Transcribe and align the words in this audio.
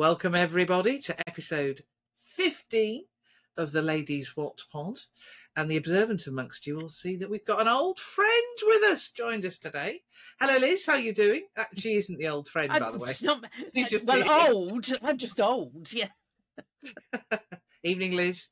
Welcome, 0.00 0.34
everybody, 0.34 0.98
to 1.00 1.28
episode 1.28 1.82
15 2.22 3.04
of 3.58 3.70
the 3.70 3.82
Ladies 3.82 4.34
Wot 4.34 4.62
Pod. 4.72 4.98
And 5.54 5.70
the 5.70 5.76
observant 5.76 6.26
amongst 6.26 6.66
you 6.66 6.76
will 6.76 6.88
see 6.88 7.16
that 7.16 7.28
we've 7.28 7.44
got 7.44 7.60
an 7.60 7.68
old 7.68 8.00
friend 8.00 8.56
with 8.62 8.82
us 8.84 9.10
joined 9.10 9.44
us 9.44 9.58
today. 9.58 10.00
Hello, 10.40 10.56
Lis. 10.56 10.86
How 10.86 10.94
are 10.94 10.98
you 10.98 11.12
doing? 11.12 11.42
Uh, 11.54 11.64
She 11.76 11.96
isn't 11.96 12.16
the 12.16 12.28
old 12.28 12.48
friend, 12.48 12.70
by 12.70 12.78
the 12.78 12.92
way. 12.96 13.12
Not, 13.24 13.44
You 13.74 13.86
just 13.88 14.06
well, 14.06 14.54
old. 14.56 14.86
I'm 15.02 15.18
just 15.18 15.38
old. 15.38 15.92
Yeah. 15.92 16.08
Evening, 17.84 18.12
Lis. 18.12 18.48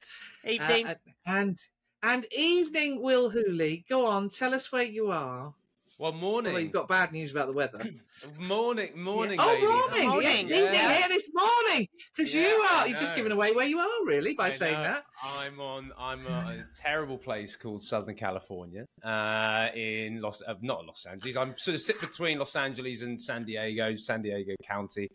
Uh, 0.46 0.51
Evening. 0.51 0.87
uh, 0.87 0.95
and 1.24 1.56
and 2.02 2.27
evening, 2.30 3.01
Will 3.01 3.30
Hooley. 3.30 3.87
Go 3.88 4.05
on, 4.05 4.28
tell 4.28 4.52
us 4.52 4.70
where 4.70 4.83
you 4.83 5.10
are. 5.10 5.55
Well, 5.98 6.12
morning. 6.12 6.51
Although 6.52 6.62
you've 6.62 6.73
got 6.73 6.87
bad 6.87 7.11
news 7.12 7.33
about 7.33 7.48
the 7.48 7.52
weather. 7.52 7.80
morning, 8.39 8.91
morning, 8.97 9.37
oh, 9.43 9.47
morning! 9.91 10.09
Morning. 10.09 10.29
Yes, 10.29 10.43
it's 10.45 10.52
evening 10.52 10.75
Yeah. 10.75 10.95
here. 10.95 11.06
It's 11.11 11.29
morning 11.34 11.89
because 12.15 12.33
you 12.33 12.41
Yeah, 12.43 12.47
I 12.70 12.79
are. 12.83 12.89
You've 12.89 12.98
just 13.01 13.12
know. 13.12 13.16
given 13.16 13.33
away 13.33 13.51
where 13.51 13.66
you 13.66 13.80
are, 13.80 14.05
really, 14.06 14.34
by 14.34 14.47
I 14.47 14.51
saying 14.51 14.75
know. 14.75 14.83
that. 14.84 15.05
I'm 15.25 15.59
on. 15.59 15.91
I'm 15.98 16.25
on 16.29 16.53
a 16.55 16.62
terrible 16.75 17.19
place 17.19 17.56
called 17.56 17.83
Southern 17.83 18.15
California, 18.15 18.84
uh, 19.03 19.70
in 19.75 20.20
Los, 20.20 20.41
uh, 20.41 20.55
not 20.62 20.87
Los 20.87 21.05
Angeles. 21.05 21.37
I'm 21.37 21.59
sort 21.59 21.75
of 21.75 21.80
sit 21.80 22.01
between 22.01 22.39
Los 22.39 22.55
Angeles 22.55 23.03
and 23.03 23.20
San 23.20 23.45
Diego, 23.45 23.97
San 23.97 24.23
Diego 24.23 24.53
County. 24.62 25.11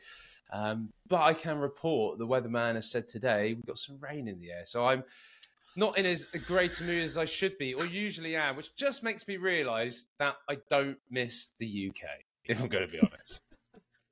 Um, 0.52 0.90
but 1.08 1.22
I 1.22 1.34
can 1.34 1.60
report 1.60 2.20
the 2.20 2.28
weatherman 2.28 2.76
has 2.76 2.92
said 2.92 3.08
today 3.08 3.54
we've 3.54 3.66
got 3.66 3.78
some 3.78 3.98
rain 4.02 4.28
in 4.28 4.38
the 4.42 4.52
air, 4.52 4.66
so 4.66 4.86
I'm 4.86 5.06
not 5.76 5.98
in 5.98 6.06
as 6.06 6.26
great 6.46 6.80
a 6.80 6.84
mood 6.84 7.04
as 7.04 7.18
I 7.18 7.26
should 7.26 7.58
be, 7.58 7.74
or 7.74 7.86
usually 7.86 8.36
am, 8.36 8.56
which 8.56 8.76
just 8.76 9.04
makes 9.04 9.28
me 9.28 9.38
realise 9.38 10.06
that 10.20 10.36
I 10.50 10.58
don't 10.70 10.98
miss 11.10 11.52
the 11.60 11.90
UK. 11.90 12.10
If 12.46 12.62
I'm 12.62 12.68
going 12.68 12.86
to 12.86 12.92
be 12.92 13.00
honest. 13.00 13.42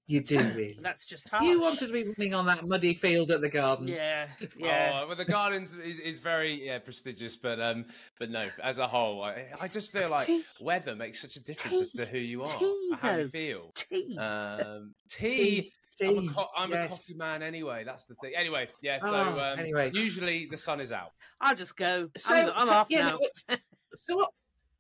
You 0.07 0.19
do 0.19 0.39
really. 0.39 0.77
That's 0.81 1.05
just 1.05 1.29
how 1.29 1.41
You 1.41 1.61
wanted 1.61 1.87
to 1.87 1.93
be 1.93 2.03
running 2.03 2.33
on 2.33 2.45
that 2.47 2.67
muddy 2.67 2.93
field 2.93 3.31
at 3.31 3.39
the 3.39 3.47
garden. 3.47 3.87
Yeah. 3.87 4.27
Yeah. 4.57 5.03
Oh, 5.03 5.07
well, 5.07 5.15
the 5.15 5.23
gardens 5.23 5.73
is, 5.73 5.99
is 5.99 6.19
very 6.19 6.65
yeah 6.65 6.79
prestigious, 6.79 7.37
but 7.37 7.61
um, 7.61 7.85
but 8.19 8.29
no, 8.29 8.49
as 8.61 8.79
a 8.79 8.87
whole, 8.87 9.23
I, 9.23 9.47
I 9.61 9.69
just 9.69 9.93
feel 9.93 10.09
like 10.09 10.25
Tea. 10.25 10.43
weather 10.59 10.97
makes 10.97 11.21
such 11.21 11.37
a 11.37 11.39
difference 11.41 11.79
as 11.79 11.91
to 11.91 12.05
who 12.05 12.17
you 12.17 12.41
are, 12.41 12.59
Tea, 12.59 12.93
how 12.99 13.15
you 13.15 13.27
feel. 13.29 13.71
Tea. 13.73 14.17
Um, 14.17 14.93
tea. 15.07 15.71
Tea, 16.01 16.07
I'm, 16.07 16.27
a, 16.27 16.31
co- 16.31 16.47
I'm 16.57 16.73
a 16.73 16.87
coffee 16.87 17.13
man 17.13 17.43
anyway. 17.43 17.83
That's 17.85 18.05
the 18.05 18.15
thing. 18.15 18.33
Anyway, 18.35 18.67
yeah. 18.81 18.99
So 18.99 19.13
Oh, 19.13 19.39
um, 19.39 19.59
anyway. 19.59 19.91
usually 19.93 20.47
the 20.49 20.57
sun 20.57 20.79
is 20.81 20.91
out. 20.91 21.11
I'll 21.39 21.55
just 21.55 21.77
go. 21.77 22.09
So, 22.17 22.33
I'm, 22.33 22.51
I'm 22.55 22.67
so- 22.67 22.73
off 22.73 22.87
yeah, 22.89 23.09
now. 23.09 23.19
no, 23.49 23.55
So 23.95 24.15
what? 24.15 24.29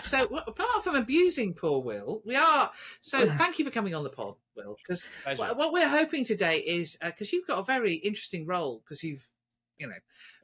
so 0.00 0.26
what, 0.28 0.48
apart 0.48 0.84
from 0.84 0.96
abusing 0.96 1.54
poor 1.54 1.82
Will, 1.82 2.22
we 2.24 2.36
are. 2.36 2.70
So 3.00 3.28
thank 3.36 3.58
you 3.58 3.64
for 3.64 3.70
coming 3.70 3.94
on 3.94 4.04
the 4.04 4.10
pod, 4.10 4.34
Will. 4.56 4.76
Because 4.86 5.06
what, 5.36 5.56
what 5.56 5.72
we're 5.72 5.88
hoping 5.88 6.24
today 6.24 6.58
is 6.58 6.96
because 7.02 7.32
you've 7.32 7.46
got 7.46 7.58
a 7.58 7.64
very 7.64 7.94
interesting 7.94 8.46
role 8.46 8.80
because 8.84 9.02
you've, 9.02 9.26
you 9.78 9.86
know. 9.86 9.94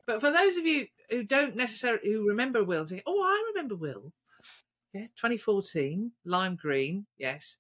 But 0.07 0.21
for 0.21 0.31
those 0.31 0.57
of 0.57 0.67
you 0.67 0.87
who 1.11 1.23
don't 1.23 1.57
necessarily 1.57 2.13
who 2.13 2.29
remember 2.29 2.63
Will, 2.63 2.85
think, 2.85 3.03
oh, 3.07 3.23
I 3.23 3.53
remember 3.55 3.75
Will. 3.75 4.13
Yeah, 4.93 5.07
2014, 5.17 6.13
lime 6.25 6.57
green. 6.57 7.07
Yes. 7.19 7.57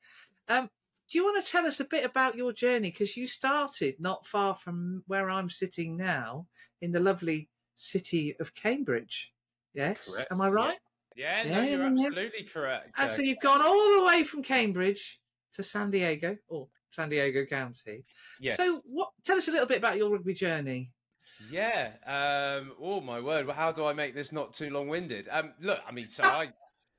Um, 0.49 0.69
do 1.11 1.19
you 1.19 1.25
want 1.25 1.45
to 1.45 1.51
tell 1.51 1.67
us 1.67 1.81
a 1.81 1.85
bit 1.85 2.05
about 2.05 2.35
your 2.35 2.53
journey? 2.53 2.91
Because 2.91 3.17
you 3.17 3.27
started 3.27 3.97
not 3.99 4.27
far 4.27 4.55
from 4.55 5.03
where 5.07 5.29
I'm 5.31 5.49
sitting 5.51 5.97
now, 5.97 6.47
in 6.81 6.93
the 6.93 7.01
lovely 7.01 7.49
city 7.77 8.35
of 8.41 8.55
Cambridge. 8.55 9.33
Yes, 9.75 10.13
Correct, 10.15 10.33
am 10.33 10.41
I 10.41 10.47
yeah. 10.47 10.53
right? 10.53 10.79
Yeah, 11.17 11.43
no, 11.45 11.51
you're 11.63 11.65
yeah, 11.65 11.77
yeah. 11.77 12.07
absolutely 12.07 12.43
correct. 12.45 12.99
And 12.99 13.09
Uh, 13.09 13.13
so 13.13 13.23
you've 13.23 13.41
gone 13.41 13.61
all 13.63 13.99
the 14.01 14.05
way 14.05 14.25
from 14.25 14.43
Cambridge 14.43 15.21
to 15.53 15.63
San 15.63 15.91
Diego, 15.91 16.37
or 16.49 16.69
San 16.91 17.09
Diego 17.09 17.45
County. 17.45 18.05
yes. 18.41 18.57
So, 18.57 18.81
what? 18.87 19.11
Tell 19.25 19.37
us 19.37 19.49
a 19.49 19.53
little 19.53 19.67
bit 19.67 19.79
about 19.79 19.97
your 19.97 20.11
rugby 20.11 20.35
journey. 20.35 20.91
Yeah. 21.51 21.91
Um, 22.07 22.73
oh 22.81 23.01
my 23.01 23.21
word! 23.21 23.47
Well, 23.47 23.57
how 23.57 23.73
do 23.73 23.85
I 23.85 23.93
make 23.93 24.15
this 24.15 24.33
not 24.33 24.53
too 24.53 24.71
long-winded? 24.71 25.29
Um, 25.31 25.53
look, 25.61 25.81
I 25.87 25.93
mean, 25.93 26.09
so 26.09 26.23
I, 26.25 26.53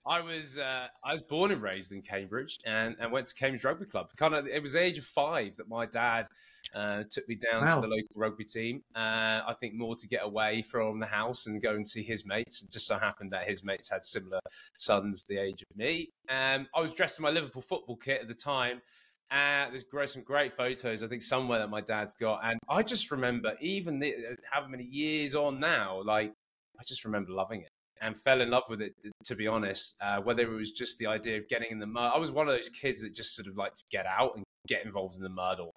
I 0.08 0.22
was 0.22 0.58
uh, 0.58 0.88
I 1.04 1.12
was 1.12 1.22
born 1.22 1.52
and 1.52 1.62
raised 1.62 1.92
in 1.92 2.02
Cambridge, 2.02 2.60
and, 2.66 2.96
and 3.00 3.12
went 3.12 3.28
to 3.28 3.36
Cambridge 3.36 3.64
Rugby 3.64 3.86
Club. 3.86 4.10
Kind 4.18 4.36
of, 4.36 4.48
it 4.48 4.62
was 4.62 4.74
the 4.74 4.82
age 4.82 4.98
of 4.98 5.06
five 5.06 5.56
that 5.56 5.68
my 5.68 5.86
dad 5.86 6.28
uh, 6.74 7.04
took 7.10 7.28
me 7.28 7.36
down 7.36 7.66
Wow. 7.66 7.76
to 7.76 7.82
the 7.82 7.88
local 7.88 8.16
rugby 8.16 8.44
team. 8.44 8.84
Uh, 8.96 9.42
I 9.48 9.56
think 9.60 9.74
more 9.74 9.96
to 9.96 10.08
get 10.08 10.24
away 10.24 10.62
from 10.62 11.00
the 11.00 11.06
house 11.06 11.48
and 11.48 11.62
go 11.62 11.74
and 11.74 11.88
see 11.88 12.04
his 12.04 12.26
mates. 12.26 12.62
It 12.64 12.72
just 12.72 12.88
so 12.88 12.98
happened 12.98 13.32
that 13.32 13.48
his 13.48 13.64
mates 13.64 13.90
had 13.90 14.06
similar 14.06 14.40
sons 14.76 15.24
the 15.24 15.38
age 15.38 15.64
of 15.70 15.78
me. 15.78 16.10
Um, 16.30 16.68
I 16.76 16.82
was 16.82 16.94
dressed 16.94 17.20
in 17.20 17.24
my 17.24 17.32
Liverpool 17.32 17.62
football 17.62 17.96
kit 17.96 18.22
at 18.22 18.28
the 18.28 18.34
time. 18.36 18.82
Uh, 19.32 19.70
there's 19.70 19.84
great, 19.84 20.10
some 20.10 20.22
great 20.22 20.54
photos, 20.54 21.04
I 21.04 21.08
think, 21.08 21.24
somewhere 21.24 21.58
that 21.60 21.70
my 21.70 21.82
dad's 21.82 22.14
got. 22.14 22.42
And 22.44 22.60
I 22.70 22.84
just 22.84 23.10
remember, 23.10 23.56
even 23.60 23.98
the, 24.00 24.38
how 24.52 24.68
many 24.68 24.84
years 24.84 25.34
on 25.34 25.60
now, 25.60 26.04
like, 26.04 26.32
I 26.80 26.84
just 26.84 27.06
remember 27.06 27.32
loving 27.32 27.62
it 27.62 27.70
and 28.02 28.18
fell 28.20 28.42
in 28.42 28.50
love 28.50 28.64
with 28.70 28.82
it, 28.82 28.94
to 29.26 29.36
be 29.36 29.48
honest. 29.48 29.96
Uh, 30.02 30.18
whether 30.22 30.42
it 30.42 30.56
was 30.56 30.72
just 30.72 30.98
the 31.00 31.08
idea 31.08 31.38
of 31.38 31.48
getting 31.48 31.72
in 31.72 31.80
the 31.80 31.86
mud. 31.86 32.12
I 32.14 32.18
was 32.18 32.32
one 32.32 32.48
of 32.48 32.56
those 32.56 32.70
kids 32.70 33.02
that 33.02 33.14
just 33.14 33.36
sort 33.36 33.48
of 33.48 33.58
liked 33.58 33.78
to 33.78 33.84
get 33.92 34.06
out 34.06 34.36
and 34.36 34.44
get 34.68 34.86
involved 34.86 35.16
in 35.16 35.24
the 35.24 35.30
mud 35.30 35.60
or 35.60 35.72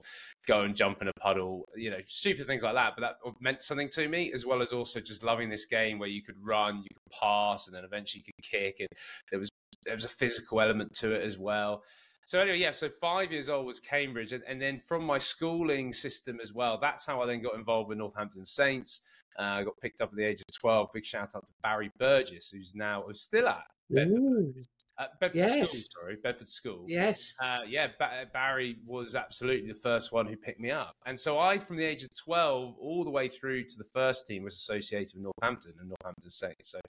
go 0.46 0.62
and 0.62 0.74
jump 0.74 1.02
in 1.02 1.08
a 1.08 1.12
puddle, 1.20 1.68
you 1.76 1.90
know, 1.90 1.98
stupid 2.06 2.46
things 2.46 2.62
like 2.62 2.74
that. 2.74 2.94
But 2.96 3.02
that 3.02 3.32
meant 3.40 3.62
something 3.62 3.88
to 3.90 4.08
me, 4.08 4.32
as 4.32 4.46
well 4.46 4.62
as 4.62 4.72
also 4.72 5.00
just 5.00 5.22
loving 5.22 5.48
this 5.48 5.66
game 5.66 5.98
where 5.98 6.08
you 6.08 6.22
could 6.22 6.36
run, 6.40 6.78
you 6.78 6.88
could 6.94 7.18
pass, 7.20 7.66
and 7.66 7.76
then 7.76 7.84
eventually 7.84 8.22
you 8.26 8.32
could 8.32 8.50
kick. 8.50 8.76
And 8.80 8.88
there 9.30 9.40
was 9.40 9.50
there 9.84 9.94
was 9.94 10.04
a 10.04 10.08
physical 10.08 10.60
element 10.60 10.92
to 10.94 11.14
it 11.14 11.22
as 11.22 11.38
well. 11.38 11.82
So 12.24 12.40
anyway, 12.40 12.58
yeah. 12.58 12.72
So 12.72 12.90
five 13.00 13.32
years 13.32 13.48
old 13.48 13.64
was 13.64 13.80
Cambridge, 13.80 14.32
and, 14.32 14.42
and 14.46 14.60
then 14.60 14.78
from 14.80 15.04
my 15.04 15.18
schooling 15.18 15.92
system 15.92 16.40
as 16.42 16.52
well. 16.52 16.78
That's 16.80 17.06
how 17.06 17.22
I 17.22 17.26
then 17.26 17.42
got 17.42 17.54
involved 17.54 17.88
with 17.88 17.98
Northampton 17.98 18.44
Saints. 18.44 19.00
Uh, 19.38 19.43
I 19.43 19.65
got 19.65 19.75
picked 19.81 20.00
up 20.00 20.10
at 20.10 20.16
the 20.16 20.25
age 20.25 20.41
of 20.41 20.47
twelve. 20.60 20.88
Big 20.93 21.04
shout 21.04 21.34
out 21.37 21.47
to 21.47 21.53
Barry 21.62 21.91
Burgess, 21.99 22.50
who's 22.50 22.75
now 22.75 23.04
who's 23.06 23.21
still 23.21 23.49
at 23.49 23.62
Bedford, 23.91 24.54
uh, 24.99 25.06
Bedford 25.21 25.38
Yes. 25.38 25.71
School. 25.71 25.82
Sorry, 26.03 26.16
Bedford 26.22 26.49
School. 26.49 26.84
yes. 26.88 27.32
Uh, 27.43 27.59
yeah, 27.66 27.87
ba- 27.98 28.27
Barry 28.32 28.78
was 28.84 29.15
absolutely 29.15 29.69
the 29.69 29.78
first 29.78 30.12
one 30.12 30.27
who 30.27 30.37
picked 30.37 30.59
me 30.60 30.71
up. 30.72 30.97
And 31.06 31.16
so 31.19 31.38
I, 31.38 31.59
from 31.59 31.77
the 31.77 31.84
age 31.84 32.03
of 32.03 32.09
12 32.15 32.75
all 32.81 33.04
the 33.04 33.10
way 33.10 33.28
through 33.28 33.62
to 33.65 33.78
the 33.78 33.84
first 33.94 34.27
team, 34.27 34.43
was 34.43 34.54
associated 34.54 35.12
with 35.15 35.22
Northampton 35.22 35.72
and 35.78 35.88
Northampton 35.88 36.28
Saints. 36.31 36.71
So 36.72 36.81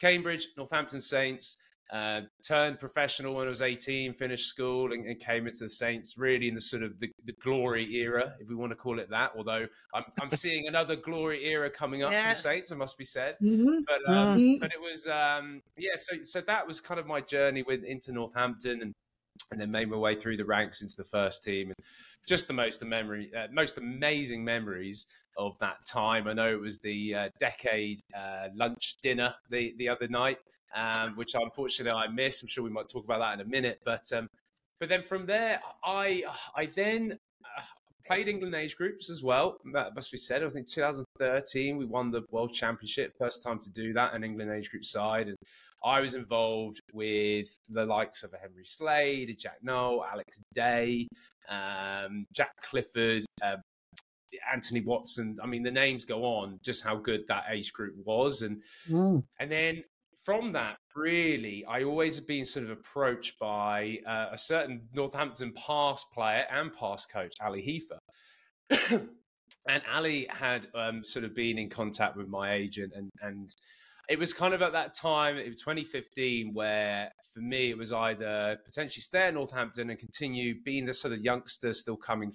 Cambridge, 0.00 0.48
Northampton 0.56 1.00
Saints, 1.00 1.58
uh, 1.90 2.20
turned 2.46 2.78
professional 2.78 3.34
when 3.34 3.46
I 3.46 3.48
was 3.50 3.62
18, 3.62 4.14
finished 4.14 4.46
school 4.48 4.92
and, 4.92 5.06
and 5.06 5.18
came 5.18 5.46
into 5.46 5.60
the 5.60 5.68
Saints 5.70 6.18
really 6.18 6.48
in 6.48 6.54
the 6.54 6.60
sort 6.60 6.82
of 6.82 6.98
the, 7.00 7.10
the 7.24 7.32
glory 7.40 7.84
era, 7.96 8.34
if 8.40 8.48
we 8.48 8.54
want 8.54 8.70
to 8.72 8.76
call 8.76 8.98
it 8.98 9.08
that. 9.10 9.32
Although 9.36 9.66
I'm, 9.94 10.04
I'm 10.20 10.30
seeing 10.30 10.68
another 10.68 10.96
glory 10.96 11.50
era 11.50 11.70
coming 11.70 12.02
up 12.02 12.12
Yeah. 12.12 12.28
for 12.28 12.34
the 12.34 12.40
Saints, 12.40 12.70
it 12.70 12.76
must 12.76 12.98
be 12.98 13.04
said 13.04 13.36
Mhm. 13.42 13.84
but 13.86 14.12
um, 14.12 14.38
Mhm. 14.38 14.60
but 14.60 14.70
it 14.72 14.80
was 14.80 15.06
um, 15.08 15.62
yeah. 15.76 15.92
So 15.96 16.22
so 16.22 16.40
that 16.42 16.66
was 16.66 16.80
kind 16.80 17.00
of 17.00 17.06
my 17.06 17.20
journey 17.20 17.62
with 17.62 17.84
into 17.84 18.12
Northampton 18.12 18.82
and 18.82 18.92
and 19.50 19.60
then 19.60 19.70
made 19.70 19.88
my 19.88 19.96
way 19.96 20.14
through 20.14 20.36
the 20.36 20.44
ranks 20.44 20.82
into 20.82 20.94
the 20.96 21.04
first 21.04 21.42
team 21.44 21.68
and 21.68 21.76
just 22.26 22.48
the 22.48 22.52
most 22.52 22.84
memory, 22.84 23.30
uh, 23.34 23.46
most 23.52 23.78
amazing 23.78 24.44
memories 24.44 25.06
of 25.38 25.56
that 25.60 25.76
time. 25.86 26.26
I 26.28 26.34
know 26.34 26.50
it 26.52 26.60
was 26.60 26.80
the 26.80 27.14
uh, 27.14 27.28
decade 27.38 27.98
uh, 28.14 28.48
lunch 28.54 28.96
dinner 29.00 29.34
the 29.50 29.74
the 29.78 29.88
other 29.88 30.08
night, 30.08 30.38
um, 30.74 31.16
which 31.16 31.34
unfortunately 31.34 31.98
I 31.98 32.08
missed. 32.08 32.42
I'm 32.42 32.48
sure 32.48 32.64
we 32.64 32.70
might 32.70 32.88
talk 32.88 33.04
about 33.04 33.20
that 33.20 33.34
in 33.34 33.40
a 33.40 33.48
minute, 33.48 33.80
but 33.84 34.10
um, 34.12 34.28
but 34.80 34.88
then 34.88 35.02
from 35.02 35.26
there, 35.26 35.60
I 35.84 36.24
I 36.56 36.66
then. 36.66 37.18
Uh, 37.44 37.62
Played 38.06 38.28
England 38.28 38.54
age 38.54 38.74
groups 38.74 39.10
as 39.10 39.22
well. 39.22 39.58
That 39.74 39.94
must 39.94 40.10
be 40.10 40.16
said. 40.16 40.42
I 40.42 40.48
think 40.48 40.66
2013 40.66 41.76
we 41.76 41.84
won 41.84 42.10
the 42.10 42.22
World 42.30 42.54
Championship, 42.54 43.12
first 43.18 43.42
time 43.42 43.58
to 43.58 43.70
do 43.70 43.92
that, 43.92 44.14
an 44.14 44.24
England 44.24 44.50
age 44.50 44.70
group 44.70 44.86
side, 44.86 45.28
and 45.28 45.36
I 45.84 46.00
was 46.00 46.14
involved 46.14 46.80
with 46.94 47.48
the 47.68 47.84
likes 47.84 48.22
of 48.22 48.32
a 48.32 48.38
Henry 48.38 48.64
Slade, 48.64 49.28
a 49.28 49.34
Jack 49.34 49.58
Nowell, 49.60 50.06
Alex 50.10 50.40
Day, 50.54 51.06
um, 51.50 52.24
Jack 52.32 52.52
Clifford, 52.62 53.26
uh, 53.42 53.56
Anthony 54.50 54.80
Watson. 54.80 55.36
I 55.42 55.46
mean, 55.46 55.62
the 55.62 55.70
names 55.70 56.06
go 56.06 56.24
on. 56.24 56.58
Just 56.64 56.82
how 56.82 56.96
good 56.96 57.26
that 57.28 57.44
age 57.50 57.74
group 57.74 57.94
was, 58.06 58.40
and 58.40 58.62
Mm. 58.88 59.22
and 59.38 59.52
then 59.52 59.84
from 60.28 60.52
that, 60.52 60.76
really, 60.94 61.64
I 61.64 61.84
always 61.84 62.16
have 62.16 62.26
been 62.26 62.44
sort 62.44 62.66
of 62.66 62.70
approached 62.70 63.38
by 63.38 63.96
uh, 64.06 64.26
a 64.30 64.36
certain 64.36 64.82
Northampton 64.92 65.54
past 65.54 66.04
player 66.12 66.44
and 66.52 66.70
past 66.74 67.10
coach, 67.10 67.32
Ali 67.40 67.62
Hepher. 68.70 69.08
and 69.66 69.82
Ali 69.90 70.26
had 70.28 70.66
um, 70.74 71.02
sort 71.02 71.24
of 71.24 71.34
been 71.34 71.56
in 71.56 71.70
contact 71.70 72.14
with 72.14 72.28
my 72.28 72.52
agent, 72.52 72.92
and, 72.94 73.10
and 73.22 73.48
it 74.10 74.18
was 74.18 74.34
kind 74.34 74.52
of 74.52 74.60
at 74.60 74.72
that 74.72 74.92
time, 74.92 75.38
it 75.38 75.48
was 75.48 75.62
2015, 75.62 76.52
where 76.52 77.10
for 77.32 77.40
me, 77.40 77.70
it 77.70 77.78
was 77.78 77.94
either 77.94 78.58
potentially 78.66 79.00
stay 79.00 79.28
at 79.28 79.32
Northampton 79.32 79.88
and 79.88 79.98
continue 79.98 80.56
being 80.62 80.84
the 80.84 80.92
sort 80.92 81.14
of 81.14 81.20
youngster 81.20 81.72
still 81.72 81.96
coming, 81.96 82.34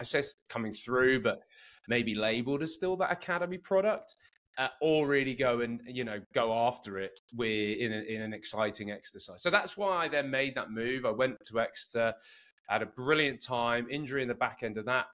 I 0.00 0.04
say 0.04 0.22
coming 0.48 0.72
through, 0.72 1.22
but 1.22 1.42
maybe 1.88 2.14
labeled 2.14 2.62
as 2.62 2.74
still 2.74 2.96
that 2.96 3.12
academy 3.12 3.58
product 3.58 4.14
uh, 4.58 4.68
or 4.80 5.06
really 5.06 5.34
go 5.34 5.60
and 5.60 5.80
you 5.86 6.04
know 6.04 6.20
go 6.32 6.52
after 6.52 6.98
it 6.98 7.18
with 7.34 7.78
in, 7.78 7.92
a, 7.92 8.00
in 8.02 8.22
an 8.22 8.32
exciting 8.32 8.90
exercise. 8.90 9.42
So 9.42 9.50
that's 9.50 9.76
why 9.76 10.04
I 10.04 10.08
then 10.08 10.30
made 10.30 10.54
that 10.54 10.70
move. 10.70 11.04
I 11.04 11.10
went 11.10 11.36
to 11.48 11.60
Exeter, 11.60 12.14
had 12.68 12.82
a 12.82 12.86
brilliant 12.86 13.40
time. 13.40 13.88
Injury 13.90 14.22
in 14.22 14.28
the 14.28 14.34
back 14.34 14.62
end 14.62 14.78
of 14.78 14.84
that. 14.86 15.06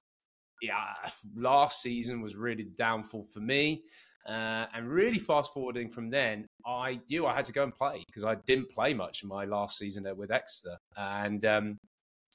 Yeah, 0.61 0.93
last 1.35 1.81
season 1.81 2.21
was 2.21 2.35
really 2.35 2.63
the 2.63 2.71
downfall 2.71 3.23
for 3.23 3.39
me. 3.39 3.83
Uh, 4.27 4.67
and 4.75 4.87
really 4.87 5.17
fast 5.17 5.51
forwarding 5.51 5.89
from 5.89 6.11
then, 6.11 6.47
I 6.63 6.99
knew 7.09 7.25
I 7.25 7.33
had 7.33 7.45
to 7.45 7.51
go 7.51 7.63
and 7.63 7.73
play 7.73 8.03
because 8.05 8.23
I 8.23 8.35
didn't 8.45 8.69
play 8.69 8.93
much 8.93 9.23
in 9.23 9.29
my 9.29 9.45
last 9.45 9.79
season 9.79 10.03
there 10.03 10.13
with 10.13 10.31
Exeter 10.31 10.77
and 10.95 11.43
um, 11.45 11.79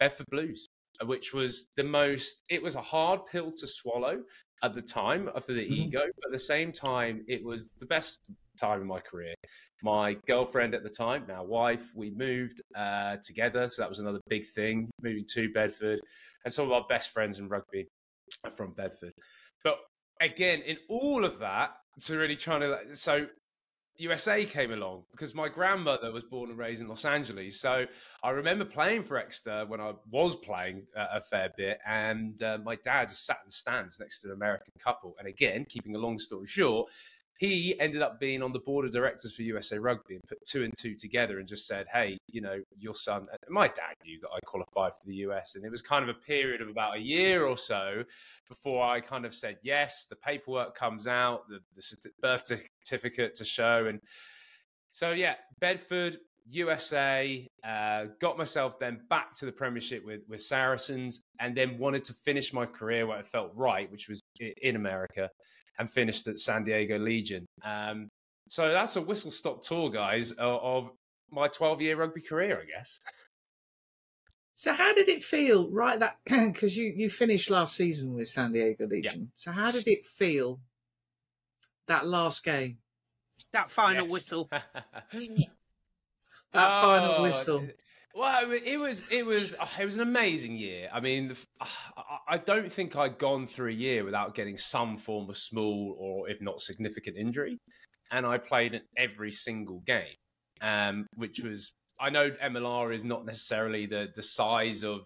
Bedford 0.00 0.26
Blues, 0.30 0.68
which 1.04 1.34
was 1.34 1.70
the 1.76 1.84
most. 1.84 2.44
It 2.50 2.62
was 2.62 2.76
a 2.76 2.80
hard 2.80 3.26
pill 3.26 3.50
to 3.52 3.66
swallow 3.66 4.22
at 4.62 4.74
the 4.74 4.82
time 4.82 5.30
for 5.40 5.52
the 5.52 5.64
Mhm. 5.64 5.70
ego, 5.70 6.06
but 6.16 6.26
at 6.26 6.32
the 6.32 6.38
same 6.38 6.72
time, 6.72 7.24
it 7.28 7.44
was 7.44 7.68
the 7.78 7.86
best 7.86 8.30
time 8.58 8.80
in 8.80 8.86
my 8.86 9.00
career. 9.00 9.34
My 9.82 10.14
girlfriend 10.26 10.74
at 10.74 10.82
the 10.82 10.90
time, 10.90 11.26
now 11.26 11.44
wife, 11.44 11.94
we 11.94 12.10
moved 12.10 12.62
uh, 12.74 13.18
together, 13.22 13.68
so 13.68 13.82
that 13.82 13.88
was 13.88 13.98
another 13.98 14.20
big 14.28 14.46
thing. 14.54 14.90
Moving 15.02 15.26
to 15.34 15.52
Bedford, 15.52 16.00
and 16.44 16.52
some 16.52 16.64
of 16.66 16.72
our 16.72 16.86
best 16.88 17.10
friends 17.10 17.38
in 17.38 17.48
rugby 17.48 17.86
are 18.44 18.50
from 18.50 18.72
Bedford. 18.72 19.12
But 19.62 19.78
again, 20.20 20.62
in 20.62 20.78
all 20.88 21.24
of 21.24 21.38
that, 21.40 21.76
to 22.02 22.16
really 22.16 22.36
trying 22.36 22.60
to 22.60 22.94
so 22.94 23.26
USA 23.98 24.44
came 24.44 24.72
along 24.72 25.04
because 25.10 25.34
my 25.34 25.48
grandmother 25.48 26.12
was 26.12 26.24
born 26.24 26.50
and 26.50 26.58
raised 26.58 26.82
in 26.82 26.88
Los 26.88 27.04
Angeles. 27.04 27.60
So 27.60 27.86
I 28.22 28.30
remember 28.30 28.64
playing 28.64 29.04
for 29.04 29.16
Exeter 29.16 29.64
when 29.66 29.80
I 29.80 29.92
was 30.10 30.34
playing 30.36 30.82
a, 30.94 31.16
a 31.16 31.20
fair 31.20 31.50
bit, 31.56 31.78
and 31.86 32.40
uh, 32.42 32.58
my 32.64 32.76
dad 32.84 33.08
just 33.08 33.26
sat 33.26 33.38
in 33.42 33.48
the 33.48 33.52
stands 33.52 33.98
next 33.98 34.20
to 34.20 34.28
an 34.28 34.34
American 34.34 34.74
couple. 34.78 35.14
And 35.18 35.28
again, 35.28 35.64
keeping 35.68 35.94
a 35.94 35.98
long 35.98 36.18
story 36.18 36.46
short, 36.46 36.90
he 37.38 37.78
ended 37.78 38.02
up 38.02 38.18
being 38.18 38.42
on 38.42 38.52
the 38.52 38.58
board 38.58 38.86
of 38.86 38.92
directors 38.92 39.34
for 39.34 39.42
USA 39.42 39.78
Rugby 39.78 40.14
and 40.14 40.24
put 40.26 40.38
two 40.44 40.64
and 40.64 40.72
two 40.76 40.94
together 40.94 41.38
and 41.38 41.46
just 41.46 41.66
said, 41.66 41.86
"Hey, 41.92 42.18
you 42.28 42.40
know, 42.40 42.62
your 42.78 42.94
son." 42.94 43.26
My 43.48 43.68
dad 43.68 43.96
knew 44.04 44.18
that 44.20 44.30
I 44.34 44.40
qualified 44.46 44.92
for 44.96 45.06
the 45.06 45.16
US, 45.16 45.54
and 45.54 45.64
it 45.64 45.70
was 45.70 45.82
kind 45.82 46.02
of 46.02 46.08
a 46.08 46.18
period 46.18 46.60
of 46.62 46.68
about 46.68 46.96
a 46.96 47.00
year 47.00 47.44
or 47.44 47.56
so 47.56 48.04
before 48.48 48.84
I 48.84 49.00
kind 49.00 49.26
of 49.26 49.34
said 49.34 49.58
yes. 49.62 50.06
The 50.06 50.16
paperwork 50.16 50.74
comes 50.74 51.06
out, 51.06 51.48
the, 51.48 51.60
the 51.74 52.10
birth 52.22 52.46
certificate 52.46 53.34
to 53.34 53.44
show, 53.44 53.86
and 53.86 54.00
so 54.90 55.12
yeah, 55.12 55.34
Bedford, 55.60 56.18
USA, 56.48 57.46
uh, 57.64 58.06
got 58.18 58.38
myself 58.38 58.78
then 58.78 59.00
back 59.10 59.34
to 59.34 59.44
the 59.44 59.52
Premiership 59.52 60.06
with 60.06 60.22
with 60.26 60.40
Saracens, 60.40 61.22
and 61.38 61.54
then 61.54 61.76
wanted 61.76 62.04
to 62.04 62.14
finish 62.14 62.54
my 62.54 62.64
career 62.64 63.06
where 63.06 63.18
it 63.18 63.26
felt 63.26 63.52
right, 63.54 63.92
which 63.92 64.08
was 64.08 64.22
in 64.40 64.76
America, 64.76 65.28
and 65.78 65.88
finished 65.90 66.26
at 66.28 66.38
San 66.38 66.64
Diego 66.64 66.98
Legion. 66.98 67.46
Um, 67.62 68.08
so 68.48 68.70
that's 68.70 68.96
a 68.96 69.02
whistle 69.02 69.30
stop 69.30 69.62
tour, 69.62 69.90
guys, 69.90 70.32
of, 70.32 70.60
of 70.62 70.90
my 71.30 71.48
12 71.48 71.82
year 71.82 71.96
rugby 71.96 72.20
career, 72.20 72.60
I 72.62 72.66
guess. 72.66 72.98
So 74.52 74.72
how 74.72 74.94
did 74.94 75.08
it 75.08 75.22
feel? 75.22 75.70
Right, 75.70 75.98
that 75.98 76.16
because 76.24 76.76
you 76.76 76.92
you 76.96 77.10
finished 77.10 77.50
last 77.50 77.76
season 77.76 78.14
with 78.14 78.28
San 78.28 78.52
Diego 78.52 78.86
Legion. 78.86 79.30
So 79.36 79.50
how 79.52 79.70
did 79.70 79.86
it 79.86 80.04
feel? 80.04 80.60
That 81.88 82.06
last 82.06 82.42
game, 82.42 82.78
That 83.52 83.70
final 83.70 84.04
Yes. 84.04 84.12
whistle. 84.12 84.48
that 84.50 85.50
final 86.52 87.14
Oh, 87.14 87.22
whistle. 87.22 87.68
Well, 88.16 88.50
it 88.50 88.80
was 88.80 89.04
it 89.10 89.26
was 89.26 89.54
oh, 89.60 89.70
it 89.78 89.84
was 89.84 89.96
an 89.96 90.00
amazing 90.00 90.56
year. 90.56 90.88
I 90.90 91.00
mean, 91.00 91.36
I 92.26 92.38
don't 92.38 92.72
think 92.72 92.96
I'd 92.96 93.18
gone 93.18 93.46
through 93.46 93.68
a 93.68 93.74
year 93.74 94.04
without 94.04 94.34
getting 94.34 94.56
some 94.56 94.96
form 94.96 95.28
of 95.28 95.36
small 95.36 95.94
or 95.98 96.26
if 96.30 96.40
not 96.40 96.62
significant 96.62 97.18
injury, 97.18 97.58
and 98.10 98.24
I 98.24 98.38
played 98.38 98.72
in 98.72 98.80
every 98.96 99.30
single 99.30 99.80
game, 99.80 100.16
um, 100.62 101.06
which 101.16 101.40
was 101.40 101.72
I 102.00 102.08
know 102.08 102.30
MLR 102.30 102.94
is 102.94 103.04
not 103.04 103.26
necessarily 103.26 103.84
the 103.84 104.08
the 104.16 104.22
size 104.22 104.82
of 104.82 105.04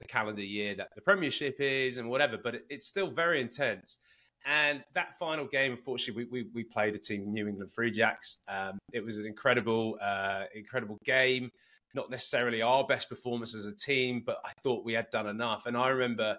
the 0.00 0.08
calendar 0.08 0.40
year 0.40 0.74
that 0.76 0.88
the 0.94 1.02
Premiership 1.02 1.56
is 1.60 1.98
and 1.98 2.08
whatever, 2.08 2.38
but 2.42 2.54
it, 2.54 2.64
it's 2.70 2.86
still 2.86 3.10
very 3.10 3.42
intense. 3.42 3.98
And 4.46 4.82
that 4.94 5.18
final 5.18 5.46
game, 5.46 5.72
unfortunately, 5.72 6.24
we, 6.24 6.44
we, 6.44 6.50
we 6.54 6.64
played 6.64 6.94
a 6.94 6.98
team, 6.98 7.30
New 7.30 7.46
England 7.46 7.70
Free 7.70 7.90
Jacks. 7.90 8.38
Um, 8.48 8.78
it 8.94 9.04
was 9.04 9.18
an 9.18 9.26
incredible, 9.26 9.98
uh, 10.00 10.44
incredible 10.54 10.96
game. 11.04 11.50
Not 11.94 12.10
necessarily 12.10 12.62
our 12.62 12.84
best 12.86 13.08
performance 13.08 13.54
as 13.54 13.66
a 13.66 13.74
team, 13.74 14.22
but 14.24 14.38
I 14.44 14.52
thought 14.62 14.84
we 14.84 14.92
had 14.92 15.10
done 15.10 15.26
enough. 15.26 15.66
And 15.66 15.76
I 15.76 15.88
remember 15.88 16.36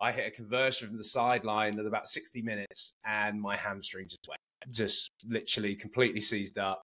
I 0.00 0.12
hit 0.12 0.26
a 0.26 0.30
conversion 0.30 0.88
from 0.88 0.96
the 0.96 1.02
sideline 1.02 1.78
at 1.78 1.86
about 1.86 2.06
60 2.06 2.42
minutes, 2.42 2.94
and 3.06 3.40
my 3.40 3.56
hamstring 3.56 4.06
just 4.08 4.28
went, 4.28 4.40
just 4.74 5.10
literally 5.26 5.74
completely 5.74 6.20
seized 6.20 6.58
up. 6.58 6.82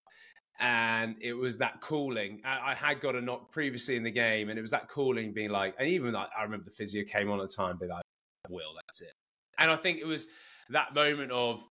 And 0.61 1.17
it 1.21 1.35
was 1.35 1.59
that 1.59 1.81
cooling. 1.81 2.41
I, 2.45 2.75
had 2.75 3.01
got 3.01 3.17
a 3.17 3.21
knock 3.21 3.51
previously 3.51 3.97
in 3.97 4.05
the 4.05 4.11
game, 4.11 4.51
and 4.51 4.59
it 4.59 4.63
was 4.63 4.71
that 4.71 4.89
cooling 4.89 5.33
being 5.33 5.51
like, 5.51 5.75
and 5.79 5.89
even 5.89 6.13
like, 6.13 6.29
I 6.37 6.43
remember 6.43 6.65
the 6.65 6.71
physio 6.71 7.05
came 7.05 7.31
on 7.31 7.41
at 7.41 7.49
the 7.49 7.55
time, 7.55 7.77
being 7.79 7.91
like, 7.91 8.05
Will, 8.49 8.75
that's 8.75 9.01
it. 9.01 9.13
And 9.59 9.71
I 9.71 9.77
think 9.77 9.99
it 9.99 10.07
was 10.07 10.27
that 10.71 10.95
moment 10.95 11.33
of 11.33 11.65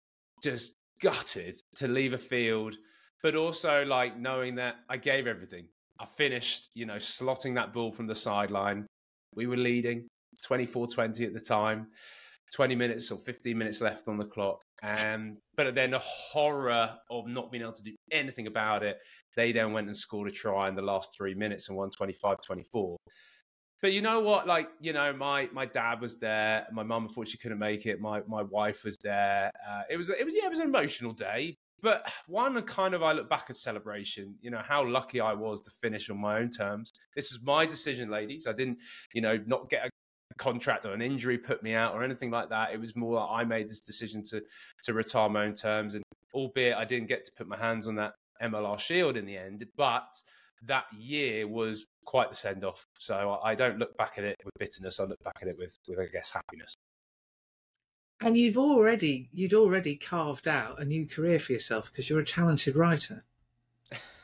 just 0.42 0.74
gutted 1.00 1.56
to 1.76 1.88
leave 1.88 2.12
a 2.12 2.18
field, 2.18 2.76
but 3.22 3.34
also 3.34 3.84
like 3.84 4.18
knowing 4.18 4.56
that 4.56 4.76
I 4.88 4.96
gave 4.96 5.26
everything. 5.26 5.66
I 6.00 6.06
finished, 6.06 6.68
you 6.74 6.86
know, 6.86 6.96
slotting 6.96 7.54
that 7.54 7.72
ball 7.72 7.92
from 7.92 8.06
the 8.06 8.14
sideline. 8.14 8.86
We 9.34 9.46
were 9.46 9.56
leading 9.56 10.08
24 10.44 10.88
20 10.88 11.24
at 11.24 11.32
the 11.32 11.40
time, 11.40 11.88
20 12.54 12.74
minutes 12.74 13.10
or 13.10 13.18
15 13.18 13.56
minutes 13.56 13.80
left 13.80 14.08
on 14.08 14.18
the 14.18 14.24
clock. 14.24 14.60
And 14.82 15.38
but 15.56 15.74
then 15.74 15.90
the 15.92 16.00
horror 16.00 16.90
of 17.10 17.26
not 17.26 17.50
being 17.50 17.62
able 17.62 17.72
to 17.72 17.82
do 17.82 17.94
anything 18.10 18.46
about 18.46 18.82
it. 18.82 18.98
They 19.36 19.52
then 19.52 19.72
went 19.72 19.86
and 19.86 19.96
scored 19.96 20.28
a 20.28 20.32
try 20.32 20.68
in 20.68 20.74
the 20.74 20.82
last 20.82 21.14
three 21.16 21.34
minutes 21.34 21.68
and 21.68 21.78
won 21.78 21.90
25 21.90 22.38
24. 22.44 22.96
But 23.80 23.92
you 23.92 24.00
know 24.00 24.20
what? 24.20 24.46
Like, 24.46 24.68
you 24.80 24.92
know, 24.92 25.12
my 25.12 25.48
my 25.52 25.66
dad 25.66 26.00
was 26.00 26.18
there. 26.18 26.66
My 26.72 26.84
mum 26.84 27.04
unfortunately 27.04 27.40
couldn't 27.42 27.58
make 27.58 27.84
it. 27.86 28.00
My 28.00 28.22
my 28.28 28.42
wife 28.42 28.84
was 28.84 28.96
there. 28.98 29.50
Uh, 29.68 29.82
it 29.90 29.96
was 29.96 30.08
it 30.08 30.24
was 30.24 30.34
yeah, 30.36 30.46
it 30.46 30.50
was 30.50 30.60
an 30.60 30.68
emotional 30.68 31.12
day. 31.12 31.56
But 31.82 32.06
one 32.26 32.60
kind 32.62 32.94
of 32.94 33.02
I 33.02 33.12
look 33.12 33.28
back 33.28 33.46
at 33.50 33.56
celebration. 33.56 34.36
You 34.40 34.50
know 34.50 34.62
how 34.64 34.86
lucky 34.86 35.20
I 35.20 35.32
was 35.32 35.60
to 35.62 35.70
finish 35.70 36.08
on 36.10 36.20
my 36.20 36.38
own 36.38 36.48
terms. 36.50 36.92
This 37.14 37.32
was 37.32 37.42
my 37.42 37.66
decision, 37.66 38.08
ladies. 38.08 38.46
I 38.46 38.52
didn't, 38.52 38.78
you 39.12 39.20
know, 39.20 39.38
not 39.46 39.68
get 39.68 39.86
a 39.86 39.90
contract 40.36 40.84
or 40.84 40.92
an 40.92 41.02
injury 41.02 41.38
put 41.38 41.62
me 41.62 41.74
out 41.74 41.94
or 41.94 42.02
anything 42.02 42.30
like 42.30 42.48
that. 42.50 42.72
It 42.72 42.80
was 42.80 42.96
more 42.96 43.16
that 43.16 43.26
I 43.32 43.44
made 43.44 43.68
this 43.68 43.80
decision 43.80 44.22
to 44.30 44.42
to 44.84 44.94
retire 44.94 45.28
my 45.28 45.44
own 45.44 45.54
terms. 45.54 45.94
And 45.94 46.04
albeit 46.34 46.76
I 46.76 46.84
didn't 46.84 47.08
get 47.08 47.24
to 47.24 47.32
put 47.36 47.48
my 47.48 47.58
hands 47.58 47.88
on 47.88 47.96
that 47.96 48.14
MLR 48.42 48.78
Shield 48.78 49.16
in 49.16 49.26
the 49.26 49.36
end, 49.36 49.66
but 49.76 50.14
that 50.64 50.84
year 50.96 51.46
was 51.48 51.86
quite 52.04 52.30
the 52.30 52.36
send 52.36 52.64
off. 52.64 52.86
So 52.98 53.40
I 53.42 53.54
don't 53.54 53.78
look 53.78 53.96
back 53.96 54.14
at 54.18 54.24
it 54.24 54.36
with 54.44 54.54
bitterness. 54.58 55.00
I 55.00 55.04
look 55.04 55.22
back 55.24 55.38
at 55.42 55.48
it 55.48 55.56
with, 55.58 55.76
with 55.88 55.98
I 55.98 56.06
guess, 56.06 56.30
happiness. 56.30 56.74
And 58.24 58.36
you've 58.36 58.56
already 58.58 59.28
you'd 59.32 59.54
already 59.54 59.96
carved 59.96 60.46
out 60.48 60.80
a 60.80 60.84
new 60.84 61.06
career 61.06 61.38
for 61.38 61.52
yourself 61.52 61.90
because 61.90 62.08
you're 62.08 62.20
a 62.20 62.24
talented 62.24 62.76
writer. 62.76 63.24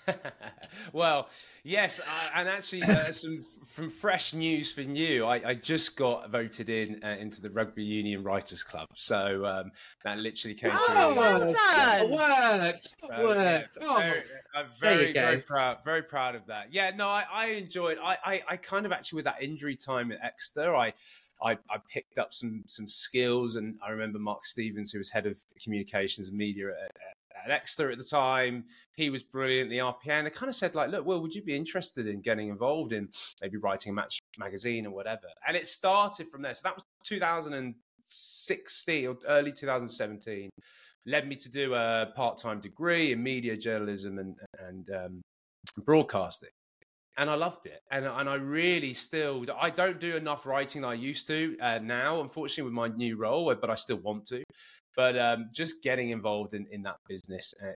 well, 0.93 1.29
yes, 1.65 2.01
I, 2.01 2.41
and 2.41 2.49
actually, 2.49 2.83
uh, 2.83 3.11
some 3.11 3.45
from 3.67 3.91
fresh 3.91 4.33
news 4.33 4.73
for 4.73 4.81
you. 4.81 5.27
I, 5.27 5.51
I 5.51 5.55
just 5.55 5.97
got 5.97 6.31
voted 6.31 6.71
in 6.71 7.03
uh, 7.05 7.09
into 7.21 7.43
the 7.43 7.51
Rugby 7.51 7.85
Union 7.85 8.23
Writers 8.23 8.63
Club, 8.63 8.89
so 8.95 9.45
um, 9.45 9.71
that 10.05 10.19
literally 10.19 10.55
came 10.55 10.71
Oh, 10.73 10.87
through. 11.13 11.21
well 11.21 11.43
it 11.43 11.53
done. 11.55 12.11
worked. 12.11 12.97
Uh, 13.03 13.23
worked. 13.23 13.79
yeah, 13.83 13.89
Oh, 13.89 13.97
very- 13.99 14.23
I'm 14.57 14.67
very, 14.81 15.13
very 15.13 15.39
proud, 15.39 15.79
very 15.85 16.03
proud 16.03 16.35
of 16.35 16.47
that. 16.47 16.73
Yeah, 16.73 16.91
no, 16.97 17.09
I, 17.09 17.25
I 17.31 17.47
enjoyed. 17.49 17.99
I, 18.03 18.17
I, 18.25 18.43
I 18.49 18.57
kind 18.57 18.87
of 18.87 18.93
actually 18.93 19.17
with 19.19 19.27
that 19.27 19.43
injury 19.43 19.77
time 19.77 20.11
at 20.11 20.25
Exeter, 20.25 20.75
I, 20.75 20.95
I, 21.43 21.53
I 21.71 21.79
picked 21.93 22.19
up 22.19 22.35
some 22.35 22.63
some 22.67 22.89
skills, 22.89 23.57
and 23.57 23.79
I 23.85 23.91
remember 23.91 24.19
Mark 24.19 24.45
Stevens, 24.45 24.91
who 24.91 24.99
was 24.99 25.11
head 25.11 25.27
of 25.27 25.39
communications 25.63 26.29
and 26.29 26.37
media 26.37 26.69
at, 26.69 26.91
at, 27.45 27.51
Exeter 27.51 27.91
at 27.91 27.99
the 27.99 28.05
time. 28.05 28.65
He 28.95 29.11
was 29.11 29.23
brilliant. 29.23 29.71
The 29.71 29.79
RPN, 29.79 30.25
they 30.25 30.31
kind 30.31 30.51
of 30.51 30.57
said 30.57 30.75
like, 30.75 30.91
look, 30.91 31.07
Will, 31.07 31.23
would 31.23 31.35
you 31.35 31.43
be 31.43 31.55
interested 31.55 32.07
in 32.07 32.21
getting 32.21 32.49
involved 32.49 32.93
in 32.93 33.09
maybe 33.41 33.57
writing 33.57 33.91
a 33.91 33.95
match 33.95 34.21
magazine 34.39 34.87
or 34.87 34.91
whatever? 34.91 35.29
And 35.47 35.57
it 35.57 35.67
started 35.67 36.29
from 36.29 36.43
there. 36.43 36.53
So 36.53 36.61
that 36.65 36.75
was 36.75 36.85
2016 37.05 39.07
or 39.07 39.17
early 39.29 39.53
2017 39.53 40.51
led 41.07 41.27
me 41.27 41.37
to 41.37 41.51
do 41.51 41.75
a 41.75 42.13
part-time 42.15 42.61
degree 42.61 43.13
in 43.13 43.23
media 43.23 43.57
journalism 43.57 44.19
and 44.19 44.37
and 44.59 44.91
um, 44.91 45.23
broadcasting 45.85 46.51
and 47.19 47.29
I 47.29 47.35
loved 47.35 47.67
it. 47.67 47.83
And 47.91 48.07
and 48.07 48.29
I 48.29 48.37
really 48.37 48.95
still 48.95 49.45
I 49.61 49.71
don't 49.71 50.01
do 50.01 50.17
enough 50.17 50.47
writing 50.47 50.85
I 50.85 50.95
used 50.95 51.27
to 51.27 51.57
uh, 51.61 51.81
now, 51.83 52.23
unfortunately, 52.23 52.65
with 52.65 52.73
my 52.73 52.89
new 52.89 53.17
role, 53.17 53.55
but 53.61 53.69
I 53.69 53.75
still 53.75 53.99
want 53.99 54.25
to. 54.27 54.43
But 54.97 55.19
um, 55.19 55.51
just 55.53 55.83
getting 55.83 56.11
involved 56.11 56.55
in, 56.55 56.67
in 56.71 56.83
that 56.83 56.97
business 57.09 57.55
uh, 57.63 57.73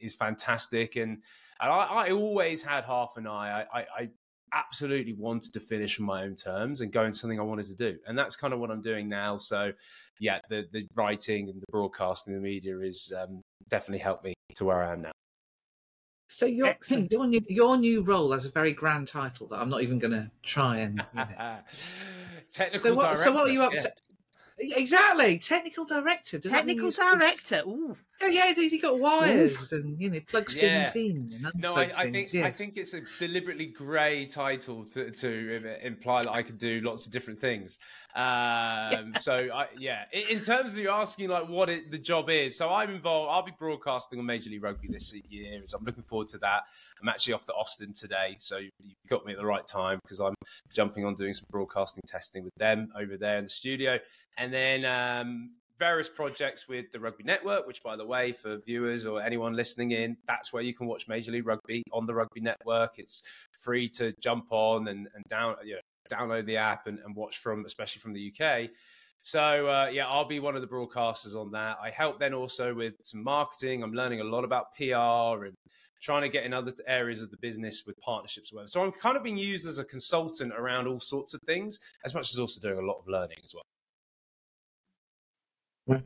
is 0.00 0.14
fantastic, 0.14 0.96
and 0.96 1.22
and 1.60 1.70
I, 1.70 1.84
I 1.84 2.10
always 2.10 2.62
had 2.62 2.84
half 2.84 3.14
an 3.16 3.26
eye. 3.26 3.64
I, 3.72 3.78
I, 3.78 3.86
I 3.98 4.08
absolutely 4.52 5.12
wanted 5.12 5.52
to 5.52 5.60
finish 5.60 6.00
on 6.00 6.06
my 6.06 6.22
own 6.22 6.34
terms 6.34 6.80
and 6.80 6.92
go 6.92 7.04
into 7.04 7.16
something 7.18 7.38
I 7.38 7.44
wanted 7.44 7.66
to 7.66 7.74
do, 7.74 7.98
and 8.06 8.18
that's 8.18 8.36
kind 8.36 8.52
of 8.52 8.60
what 8.60 8.70
I'm 8.70 8.82
doing 8.82 9.08
now. 9.08 9.36
So, 9.36 9.72
yeah, 10.20 10.40
the 10.48 10.64
the 10.72 10.86
writing 10.96 11.48
and 11.48 11.60
the 11.60 11.66
broadcasting, 11.70 12.34
the 12.34 12.40
media 12.40 12.78
is 12.80 13.12
um, 13.18 13.42
definitely 13.70 14.00
helped 14.00 14.24
me 14.24 14.34
to 14.56 14.64
where 14.64 14.82
I 14.82 14.92
am 14.92 15.02
now. 15.02 15.12
So 16.36 16.44
your 16.44 16.66
Excellent. 16.66 17.10
your 17.10 17.26
new, 17.26 17.40
your 17.48 17.78
new 17.78 18.02
role 18.02 18.30
has 18.32 18.44
a 18.44 18.50
very 18.50 18.74
grand 18.74 19.08
title 19.08 19.46
that 19.46 19.56
I'm 19.58 19.70
not 19.70 19.80
even 19.82 19.98
going 19.98 20.10
to 20.12 20.30
try 20.42 20.80
and. 20.80 21.02
You 21.14 21.20
know. 21.20 21.56
Technical 22.52 22.78
So 22.90 22.94
what- 22.94 23.02
director. 23.04 23.22
so 23.22 23.32
what 23.32 23.46
are 23.46 23.52
you 23.52 23.62
up 23.62 23.72
to? 23.72 23.90
Yes. 24.58 24.78
Exactly, 24.78 25.38
technical 25.38 25.84
director. 25.84 26.38
Does 26.38 26.52
Technical 26.52 26.90
he's- 26.90 26.96
director. 26.96 27.62
Ooh. 27.66 27.96
Oh, 28.22 28.28
yeah, 28.28 28.54
he's 28.54 28.80
got 28.80 28.98
wires 28.98 29.72
and 29.72 30.00
you 30.00 30.08
know 30.10 30.20
plugs 30.26 30.56
Yeah. 30.56 30.88
things 30.88 31.34
in? 31.34 31.44
And 31.44 31.52
No, 31.60 31.74
I, 31.76 31.84
unplugs 31.88 31.98
I 31.98 32.10
things, 32.10 32.30
think 32.32 32.46
I 32.46 32.50
think 32.50 32.76
it's 32.78 32.94
a 32.94 33.02
deliberately 33.18 33.66
grey 33.66 34.24
title 34.24 34.86
to, 34.94 35.10
to 35.10 35.76
imply 35.84 36.24
that 36.24 36.30
I 36.32 36.42
can 36.42 36.56
do 36.56 36.80
lots 36.80 37.04
of 37.04 37.12
different 37.12 37.38
things. 37.38 37.78
Um, 38.14 39.12
so 39.20 39.48
I, 39.52 39.66
yeah, 39.78 40.04
in, 40.12 40.38
in 40.38 40.40
terms 40.40 40.72
of 40.72 40.78
you 40.78 40.88
asking 40.88 41.28
like 41.28 41.46
what 41.46 41.68
it, 41.68 41.90
the 41.90 41.98
job 41.98 42.30
is, 42.30 42.56
so 42.56 42.70
I'm 42.70 42.88
involved. 42.90 43.30
I'll 43.32 43.42
be 43.42 43.52
broadcasting 43.58 44.18
on 44.18 44.24
Major 44.24 44.48
League 44.48 44.62
Rugby 44.62 44.88
this 44.88 45.14
year, 45.28 45.60
so 45.66 45.76
I'm 45.76 45.84
looking 45.84 46.02
forward 46.02 46.28
to 46.28 46.38
that. 46.38 46.62
I'm 47.02 47.08
actually 47.10 47.34
off 47.34 47.44
to 47.46 47.52
Austin 47.52 47.92
today, 47.92 48.36
so 48.38 48.56
you 48.56 48.70
you 48.82 48.94
got 49.10 49.26
me 49.26 49.32
at 49.32 49.38
the 49.38 49.44
right 49.44 49.66
time 49.66 49.98
because 50.02 50.20
I'm 50.20 50.34
jumping 50.72 51.04
on 51.04 51.12
doing 51.14 51.34
some 51.34 51.44
broadcasting 51.50 52.02
testing 52.06 52.44
with 52.44 52.54
them 52.56 52.88
over 52.98 53.18
there 53.18 53.36
in 53.36 53.44
the 53.44 53.50
studio, 53.50 53.98
and 54.36 54.52
then 54.52 54.84
um, 54.84 55.50
various 55.78 56.08
projects 56.08 56.68
with 56.68 56.90
the 56.92 57.00
Rugby 57.00 57.24
Network, 57.24 57.66
which, 57.66 57.82
by 57.82 57.96
the 57.96 58.06
way, 58.06 58.32
for 58.32 58.58
viewers 58.58 59.06
or 59.06 59.22
anyone 59.22 59.54
listening 59.54 59.92
in, 59.92 60.16
that's 60.26 60.52
where 60.52 60.62
you 60.62 60.74
can 60.74 60.86
watch 60.86 61.08
Major 61.08 61.32
League 61.32 61.46
Rugby 61.46 61.82
on 61.92 62.06
the 62.06 62.14
Rugby 62.14 62.40
Network. 62.40 62.98
It's 62.98 63.22
free 63.62 63.88
to 63.88 64.12
jump 64.20 64.46
on 64.50 64.88
and, 64.88 65.08
and 65.14 65.24
down, 65.28 65.56
you 65.64 65.74
know, 65.74 65.80
download 66.10 66.46
the 66.46 66.56
app 66.56 66.86
and, 66.86 66.98
and 67.00 67.14
watch 67.14 67.38
from, 67.38 67.64
especially 67.64 68.00
from 68.00 68.12
the 68.12 68.32
UK. 68.32 68.70
So 69.22 69.66
uh, 69.66 69.90
yeah, 69.92 70.06
I'll 70.06 70.28
be 70.28 70.38
one 70.38 70.54
of 70.54 70.62
the 70.62 70.68
broadcasters 70.68 71.34
on 71.34 71.50
that. 71.52 71.78
I 71.82 71.90
help 71.90 72.20
then 72.20 72.32
also 72.32 72.72
with 72.74 72.94
some 73.02 73.24
marketing. 73.24 73.82
I'm 73.82 73.92
learning 73.92 74.20
a 74.20 74.24
lot 74.24 74.44
about 74.44 74.66
PR 74.76 75.46
and 75.46 75.54
trying 76.00 76.22
to 76.22 76.28
get 76.28 76.44
in 76.44 76.52
other 76.52 76.72
areas 76.86 77.22
of 77.22 77.30
the 77.30 77.36
business 77.38 77.82
with 77.86 77.96
partnerships. 78.00 78.52
So 78.66 78.84
I'm 78.84 78.92
kind 78.92 79.16
of 79.16 79.24
being 79.24 79.36
used 79.36 79.66
as 79.66 79.78
a 79.78 79.84
consultant 79.84 80.52
around 80.56 80.86
all 80.86 81.00
sorts 81.00 81.34
of 81.34 81.40
things, 81.42 81.80
as 82.04 82.14
much 82.14 82.32
as 82.32 82.38
also 82.38 82.60
doing 82.60 82.78
a 82.78 82.86
lot 82.86 82.98
of 82.98 83.08
learning 83.08 83.38
as 83.42 83.52
well. 83.52 83.64
Wow. 85.86 86.02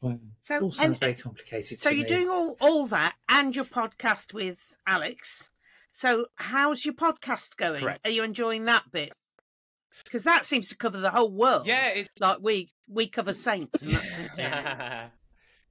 Wow. 0.00 0.18
So, 0.36 0.60
all 0.60 0.70
sounds 0.70 0.86
and- 0.90 1.00
very 1.00 1.14
complicated. 1.14 1.78
So 1.78 1.90
to 1.90 1.96
you're 1.96 2.04
me. 2.04 2.08
doing 2.08 2.28
all, 2.28 2.56
all 2.60 2.86
that 2.88 3.14
and 3.28 3.54
your 3.56 3.64
podcast 3.64 4.32
with 4.34 4.72
Alex. 4.86 5.50
So 5.90 6.26
how's 6.36 6.84
your 6.84 6.94
podcast 6.94 7.56
going? 7.56 7.80
Correct. 7.80 8.06
Are 8.06 8.10
you 8.10 8.22
enjoying 8.22 8.66
that 8.66 8.84
bit? 8.92 9.12
Because 10.04 10.24
that 10.24 10.44
seems 10.44 10.68
to 10.68 10.76
cover 10.76 10.98
the 10.98 11.10
whole 11.10 11.30
world. 11.32 11.66
Yeah, 11.66 11.88
it, 11.88 12.10
Like 12.20 12.38
we 12.42 12.70
we 12.86 13.08
cover 13.08 13.32
saints 13.32 13.82
and 13.82 13.92
that's 13.94 14.18
it. 14.38 15.10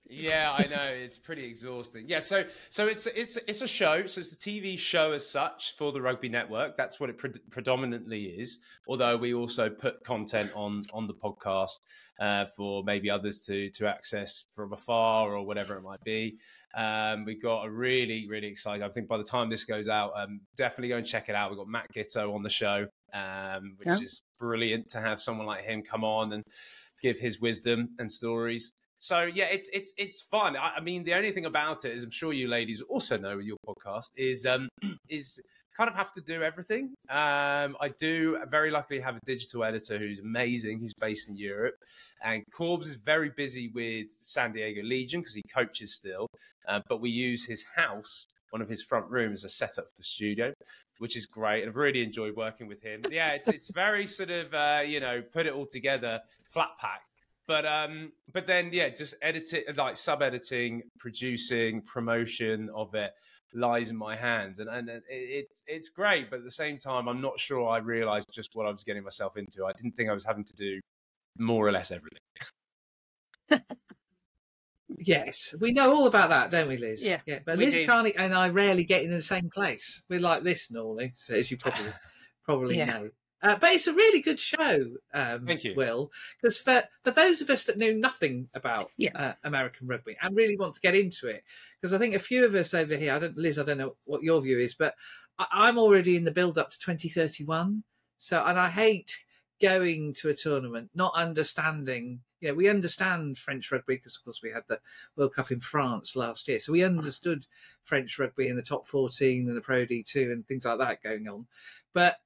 Yeah, 0.08 0.54
I 0.56 0.68
know 0.68 0.84
it's 0.86 1.18
pretty 1.18 1.46
exhausting. 1.46 2.06
Yeah, 2.08 2.20
so 2.20 2.46
so 2.70 2.86
it's 2.88 3.08
it's 3.08 3.38
it's 3.48 3.62
a 3.62 3.68
show. 3.68 4.06
So 4.06 4.22
it's 4.22 4.34
a 4.34 4.38
TV 4.38 4.78
show 4.78 5.14
as 5.14 5.28
such 5.28 5.76
for 5.78 5.92
the 5.92 6.02
Rugby 6.02 6.30
Network. 6.30 6.78
That's 6.78 7.00
what 7.00 7.10
it 7.10 7.18
pre- 7.18 7.32
predominantly 7.50 8.26
is. 8.26 8.60
Although 8.88 9.18
we 9.18 9.34
also 9.34 9.70
put 9.70 10.04
content 10.04 10.52
on 10.54 10.84
on 10.94 11.08
the 11.08 11.14
podcast 11.16 11.80
uh, 12.20 12.46
for 12.46 12.84
maybe 12.84 13.10
others 13.10 13.42
to 13.48 13.70
to 13.70 13.88
access 13.88 14.46
from 14.54 14.74
afar 14.74 15.36
or 15.36 15.44
whatever 15.46 15.76
it 15.76 15.84
might 15.84 16.04
be. 16.04 16.38
Um, 16.76 17.26
we 17.26 17.34
got 17.36 17.66
a 17.66 17.70
really 17.72 18.28
really 18.28 18.48
exciting. 18.48 18.84
I 18.84 18.90
think 18.90 19.08
by 19.08 19.18
the 19.18 19.24
time 19.24 19.50
this 19.50 19.64
goes 19.66 19.90
out, 19.90 20.12
um, 20.16 20.42
definitely 20.56 20.90
go 20.90 20.98
and 20.98 21.06
check 21.06 21.30
it 21.30 21.36
out. 21.36 21.50
We've 21.50 21.58
got 21.58 21.68
Matt 21.68 21.92
Giteau 21.92 22.36
on 22.36 22.44
the 22.44 22.50
show, 22.50 22.86
um, 23.14 23.76
which 23.80 23.88
Yeah. 23.88 23.98
is 24.00 24.24
brilliant 24.38 24.90
to 24.90 25.02
have 25.02 25.20
someone 25.20 25.48
like 25.48 25.64
him 25.64 25.82
come 25.82 26.04
on 26.04 26.34
and 26.34 26.44
give 27.02 27.18
his 27.18 27.42
wisdom 27.42 27.90
and 27.98 28.12
stories. 28.12 28.74
So 29.00 29.24
yeah, 29.24 29.46
it's 29.46 29.70
it's 29.74 29.94
it's 29.98 30.22
fun. 30.22 30.56
I, 30.56 30.76
I 30.78 30.80
mean, 30.82 31.04
the 31.04 31.14
only 31.14 31.32
thing 31.32 31.46
about 31.46 31.86
it 31.86 31.92
is, 31.92 32.04
I'm 32.04 32.12
sure 32.12 32.34
you 32.34 32.48
ladies 32.48 32.82
also 32.82 33.18
know 33.18 33.40
your 33.40 33.58
podcast 33.68 34.12
is 34.18 34.46
um 34.46 34.70
is 35.10 35.40
kind 35.76 35.90
of 35.90 35.96
have 35.96 36.12
to 36.14 36.22
do 36.22 36.42
everything. 36.42 36.94
Um, 37.10 37.76
I 37.82 37.92
do 38.00 38.40
very 38.50 38.72
luckily 38.72 39.00
have 39.02 39.18
a 39.18 39.20
digital 39.26 39.64
editor 39.64 39.98
who's 39.98 40.20
amazing, 40.20 40.80
who's 40.80 40.94
based 40.94 41.30
in 41.30 41.36
Europe, 41.36 41.76
and 42.24 42.44
Corbs 42.52 42.88
is 42.88 42.96
very 42.96 43.30
busy 43.36 43.70
with 43.74 44.08
San 44.22 44.54
Diego 44.54 44.82
Legion 44.84 45.20
because 45.20 45.36
he 45.36 45.44
coaches 45.54 45.94
still, 45.94 46.28
uh, 46.68 46.80
but 46.88 47.02
we 47.02 47.10
use 47.10 47.46
his 47.46 47.66
house. 47.76 48.28
One 48.52 48.62
of 48.62 48.70
his 48.70 48.82
front 48.82 49.10
rooms 49.10 49.44
as 49.44 49.52
a 49.52 49.54
setup 49.54 49.90
for 49.90 49.96
the 49.98 50.04
studio, 50.04 50.54
which 51.00 51.18
is 51.18 51.26
great. 51.26 51.68
I've 51.68 51.76
really 51.76 52.02
enjoyed 52.02 52.38
working 52.38 52.68
with 52.68 52.82
him. 52.82 53.02
Yeah, 53.12 53.32
it's 53.32 53.50
it's 53.50 53.70
very 53.70 54.08
sort 54.08 54.30
of 54.30 54.54
uh, 54.54 54.82
you 54.86 55.02
know 55.02 55.22
put 55.34 55.46
it 55.46 55.52
all 55.52 55.66
together, 55.66 56.22
flat 56.50 56.70
pack 56.80 57.02
but 57.48 57.66
um 57.66 58.12
but 58.34 58.48
then 58.48 58.70
yeah 58.72 58.90
just 58.90 59.16
edit 59.22 59.54
it 59.54 59.78
like 59.78 59.96
sub 59.96 60.22
editing 60.22 60.82
producing 61.00 61.82
promotion 61.82 62.70
of 62.76 62.94
it 62.96 63.12
lies 63.54 63.90
in 63.90 63.96
my 63.96 64.16
hands 64.16 64.60
and 64.60 64.70
and 64.70 64.90
it, 64.90 65.04
it's 65.10 65.64
it's 65.68 65.90
great 65.90 66.30
but 66.30 66.40
at 66.40 66.44
the 66.44 66.52
same 66.52 66.78
time 66.78 67.08
i'm 67.08 67.22
not 67.22 67.40
sure 67.40 67.70
i 67.70 67.78
realized 67.78 68.28
just 68.34 68.50
what 68.54 68.66
i 68.66 68.72
was 68.72 68.84
getting 68.84 69.04
myself 69.04 69.38
into 69.38 69.66
i 69.66 69.72
didn't 69.74 69.96
think 69.96 70.10
i 70.10 70.14
was 70.14 70.26
having 70.26 70.44
to 70.44 70.56
do 70.56 70.80
more 71.38 71.66
or 71.68 71.72
less 71.72 71.92
everything 71.92 72.20
Yes, 74.98 75.54
we 75.60 75.74
know 75.74 75.94
all 75.94 76.08
about 76.08 76.30
that, 76.30 76.52
don't 76.52 76.68
we, 76.68 76.78
Lis? 76.78 77.04
Yeah. 77.04 77.20
yeah. 77.26 77.40
But 77.46 77.58
Lis 77.58 77.74
do. 77.74 77.86
Carney 77.86 78.16
and 78.16 78.34
I 78.34 78.50
rarely 78.50 78.84
get 78.84 79.02
in 79.04 79.10
the 79.12 79.22
same 79.22 79.50
place. 79.50 80.04
We're 80.10 80.20
like 80.20 80.44
this 80.44 80.72
normally, 80.72 81.12
so 81.16 81.36
as 81.36 81.50
you 81.52 81.58
probably 81.58 81.88
probably 82.44 82.78
Yeah. 82.80 82.86
know. 82.86 83.10
Uh, 83.42 83.56
but 83.60 83.74
it's 83.74 83.88
a 83.88 83.94
really 83.94 84.22
good 84.22 84.40
show, 84.40 84.96
um, 85.14 85.46
Thank 85.46 85.64
you. 85.64 85.76
Will, 85.76 86.12
because 86.42 86.58
for, 86.58 86.84
for 87.04 87.12
those 87.12 87.42
of 87.42 87.50
us 87.50 87.66
that 87.66 87.78
know 87.78 87.92
nothing 87.92 88.48
about 88.54 88.90
Yeah. 88.98 89.12
uh, 89.16 89.34
American 89.44 89.88
rugby 89.88 90.18
and 90.22 90.36
really 90.36 90.58
want 90.58 90.74
to 90.76 90.82
get 90.82 90.96
into 90.96 91.28
it, 91.28 91.44
because 91.80 91.94
I 91.94 91.98
think 91.98 92.16
a 92.16 92.20
few 92.20 92.46
of 92.46 92.56
us 92.56 92.74
over 92.74 92.96
here, 92.96 93.14
I 93.14 93.20
don't, 93.20 93.38
Lis, 93.38 93.60
I 93.60 93.64
don't 93.64 93.78
know 93.78 93.96
what 94.06 94.24
your 94.24 94.42
view 94.42 94.58
is, 94.60 94.74
but 94.74 94.96
I, 95.38 95.46
I'm 95.52 95.78
already 95.78 96.16
in 96.16 96.24
the 96.24 96.32
build 96.32 96.58
up 96.58 96.72
to 96.72 96.80
2031. 96.80 97.84
So, 98.18 98.44
and 98.44 98.58
I 98.58 98.70
hate 98.70 99.16
going 99.62 100.14
to 100.14 100.30
a 100.30 100.34
tournament 100.34 100.90
not 100.96 101.14
understanding. 101.16 102.22
You 102.42 102.50
know, 102.50 102.56
we 102.56 102.70
understand 102.70 103.38
French 103.38 103.72
rugby 103.72 103.96
because, 103.96 104.18
of 104.18 104.24
course, 104.24 104.42
we 104.44 104.52
had 104.52 104.64
the 104.68 104.80
World 105.16 105.34
Cup 105.34 105.52
in 105.52 105.60
France 105.60 106.16
last 106.16 106.48
year, 106.48 106.60
so 106.60 106.72
we 106.72 106.84
understood 106.84 107.46
French 107.84 108.18
rugby 108.20 108.48
in 108.48 108.56
the 108.56 108.62
top 108.62 108.88
14 108.88 109.48
and 109.48 109.56
the 109.56 109.62
Pro 109.62 109.86
D2 109.86 110.32
and 110.32 110.46
things 110.48 110.66
like 110.66 110.80
that 110.80 111.04
going 111.04 111.28
on. 111.28 111.46
But 111.94 112.18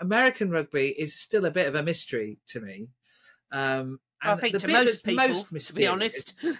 American 0.00 0.50
rugby 0.50 0.88
is 0.88 1.14
still 1.14 1.44
a 1.44 1.50
bit 1.50 1.66
of 1.66 1.74
a 1.74 1.82
mystery 1.82 2.38
to 2.48 2.60
me. 2.60 2.88
Um, 3.50 4.00
I 4.22 4.36
think 4.36 4.54
the 4.54 4.60
to 4.60 4.68
most 4.68 5.04
people, 5.04 5.26
most 5.26 5.66
to 5.66 5.74
be 5.74 5.86
honest. 5.86 6.34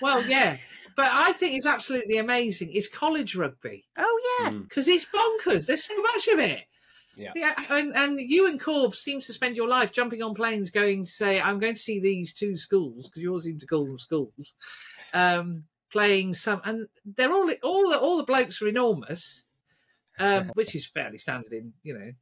Well, 0.00 0.24
yeah, 0.26 0.56
but 0.96 1.08
I 1.12 1.32
think 1.32 1.54
it's 1.54 1.66
absolutely 1.66 2.16
amazing. 2.16 2.72
Is 2.72 2.88
college 2.88 3.36
rugby 3.36 3.84
Oh 3.98 4.38
yeah. 4.40 4.50
Mm. 4.50 4.62
because 4.62 4.88
it's 4.88 5.04
bonkers. 5.04 5.66
There's 5.66 5.84
so 5.84 6.00
much 6.00 6.28
of 6.28 6.38
it. 6.38 6.62
Yeah. 7.16 7.54
and, 7.70 7.96
and 7.96 8.20
you 8.20 8.46
and 8.46 8.60
Corb 8.60 8.94
seem 8.94 9.20
to 9.20 9.32
spend 9.32 9.56
your 9.56 9.68
life 9.68 9.90
jumping 9.90 10.22
on 10.22 10.34
planes, 10.34 10.70
going 10.70 11.04
to 11.04 11.10
say, 11.10 11.40
"I'm 11.40 11.58
going 11.58 11.74
to 11.74 11.80
see 11.80 11.98
these 11.98 12.32
two 12.32 12.56
schools," 12.56 13.08
because 13.08 13.22
you 13.22 13.32
all 13.32 13.40
seem 13.40 13.58
to 13.58 13.66
call 13.66 13.86
them 13.86 13.98
schools. 13.98 14.52
Um, 15.14 15.64
playing 15.90 16.34
some, 16.34 16.60
and 16.64 16.88
they're 17.04 17.32
all 17.32 17.50
all 17.62 17.90
the 17.90 17.98
all 17.98 18.18
the 18.18 18.22
blokes 18.22 18.60
are 18.60 18.68
enormous, 18.68 19.44
um, 20.18 20.50
which 20.54 20.74
is 20.74 20.86
fairly 20.86 21.18
standard 21.18 21.52
in 21.52 21.72
you 21.82 21.94
know 21.94 22.12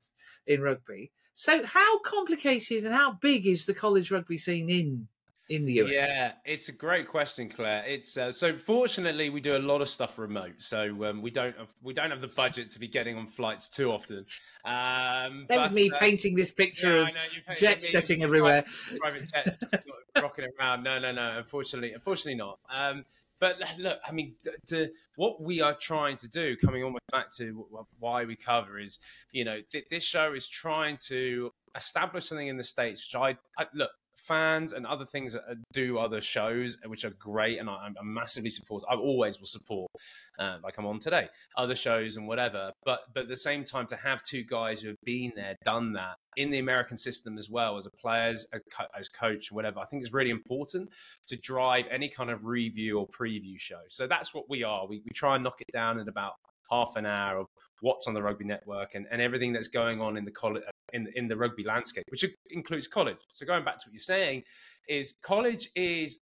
in 0.47 0.61
rugby. 0.61 1.11
So, 1.35 1.65
how 1.67 1.99
complicated 2.01 2.85
and 2.85 2.95
how 2.95 3.19
big 3.21 3.47
is 3.47 3.67
the 3.67 3.75
college 3.75 4.11
rugby 4.11 4.39
scene 4.39 4.69
in 4.69 5.09
in 5.49 5.65
the 5.65 5.73
US? 5.75 5.91
Yeah, 6.09 6.33
it's 6.45 6.69
a 6.69 6.73
great 6.73 7.09
question, 7.09 7.49
Claire. 7.49 7.85
It's 7.87 8.17
uh, 8.17 8.31
so 8.31 8.57
fortunately 8.57 9.31
we 9.31 9.41
do 9.41 9.57
a 9.57 9.59
lot 9.59 9.81
of 9.83 9.89
stuff 9.89 10.19
remote, 10.19 10.55
so 10.59 11.05
um, 11.05 11.23
we 11.23 11.31
don't 11.31 11.57
have, 11.59 11.73
we 11.83 11.93
don't 11.93 12.11
have 12.11 12.21
the 12.21 12.29
budget 12.29 12.71
to 12.73 12.79
be 12.79 12.89
getting 12.89 13.17
on 13.17 13.27
flights 13.27 13.69
too 13.69 13.91
often. 13.91 14.25
Um, 14.65 15.47
That 15.49 15.59
was 15.59 15.73
me 15.73 15.91
uh, 15.91 15.99
painting 15.99 16.35
this 16.35 16.51
picture 16.51 16.97
yeah, 16.97 17.09
of 17.09 17.15
know, 17.15 17.21
you 17.51 17.57
jet 17.57 17.83
setting 17.83 18.23
everywhere. 18.23 18.65
private 19.01 19.31
jets 19.31 19.59
rocking 20.23 20.47
around. 20.59 20.85
No, 20.85 20.99
no, 20.99 21.13
no. 21.13 21.39
Unfortunately, 21.39 21.93
unfortunately 21.93 22.37
not. 22.37 22.59
Um, 22.73 23.05
but 23.41 23.61
uh, 23.63 23.67
look, 23.79 23.99
I 24.07 24.13
mean, 24.13 24.35
to, 24.45 24.53
to 24.67 24.89
what 25.17 25.43
we 25.43 25.61
are 25.61 25.75
trying 25.75 26.17
to 26.19 26.29
do, 26.29 26.57
coming 26.57 26.83
almost 26.83 27.05
back 27.11 27.35
to 27.37 27.67
why 27.99 28.25
we 28.25 28.37
cover 28.37 28.79
is, 28.79 28.99
you 29.33 29.45
know, 29.45 29.61
th- 29.71 29.87
this 29.91 30.05
show 30.05 30.33
is 30.33 30.47
trying 30.47 30.99
to 31.09 31.53
establish 31.77 32.27
something 32.27 32.49
in 32.49 32.57
the 32.57 32.65
states. 32.65 33.07
Which 33.07 33.21
I, 33.21 33.63
I 33.63 33.67
look 33.75 33.91
fans 34.17 34.73
and 34.73 34.87
other 34.87 35.05
things 35.05 35.33
that 35.35 35.43
uh, 35.51 35.55
do 35.73 35.99
other 35.99 36.21
shows 36.21 36.79
which 36.87 37.05
are 37.05 37.11
great 37.19 37.59
and 37.59 37.69
I, 37.69 37.75
I'm- 37.75 37.95
I'm 38.01 38.13
massively 38.15 38.51
support. 38.51 38.83
I 38.91 38.95
always 38.95 39.39
will 39.39 39.47
support, 39.47 39.91
uh, 40.39 40.59
like 40.63 40.79
I'm 40.79 40.87
on 40.87 40.99
today, 40.99 41.29
other 41.57 41.75
shows 41.75 42.17
and 42.17 42.27
whatever. 42.27 42.71
But 42.85 43.01
but 43.15 43.25
at 43.25 43.29
the 43.29 43.37
same 43.37 43.65
time, 43.65 43.87
to 43.89 43.97
have 43.97 44.23
two 44.23 44.45
guys 44.45 44.81
who 44.81 44.89
have 44.89 45.01
been 45.05 45.33
there, 45.37 45.57
done 45.65 45.93
that 45.95 46.15
in 46.37 46.51
the 46.51 46.59
American 46.59 46.97
system 46.97 47.39
as 47.39 47.49
well 47.51 47.77
as 47.77 47.87
a 47.87 47.91
players, 47.91 48.47
a 48.53 48.59
co- 48.71 48.87
as 48.99 49.09
coach, 49.09 49.53
whatever, 49.53 49.79
I 49.81 49.85
think 49.87 50.03
is 50.03 50.13
really 50.13 50.31
important 50.31 50.91
to 51.29 51.37
drive 51.37 51.85
any 51.91 52.09
kind 52.09 52.31
of 52.31 52.45
review 52.45 52.99
or 52.99 53.07
preview 53.09 53.59
show. 53.59 53.81
So 53.89 54.07
that's 54.07 54.35
what 54.35 54.49
we 54.49 54.65
are. 54.65 54.87
We, 54.87 54.99
we 55.05 55.11
try 55.15 55.35
and 55.37 55.45
knock 55.45 55.61
it 55.61 55.73
down 55.73 56.01
in 56.01 56.09
about 56.09 56.33
half 56.71 56.97
an 56.97 57.07
hour 57.07 57.39
of 57.39 57.47
what's 57.83 58.07
on 58.09 58.15
the 58.15 58.23
rugby 58.23 58.45
network 58.47 58.95
and, 58.95 59.07
and 59.11 59.21
everything 59.21 59.53
that's 59.53 59.69
going 59.69 60.01
on 60.01 60.17
in 60.17 60.25
the 60.25 60.31
college 60.31 60.63
in, 60.95 61.07
in 61.15 61.29
the 61.29 61.37
rugby 61.37 61.65
landscape, 61.65 62.05
which 62.09 62.25
includes 62.51 62.89
college. 62.89 63.19
So 63.33 63.45
going 63.45 63.65
back 63.65 63.77
to 63.79 63.85
what 63.87 63.93
you're 63.93 64.01
saying, 64.01 64.45
is 64.89 65.15
college 65.23 65.69
is 65.75 66.21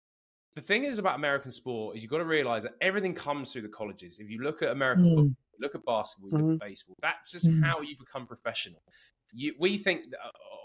the 0.56 0.62
thing 0.62 0.84
is 0.84 1.00
about 1.00 1.16
American 1.16 1.52
sport 1.52 1.96
is 1.96 2.02
you've 2.02 2.12
got 2.12 2.18
to 2.20 2.26
realize 2.26 2.64
that 2.64 2.74
everything 2.82 3.14
comes 3.14 3.52
through 3.52 3.62
the 3.64 3.70
colleges. 3.70 4.20
If 4.20 4.30
you 4.30 4.42
look 4.42 4.62
at 4.62 4.70
American 4.70 5.06
Mm. 5.06 5.16
football, 5.16 5.36
look 5.60 5.76
at 5.76 5.86
basketball, 5.86 6.30
you 6.32 6.46
look 6.46 6.62
at 6.62 6.68
baseball, 6.68 6.96
that's 7.02 7.32
just 7.32 7.48
Mm. 7.48 7.64
how 7.64 7.82
you 7.82 7.96
become 7.98 8.26
professional. 8.26 8.82
You, 9.32 9.54
we 9.60 9.78
think 9.78 10.06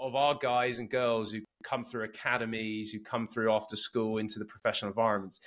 of 0.00 0.14
our 0.14 0.36
guys 0.36 0.78
and 0.78 0.88
girls 0.88 1.30
who 1.32 1.40
come 1.62 1.84
through 1.84 2.04
academies, 2.04 2.90
who 2.92 3.00
come 3.00 3.26
through 3.26 3.52
after 3.52 3.76
school 3.76 4.18
into 4.18 4.38
the 4.38 4.44
professional 4.46 4.90
environments. 4.90 5.40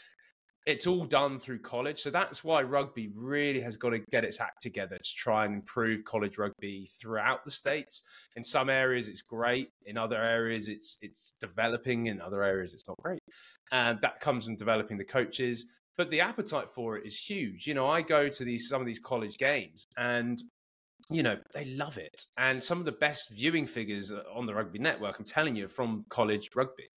It's 0.67 0.85
all 0.85 1.05
done 1.05 1.39
through 1.39 1.59
college. 1.59 1.99
So 1.99 2.09
that's 2.09 2.43
why 2.43 2.61
rugby 2.61 3.09
really 3.15 3.61
has 3.61 3.77
got 3.77 3.91
to 3.91 3.99
get 3.99 4.25
its 4.25 4.41
act 4.41 4.61
together 4.61 4.97
to 4.97 5.15
try 5.15 5.45
and 5.45 5.53
improve 5.53 6.03
college 6.03 6.37
rugby 6.37 6.89
throughout 6.99 7.45
the 7.45 7.51
states. 7.51 8.03
In 8.35 8.43
some 8.43 8.69
areas, 8.69 9.07
it's 9.07 9.21
great. 9.21 9.69
In 9.85 9.97
other 9.97 10.21
areas, 10.21 10.67
it's 10.67 10.97
it's 11.01 11.35
developing. 11.39 12.07
In 12.07 12.19
other 12.19 12.43
areas, 12.43 12.73
it's 12.73 12.85
not 12.85 12.97
great. 13.01 13.21
And 13.71 13.99
that 14.01 14.19
comes 14.19 14.45
from 14.45 14.57
developing 14.57 14.97
the 14.97 15.05
coaches. 15.05 15.65
But 15.95 16.11
the 16.11 16.19
appetite 16.19 16.69
for 16.69 16.97
it 16.97 17.05
is 17.05 17.17
huge. 17.17 17.65
You 17.65 17.73
know, 17.73 17.87
I 17.87 18.01
go 18.01 18.27
to 18.27 18.43
these 18.43 18.67
some 18.67 18.81
of 18.81 18.87
these 18.87 18.99
college 18.99 19.37
games 19.37 19.87
and 19.95 20.37
you 21.09 21.23
know, 21.23 21.37
they 21.53 21.63
love 21.63 21.97
it. 21.97 22.25
And 22.37 22.61
some 22.61 22.79
of 22.79 22.85
the 22.85 22.91
best 22.91 23.29
viewing 23.29 23.65
figures 23.65 24.11
on 24.35 24.45
the 24.45 24.53
rugby 24.53 24.79
network, 24.79 25.17
I'm 25.17 25.25
telling 25.25 25.55
you, 25.55 25.69
from 25.69 26.05
college 26.09 26.49
rugby. 26.55 26.89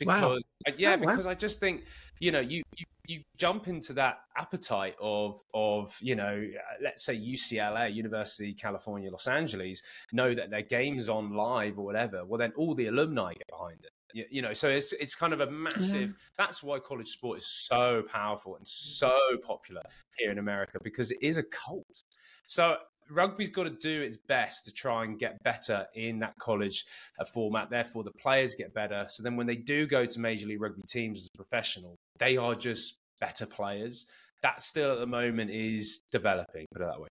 Wow. 0.00 0.20
Because 0.20 0.42
uh, 0.66 0.72
yeah, 0.78 0.94
Oh, 0.94 0.98
wow. 1.04 1.10
because 1.10 1.26
I 1.26 1.34
just 1.34 1.60
think, 1.60 1.84
you 2.20 2.32
know, 2.32 2.40
you, 2.40 2.62
you 2.76 2.86
you 3.06 3.20
jump 3.36 3.68
into 3.68 3.92
that 3.92 4.20
appetite 4.38 4.96
of 5.00 5.38
of, 5.52 5.94
you 6.00 6.14
know, 6.16 6.42
uh, 6.42 6.76
let's 6.82 7.04
say 7.04 7.14
UCLA, 7.16 7.94
University 7.94 8.50
of 8.52 8.56
California, 8.56 9.10
Los 9.10 9.28
Angeles, 9.28 9.82
know 10.12 10.34
that 10.34 10.50
their 10.50 10.62
game's 10.62 11.08
on 11.08 11.34
live 11.34 11.78
or 11.78 11.84
whatever. 11.84 12.24
Well 12.24 12.38
then 12.38 12.52
all 12.56 12.74
the 12.74 12.86
alumni 12.86 13.34
get 13.34 13.46
behind 13.48 13.78
it. 13.84 13.90
You, 14.14 14.24
you 14.30 14.42
know, 14.42 14.52
so 14.52 14.68
it's 14.68 14.92
it's 14.94 15.14
kind 15.14 15.32
of 15.32 15.40
a 15.40 15.50
massive 15.50 16.14
that's 16.38 16.62
why 16.62 16.78
college 16.78 17.08
sport 17.08 17.38
is 17.38 17.46
so 17.46 18.02
powerful 18.10 18.56
and 18.56 18.66
so 18.66 19.12
popular 19.42 19.82
here 20.16 20.30
in 20.30 20.38
America 20.38 20.78
because 20.82 21.10
it 21.10 21.18
is 21.20 21.36
a 21.36 21.42
cult. 21.42 22.02
So 22.46 22.76
rugby's 23.10 23.50
got 23.50 23.64
to 23.64 23.70
do 23.70 24.02
its 24.02 24.16
best 24.16 24.64
to 24.64 24.72
try 24.72 25.04
and 25.04 25.18
get 25.18 25.42
better 25.42 25.86
in 25.94 26.18
that 26.20 26.34
college 26.38 26.84
uh, 27.18 27.24
format. 27.24 27.70
Therefore, 27.70 28.04
the 28.04 28.12
players 28.12 28.54
get 28.54 28.74
better. 28.74 29.06
So 29.08 29.22
then, 29.22 29.36
when 29.36 29.46
they 29.46 29.56
do 29.56 29.86
go 29.86 30.06
to 30.06 30.20
Major 30.20 30.46
League 30.46 30.60
Rugby 30.60 30.82
teams 30.88 31.20
as 31.20 31.28
a 31.32 31.36
professional, 31.36 31.96
they 32.18 32.36
are 32.36 32.54
just 32.54 32.98
better 33.20 33.46
players. 33.46 34.06
That 34.42 34.60
still 34.60 34.92
at 34.92 34.98
the 34.98 35.06
moment 35.06 35.50
is 35.50 36.00
developing. 36.12 36.66
Put 36.72 36.82
it 36.82 36.86
that 36.86 37.00
way. 37.00 37.08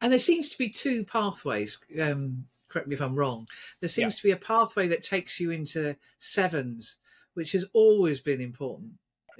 And 0.00 0.12
there 0.12 0.18
seems 0.18 0.48
to 0.50 0.58
be 0.58 0.70
two 0.70 1.04
pathways. 1.04 1.78
Um, 2.00 2.46
correct 2.68 2.88
me 2.88 2.94
if 2.94 3.02
I'm 3.02 3.14
wrong. 3.14 3.46
There 3.80 3.88
seems 3.88 4.16
to 4.16 4.22
be 4.22 4.30
a 4.30 4.36
pathway 4.36 4.88
that 4.88 5.02
takes 5.02 5.40
you 5.40 5.50
into 5.50 5.96
sevens, 6.18 6.96
which 7.34 7.52
has 7.52 7.64
always 7.72 8.20
been 8.20 8.40
important. 8.40 8.92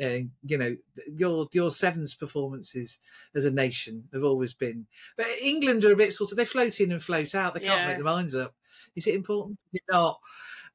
Uh, 0.02 0.26
you 0.44 0.58
know, 0.58 0.76
your 1.16 1.48
your 1.52 1.70
sevens 1.70 2.14
performances 2.14 2.98
as 3.34 3.44
a 3.44 3.50
nation 3.50 4.04
have 4.12 4.24
always 4.24 4.54
been. 4.54 4.86
But 5.16 5.26
England 5.40 5.84
are 5.84 5.92
a 5.92 5.96
bit 5.96 6.12
sort 6.12 6.30
of 6.32 6.36
they 6.36 6.44
float 6.44 6.80
in 6.80 6.92
and 6.92 7.02
float 7.02 7.34
out. 7.34 7.54
They 7.54 7.60
can't 7.60 7.80
Yeah. 7.80 7.86
make 7.88 7.96
their 7.96 8.04
minds 8.04 8.34
up. 8.34 8.54
Is 8.94 9.06
it 9.06 9.14
important? 9.14 9.58
Is 9.72 9.80
it 9.80 9.92
not? 9.92 10.20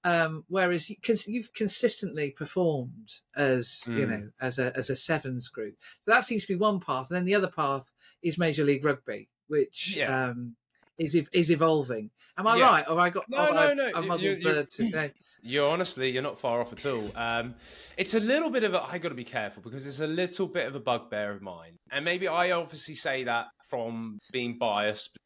Um, 0.04 0.44
whereas 0.48 0.90
you, 0.90 0.96
cons- 1.04 1.28
you've 1.28 1.54
consistently 1.54 2.32
performed 2.32 3.12
as 3.36 3.84
you 3.88 3.94
Mm. 4.08 4.10
know 4.10 4.30
as 4.42 4.58
a 4.58 4.76
as 4.76 4.90
a 4.90 4.96
sevens 4.96 5.48
group, 5.48 5.76
so 6.00 6.10
that 6.12 6.24
seems 6.24 6.42
to 6.42 6.48
be 6.48 6.56
one 6.56 6.80
path. 6.80 7.10
And 7.12 7.18
then 7.18 7.26
the 7.26 7.36
other 7.36 7.52
path 7.52 7.92
is 8.24 8.38
Major 8.40 8.64
League 8.64 8.84
Rugby, 8.84 9.30
which 9.48 9.96
Yeah. 9.96 10.30
um, 10.30 10.56
is 11.02 11.20
is 11.34 11.50
evolving. 11.52 12.10
Am 12.38 12.48
I 12.48 12.56
Yeah. 12.58 12.64
right? 12.72 12.86
Or 12.88 13.00
I 13.00 13.10
got 13.10 13.28
No, 13.30 13.38
have 13.38 13.54
no, 13.56 13.60
I, 13.62 13.74
no, 13.74 13.92
I 13.96 14.02
muddled 14.02 14.22
you- 14.22 14.38
you- 14.42 14.66
today. 14.70 15.12
You're 15.44 15.72
honestly, 15.72 16.12
you're 16.12 16.22
not 16.22 16.40
far 16.40 16.62
off 16.62 16.72
at 16.72 16.86
all. 16.86 17.12
Um, 17.18 17.56
it's 17.98 18.14
a 18.14 18.20
little 18.20 18.52
bit 18.52 18.62
of 18.64 18.76
a, 18.76 18.84
I 18.84 19.00
got 19.00 19.10
to 19.10 19.16
be 19.16 19.24
careful 19.24 19.64
because 19.64 19.88
it's 19.88 20.00
a 20.00 20.06
little 20.06 20.46
bit 20.46 20.68
of 20.68 20.76
a 20.76 20.80
bugbear 20.80 21.32
of 21.32 21.42
mine. 21.42 21.78
And 21.92 22.06
maybe 22.06 22.28
I 22.28 22.52
obviously 22.52 22.94
say 22.94 23.24
that 23.24 23.48
from 23.68 24.20
being 24.32 24.60
biased. 24.60 25.18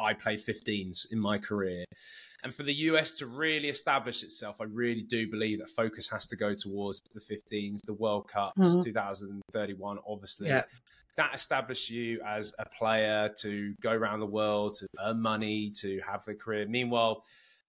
I, 0.00 0.04
I 0.06 0.14
played 0.14 0.38
15s 0.38 1.12
in 1.12 1.18
my 1.20 1.36
career. 1.36 1.84
And 2.48 2.54
for 2.54 2.62
the 2.62 2.72
US 2.72 3.10
to 3.18 3.26
really 3.26 3.68
establish 3.68 4.22
itself, 4.22 4.56
I 4.58 4.64
really 4.64 5.02
do 5.02 5.30
believe 5.30 5.58
that 5.58 5.68
focus 5.68 6.08
has 6.08 6.26
to 6.28 6.34
go 6.36 6.54
towards 6.54 6.98
the 7.12 7.20
15s, 7.20 7.82
the 7.82 7.92
World 7.92 8.26
Cups, 8.26 8.56
Mhm. 8.58 8.84
2031, 8.84 9.98
obviously. 10.08 10.48
Yeah. 10.48 10.64
That 11.18 11.34
established 11.34 11.90
you 11.90 12.22
as 12.26 12.54
a 12.58 12.64
player 12.64 13.28
to 13.42 13.74
go 13.82 13.92
around 13.92 14.20
the 14.20 14.26
world, 14.40 14.78
to 14.78 14.86
earn 14.98 15.20
money, 15.20 15.70
to 15.80 16.00
have 16.00 16.26
a 16.26 16.34
career. 16.34 16.66
Meanwhile, 16.66 17.22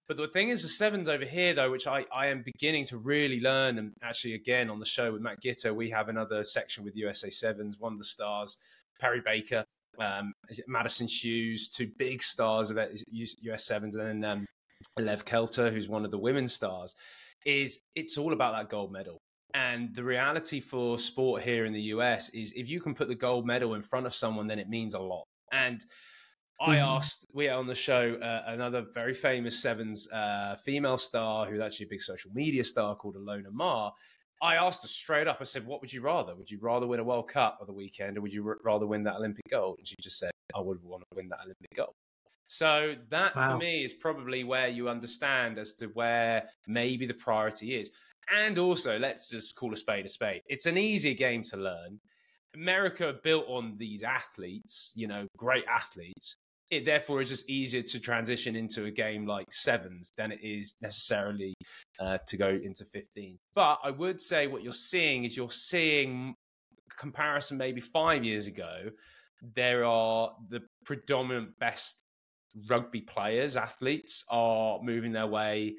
but 0.08 0.16
the 0.16 0.28
thing 0.28 0.48
is, 0.48 0.62
the 0.62 0.68
sevens 0.68 1.10
over 1.10 1.26
here, 1.26 1.52
though, 1.52 1.70
which 1.70 1.86
I, 1.86 2.06
I 2.10 2.28
am 2.28 2.42
beginning 2.42 2.86
to 2.86 2.96
really 2.96 3.38
learn, 3.38 3.76
and 3.76 3.92
actually, 4.02 4.32
again, 4.32 4.70
on 4.70 4.78
the 4.78 4.86
show 4.86 5.12
with 5.12 5.20
Matt 5.20 5.42
Giteau, 5.42 5.74
we 5.74 5.90
have 5.90 6.08
another 6.08 6.42
section 6.42 6.84
with 6.84 6.96
USA 6.96 7.28
Sevens, 7.28 7.76
one 7.78 7.92
of 7.92 7.98
the 7.98 8.04
stars, 8.06 8.56
Perry 8.98 9.20
Baker, 9.20 9.62
um, 9.98 10.32
Madison 10.66 11.06
Hughes, 11.06 11.68
two 11.68 11.88
big 11.98 12.22
stars 12.22 12.70
of 12.70 12.78
US 13.42 13.66
Sevens, 13.66 13.94
and 13.96 14.22
then 14.22 14.24
um, 14.24 14.46
Lev 14.98 15.24
Kelter, 15.24 15.72
who's 15.72 15.88
one 15.88 16.04
of 16.04 16.10
the 16.10 16.18
women's 16.18 16.52
stars, 16.52 16.94
is 17.46 17.80
it's 17.94 18.18
all 18.18 18.32
about 18.32 18.52
that 18.54 18.68
gold 18.68 18.92
medal. 18.92 19.18
And 19.54 19.94
the 19.94 20.04
reality 20.04 20.60
for 20.60 20.98
sport 20.98 21.42
here 21.42 21.64
in 21.64 21.72
the 21.72 21.82
US 21.94 22.28
is 22.30 22.52
if 22.52 22.68
you 22.68 22.80
can 22.80 22.94
put 22.94 23.08
the 23.08 23.14
gold 23.14 23.46
medal 23.46 23.74
in 23.74 23.82
front 23.82 24.06
of 24.06 24.14
someone, 24.14 24.46
then 24.46 24.58
it 24.58 24.68
means 24.68 24.94
a 24.94 25.00
lot. 25.00 25.24
And 25.52 25.84
I 26.60 26.76
Mhm. 26.76 26.96
asked, 26.96 27.26
we 27.32 27.46
had 27.46 27.56
on 27.56 27.66
the 27.66 27.74
show 27.74 28.16
uh, 28.16 28.44
another 28.46 28.82
very 28.92 29.14
famous 29.14 29.58
Sevens 29.58 30.10
uh, 30.12 30.56
female 30.56 30.98
star 30.98 31.46
who's 31.46 31.60
actually 31.60 31.86
a 31.86 31.88
big 31.88 32.02
social 32.02 32.30
media 32.32 32.62
star 32.62 32.94
called 32.94 33.16
Ilona 33.16 33.50
Maher. 33.50 33.92
I 34.42 34.56
asked 34.56 34.82
her 34.82 34.88
straight 34.88 35.26
up, 35.26 35.38
I 35.40 35.44
said, 35.44 35.66
What 35.66 35.80
would 35.80 35.92
you 35.92 36.02
rather? 36.02 36.36
Would 36.36 36.50
you 36.50 36.58
rather 36.60 36.86
win 36.86 37.00
a 37.00 37.04
World 37.04 37.28
Cup 37.28 37.58
of 37.60 37.66
the 37.66 37.72
weekend 37.72 38.18
or 38.18 38.20
would 38.20 38.32
you 38.32 38.46
r- 38.46 38.58
rather 38.62 38.86
win 38.86 39.02
that 39.04 39.16
Olympic 39.16 39.44
gold? 39.48 39.78
And 39.78 39.88
she 39.88 39.96
just 40.00 40.18
said, 40.18 40.30
I 40.54 40.60
would 40.60 40.82
want 40.82 41.02
to 41.10 41.16
win 41.16 41.28
that 41.30 41.40
Olympic 41.40 41.70
gold. 41.74 41.94
So 42.50 42.96
that 43.10 43.36
Wow. 43.36 43.52
for 43.52 43.58
me 43.58 43.84
is 43.84 43.94
probably 43.94 44.42
where 44.42 44.66
you 44.66 44.88
understand 44.88 45.56
as 45.56 45.72
to 45.74 45.86
where 45.86 46.48
maybe 46.66 47.06
the 47.06 47.14
priority 47.14 47.78
is. 47.78 47.92
And 48.28 48.58
also, 48.58 48.98
let's 48.98 49.30
just 49.30 49.54
call 49.54 49.72
a 49.72 49.76
spade 49.76 50.04
a 50.04 50.08
spade. 50.08 50.42
It's 50.48 50.66
an 50.66 50.76
easier 50.76 51.14
game 51.14 51.44
to 51.44 51.56
learn. 51.56 52.00
America 52.56 53.14
built 53.22 53.44
on 53.46 53.76
these 53.78 54.02
athletes, 54.02 54.92
you 54.96 55.06
know, 55.06 55.28
great 55.36 55.64
athletes. 55.66 56.34
It 56.72 56.84
therefore 56.84 57.20
is 57.20 57.28
just 57.28 57.48
easier 57.48 57.82
to 57.82 58.00
transition 58.00 58.56
into 58.56 58.86
a 58.86 58.90
game 58.90 59.26
like 59.26 59.52
sevens 59.52 60.10
than 60.16 60.32
it 60.32 60.40
is 60.42 60.74
necessarily 60.82 61.54
uh, 62.00 62.18
to 62.26 62.36
go 62.36 62.48
into 62.48 62.84
15. 62.84 63.38
But 63.54 63.78
I 63.84 63.92
would 63.92 64.20
say 64.20 64.48
what 64.48 64.64
you're 64.64 64.72
seeing 64.72 65.22
is 65.22 65.36
you're 65.36 65.50
seeing 65.50 66.34
comparison 66.98 67.58
maybe 67.58 67.80
five 67.80 68.24
years 68.24 68.48
ago. 68.48 68.90
There 69.54 69.84
are 69.84 70.32
the 70.48 70.62
predominant 70.84 71.56
best 71.60 72.02
rugby 72.68 73.00
players, 73.00 73.56
athletes 73.56 74.24
are 74.28 74.80
moving 74.82 75.12
their 75.12 75.26
way 75.26 75.74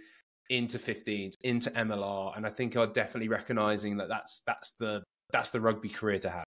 into 0.49 0.77
15s, 0.77 1.36
into 1.43 1.69
MLR, 1.71 2.36
and 2.36 2.45
I 2.45 2.49
think 2.49 2.75
are 2.75 2.88
definitely 2.88 3.29
recognizing 3.29 3.97
that 3.97 4.10
that's 4.10 4.41
that's 4.45 4.73
the 4.73 5.03
that's 5.31 5.49
the 5.49 5.62
rugby 5.62 5.89
career 5.89 6.19
to 6.19 6.29
have. 6.29 6.43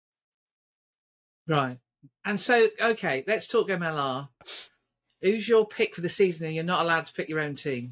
Right. 1.48 1.78
And 2.26 2.40
so, 2.40 2.68
okay, 2.82 3.24
let's 3.28 3.48
talk 3.48 3.68
MLR. 3.68 4.30
Who's 5.22 5.50
your 5.50 5.68
pick 5.68 5.96
for 5.96 6.02
the 6.02 6.10
season? 6.10 6.46
And 6.46 6.56
you're 6.56 6.64
not 6.64 6.86
allowed 6.86 7.06
to 7.06 7.14
pick 7.14 7.28
your 7.28 7.42
own 7.42 7.56
team. 7.56 7.92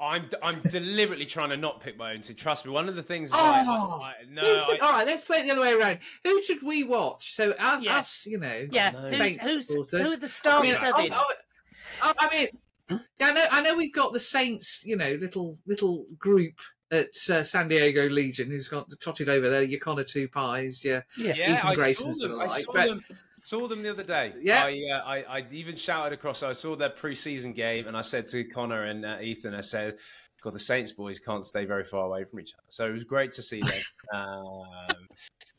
I'm 0.00 0.28
I'm 0.42 0.60
deliberately 0.70 1.26
trying 1.26 1.50
to 1.50 1.56
not 1.56 1.80
pick 1.80 1.96
my 1.98 2.12
own 2.12 2.20
team. 2.22 2.36
Trust 2.36 2.64
me, 2.66 2.72
one 2.72 2.88
of 2.88 2.96
the 2.96 3.02
things 3.02 3.28
is 3.28 3.34
I, 3.34 3.64
Oh, 3.66 4.00
I, 4.02 4.06
I, 4.08 4.14
no, 4.30 4.42
I, 4.42 4.78
all 4.82 4.92
right, 4.92 5.06
let's 5.06 5.24
play 5.24 5.38
it 5.38 5.44
the 5.44 5.50
other 5.52 5.60
way 5.60 5.72
around. 5.72 5.98
Who 6.24 6.40
should 6.40 6.62
we 6.62 6.84
watch? 6.84 7.34
So 7.34 7.50
us, 7.58 7.82
Yeah. 7.82 7.96
us 7.98 8.26
you 8.26 8.38
know. 8.38 8.66
Yeah, 8.70 8.90
no. 8.90 8.98
who's, 9.00 9.16
Saints 9.16 9.46
who's, 9.46 9.66
supporters. 9.68 10.08
who 10.08 10.14
are 10.14 10.16
the 10.16 10.24
I 10.24 10.28
star 10.28 10.62
mean, 10.62 10.72
studded? 10.74 11.12
I 12.02 12.28
mean, 12.32 12.48
yeah, 13.18 13.26
I 13.28 13.32
know, 13.32 13.44
I 13.50 13.60
know 13.60 13.76
we've 13.76 13.92
got 13.92 14.12
the 14.12 14.20
Saints, 14.20 14.82
you 14.84 14.96
know, 14.96 15.16
little 15.20 15.58
little 15.66 16.06
group 16.18 16.54
at 16.90 17.10
uh, 17.30 17.42
San 17.42 17.68
Diego 17.68 18.08
Legion 18.08 18.50
who's 18.50 18.68
got 18.68 18.88
trotted 19.00 19.28
over 19.28 19.48
there. 19.48 19.62
Your 19.62 19.78
Connor 19.80 20.02
Tupai, 20.04 20.84
yeah, 20.84 21.02
Yeah. 21.16 21.34
yeah, 21.36 21.54
Ethan 21.54 21.66
I 21.68 21.74
Grayson's 21.76 22.18
saw 22.18 22.28
them. 22.28 22.38
the 22.38 22.42
I 22.42 22.46
like, 22.46 22.64
saw 22.64 22.72
but- 22.72 22.86
them. 22.88 23.04
Saw 23.44 23.66
them 23.68 23.82
the 23.82 23.90
other 23.90 24.04
day. 24.04 24.34
Yeah. 24.40 24.64
I, 24.64 24.80
uh, 24.92 25.02
I 25.04 25.38
I 25.38 25.46
even 25.50 25.76
shouted 25.76 26.12
across. 26.12 26.42
I 26.42 26.52
saw 26.52 26.76
their 26.76 26.90
preseason 26.90 27.54
game, 27.54 27.86
and 27.86 27.96
I 27.96 28.02
said 28.02 28.28
to 28.28 28.44
Connor 28.44 28.84
and 28.84 29.04
uh, 29.04 29.18
Ethan, 29.20 29.54
I 29.54 29.60
said, 29.62 29.98
"God, 30.42 30.52
the 30.52 30.58
Saints 30.58 30.92
boys 30.92 31.18
can't 31.18 31.44
stay 31.44 31.64
very 31.64 31.84
far 31.84 32.06
away 32.06 32.24
from 32.24 32.40
each 32.40 32.52
other." 32.54 32.64
So 32.68 32.86
it 32.86 32.92
was 32.92 33.04
great 33.04 33.32
to 33.32 33.42
see 33.42 33.60
them. 33.60 33.80
um, 34.14 35.06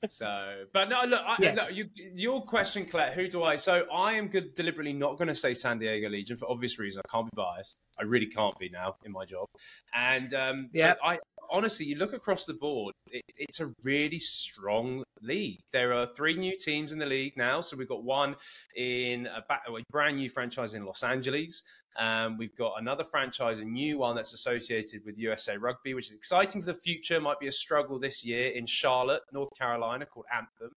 so, 0.08 0.64
but 0.74 0.90
no, 0.90 1.04
look, 1.06 1.22
I, 1.26 1.36
Yes. 1.40 1.58
look 1.58 1.76
you, 1.76 1.90
your 2.16 2.42
question, 2.44 2.86
Colette. 2.86 3.14
Who 3.14 3.28
do 3.28 3.44
I? 3.44 3.56
So 3.56 3.86
I 3.94 4.14
am 4.14 4.28
good, 4.28 4.54
deliberately 4.56 4.94
not 4.94 5.18
going 5.18 5.28
to 5.28 5.36
say 5.36 5.54
San 5.54 5.78
Diego 5.80 6.10
Legion 6.10 6.38
for 6.38 6.50
obvious 6.50 6.80
reasons. 6.80 7.04
I 7.08 7.12
can't 7.16 7.26
be 7.30 7.36
biased. 7.36 7.76
I 8.00 8.04
really 8.04 8.26
can't 8.26 8.58
be 8.58 8.70
now 8.70 8.96
in 9.06 9.12
my 9.12 9.26
job. 9.26 9.46
And 9.94 10.34
um, 10.34 10.66
Yeah. 10.74 10.96
I 11.04 11.20
honestly, 11.52 11.86
you 11.86 11.98
look 11.98 12.14
across 12.14 12.46
the 12.46 12.54
board, 12.54 12.94
it, 13.12 13.24
it's 13.38 13.60
a 13.60 13.72
really 13.84 14.18
strong 14.18 15.04
league. 15.22 15.60
There 15.72 15.94
are 15.94 16.08
three 16.16 16.36
new 16.36 16.56
teams 16.56 16.94
in 16.94 17.00
the 17.00 17.06
league 17.06 17.34
now. 17.38 17.62
So 17.62 17.78
we've 17.78 17.90
got 17.90 18.04
one 18.04 18.36
in 18.76 19.28
a, 19.28 19.44
a 19.50 19.84
brand 19.92 20.18
new 20.18 20.30
franchise 20.30 20.74
in 20.74 20.86
Los 20.86 21.04
Angeles. 21.04 21.62
Um, 21.98 22.38
we've 22.38 22.56
got 22.56 22.76
another 22.80 23.04
franchise, 23.04 23.60
a 23.60 23.66
new 23.66 23.98
one 24.00 24.16
that's 24.16 24.34
associated 24.34 25.02
with 25.06 25.20
USA 25.20 25.58
Rugby, 25.58 25.94
which 25.94 26.08
is 26.08 26.16
exciting 26.16 26.62
for 26.62 26.68
the 26.68 26.80
future. 26.80 27.20
Might 27.20 27.40
be 27.40 27.48
a 27.48 27.52
struggle 27.52 28.00
this 28.00 28.24
year 28.24 28.50
in 28.50 28.66
Charlotte, 28.66 29.22
North 29.34 29.50
Carolina, 29.58 30.06
called 30.06 30.26
Anthem. 30.34 30.72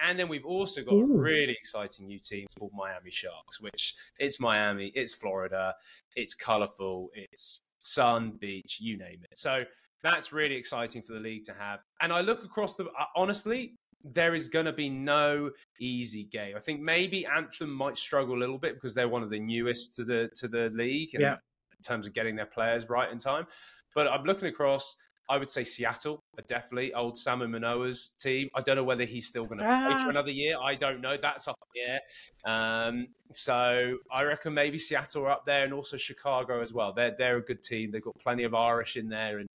And 0.00 0.16
then 0.16 0.28
we've 0.28 0.44
also 0.44 0.84
got 0.84 0.94
Ooh. 0.94 1.14
a 1.14 1.18
really 1.18 1.52
exciting 1.52 2.06
new 2.06 2.20
team 2.20 2.46
called 2.56 2.70
Miami 2.76 3.10
Sharks, 3.10 3.60
which 3.60 3.94
it's 4.18 4.38
Miami, 4.38 4.92
it's 4.94 5.12
Florida, 5.12 5.74
it's 6.14 6.34
colorful, 6.34 7.08
it's 7.14 7.62
sun, 7.82 8.32
beach, 8.38 8.78
you 8.80 8.96
name 8.96 9.20
it. 9.22 9.36
So 9.36 9.64
that's 10.02 10.32
really 10.32 10.54
exciting 10.54 11.02
for 11.02 11.14
the 11.14 11.20
league 11.20 11.44
to 11.44 11.52
have. 11.52 11.82
And 12.00 12.12
I 12.12 12.20
look 12.20 12.44
across 12.44 12.76
the 12.76 12.84
uh, 12.84 13.04
honestly, 13.16 13.74
there 14.04 14.34
is 14.34 14.48
going 14.48 14.66
to 14.66 14.72
be 14.72 14.88
no 14.88 15.50
easy 15.80 16.24
game. 16.24 16.56
I 16.56 16.60
think 16.60 16.80
maybe 16.80 17.26
Anthem 17.26 17.70
might 17.70 17.98
struggle 17.98 18.36
a 18.36 18.40
little 18.40 18.58
bit 18.58 18.74
because 18.74 18.94
they're 18.94 19.08
one 19.08 19.22
of 19.22 19.30
the 19.30 19.40
newest 19.40 19.96
to 19.96 20.04
the 20.04 20.30
to 20.36 20.48
the 20.48 20.70
league 20.74 21.14
in, 21.14 21.20
yeah. 21.20 21.34
in 21.34 21.82
terms 21.82 22.06
of 22.06 22.12
getting 22.12 22.36
their 22.36 22.46
players 22.46 22.88
right 22.88 23.10
in 23.10 23.18
time. 23.18 23.46
But 23.94 24.08
I'm 24.08 24.24
looking 24.24 24.48
across. 24.48 24.96
I 25.30 25.36
would 25.36 25.50
say 25.50 25.62
Seattle 25.62 26.22
are 26.38 26.44
definitely 26.48 26.94
old 26.94 27.16
Samu 27.16 27.50
Manoa's 27.50 28.14
team. 28.18 28.48
I 28.54 28.62
don't 28.62 28.76
know 28.76 28.84
whether 28.84 29.04
he's 29.06 29.26
still 29.26 29.44
going 29.44 29.58
to 29.58 29.66
ah. 29.66 29.90
play 29.90 30.00
for 30.00 30.06
ah. 30.06 30.10
another 30.10 30.30
year. 30.30 30.56
I 30.58 30.74
don't 30.74 31.02
know. 31.02 31.18
That's 31.20 31.46
up 31.48 31.58
air. 31.76 32.00
Um, 32.46 33.08
so 33.34 33.98
I 34.10 34.22
reckon 34.22 34.54
maybe 34.54 34.78
Seattle 34.78 35.24
are 35.24 35.30
up 35.30 35.44
there, 35.46 35.64
and 35.64 35.72
also 35.72 35.96
Chicago 35.96 36.60
as 36.60 36.72
well. 36.72 36.92
They're 36.92 37.14
they're 37.18 37.36
a 37.38 37.42
good 37.42 37.62
team. 37.62 37.90
They've 37.90 38.02
got 38.02 38.18
plenty 38.18 38.44
of 38.44 38.54
Irish 38.54 38.96
in 38.96 39.08
there, 39.08 39.38
and 39.38 39.48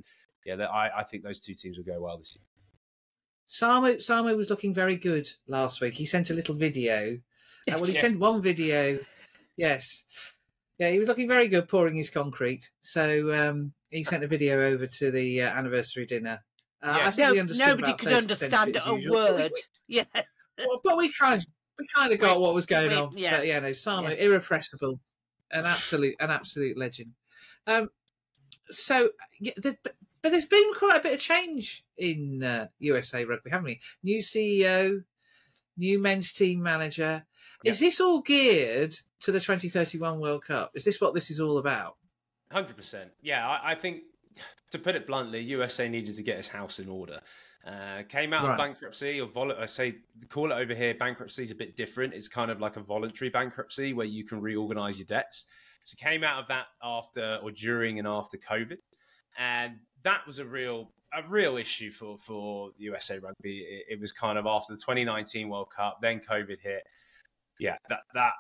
yeah, 0.46 0.56
I, 0.56 1.00
I 1.00 1.04
think 1.04 1.24
those 1.24 1.40
two 1.40 1.54
teams 1.54 1.78
will 1.78 1.86
go 1.86 2.02
well 2.02 2.18
this 2.18 2.36
year. 2.36 2.44
Samu 3.48 3.98
Samu 3.98 4.36
was 4.36 4.50
looking 4.50 4.74
very 4.74 4.96
good 4.96 5.30
last 5.48 5.82
week. 5.82 5.94
He 5.94 6.06
sent 6.06 6.30
a 6.30 6.34
little 6.34 6.56
video. 6.56 7.18
Uh, 7.66 7.76
well, 7.78 7.86
he 7.86 7.94
yeah. 7.94 8.02
sent 8.02 8.20
one 8.20 8.42
video. 8.42 9.00
Yes, 9.56 10.04
yeah, 10.78 10.90
he 10.90 11.00
was 11.00 11.08
looking 11.08 11.30
very 11.30 11.48
good 11.48 11.70
pouring 11.70 11.96
his 11.96 12.10
concrete. 12.10 12.70
So 12.82 13.34
um, 13.34 13.72
he 13.90 14.04
sent 14.04 14.22
a 14.22 14.28
video 14.28 14.62
over 14.62 14.86
to 14.86 15.12
the 15.12 15.44
uh, 15.44 15.50
anniversary 15.50 16.06
dinner. 16.06 16.44
Uh, 16.82 16.96
yeah. 16.98 17.08
I 17.08 17.12
think 17.12 17.36
no, 17.36 17.40
understood 17.40 17.68
nobody 17.68 17.94
could 17.94 18.12
understand 18.12 18.78
a 18.84 19.10
word. 19.10 19.54
yeah, 19.88 20.04
well, 20.58 20.82
but 20.84 20.98
we 20.98 21.10
kind 21.14 21.46
we 21.80 21.88
kind 21.96 22.12
of 22.12 22.20
got 22.20 22.36
we, 22.36 22.44
what 22.44 22.54
was 22.54 22.66
going 22.66 22.90
we, 22.90 22.96
on. 22.96 23.10
Yeah, 23.16 23.38
but, 23.38 23.48
yeah, 23.48 23.60
no, 23.60 23.70
Samu 23.70 24.10
yeah. 24.10 24.26
irrepressible, 24.26 25.00
an 25.52 25.66
absolute 25.66 26.16
an 26.20 26.32
absolute 26.32 26.78
legend. 26.78 27.14
Um, 27.66 27.90
so 28.70 29.12
yeah, 29.40 29.54
the, 29.56 29.78
but 30.24 30.32
there's 30.32 30.46
been 30.46 30.74
quite 30.74 30.98
a 30.98 31.04
bit 31.04 31.14
of 31.14 31.20
change 31.20 31.84
in 31.98 32.44
uh, 32.44 32.68
USA 32.80 33.26
Rugby, 33.26 33.52
haven't 33.52 33.66
we? 33.66 33.82
New 34.04 34.20
CEO, 34.20 35.04
new 35.78 36.00
men's 36.00 36.32
team 36.32 36.64
manager. 36.64 37.26
Is 37.66 37.80
this 37.80 38.02
all 38.02 38.22
geared 38.22 38.98
to 39.22 39.32
the 39.32 39.40
2031 39.40 40.20
World 40.20 40.46
Cup? 40.46 40.72
Is 40.74 40.84
this 40.84 41.00
what 41.00 41.14
this 41.14 41.30
is 41.30 41.40
all 41.40 41.58
about? 41.58 41.98
Hundred 42.52 42.76
percent. 42.76 43.12
Yeah, 43.22 43.48
I, 43.48 43.72
I, 43.72 43.76
think 43.76 44.04
to 44.72 44.80
put 44.80 44.96
it 44.96 45.08
bluntly, 45.08 45.42
USA 45.42 45.88
needed 45.88 46.16
to 46.16 46.24
get 46.24 46.38
its 46.38 46.48
house 46.48 46.80
in 46.80 46.90
order. 46.90 47.20
Uh, 47.66 48.04
came 48.10 48.34
out 48.34 48.44
right. 48.44 48.52
of 48.52 48.58
bankruptcy, 48.58 49.22
or 49.22 49.28
vol- 49.28 49.54
I 49.54 49.66
say 49.66 49.96
call 50.30 50.52
it 50.52 50.56
over 50.56 50.74
here. 50.76 50.94
Bankruptcy 50.94 51.44
is 51.44 51.52
a 51.52 51.56
bit 51.56 51.76
different. 51.76 52.14
It's 52.14 52.28
kind 52.28 52.52
of 52.52 52.60
like 52.60 52.76
a 52.76 52.82
voluntary 52.82 53.30
bankruptcy 53.30 53.94
where 53.94 54.06
you 54.06 54.26
can 54.26 54.42
reorganize 54.42 54.98
your 54.98 55.06
debts. 55.06 55.46
So 55.84 55.96
came 55.98 56.24
out 56.24 56.42
of 56.42 56.48
that 56.50 56.66
after 56.82 57.40
or 57.42 57.52
during 57.52 58.00
and 58.00 58.08
after 58.08 58.38
COVID, 58.38 58.78
and 59.38 59.78
that 60.04 60.26
was 60.26 60.39
a 60.39 60.46
real 60.46 60.89
a 61.13 61.28
real 61.28 61.58
issue 61.58 61.92
for 61.92 62.18
for 62.18 62.72
USA 62.78 63.20
Rugby. 63.20 63.60
It, 63.60 63.94
it 63.94 64.00
was 64.00 64.12
kind 64.12 64.38
of 64.38 64.46
after 64.46 64.74
the 64.74 64.80
2019 64.80 65.50
World 65.50 65.70
Cup, 65.76 66.00
then 66.02 66.20
COVID 66.20 66.60
hit. 66.62 66.84
Yeah, 67.60 67.78
that 67.89 68.00
that 68.13 68.34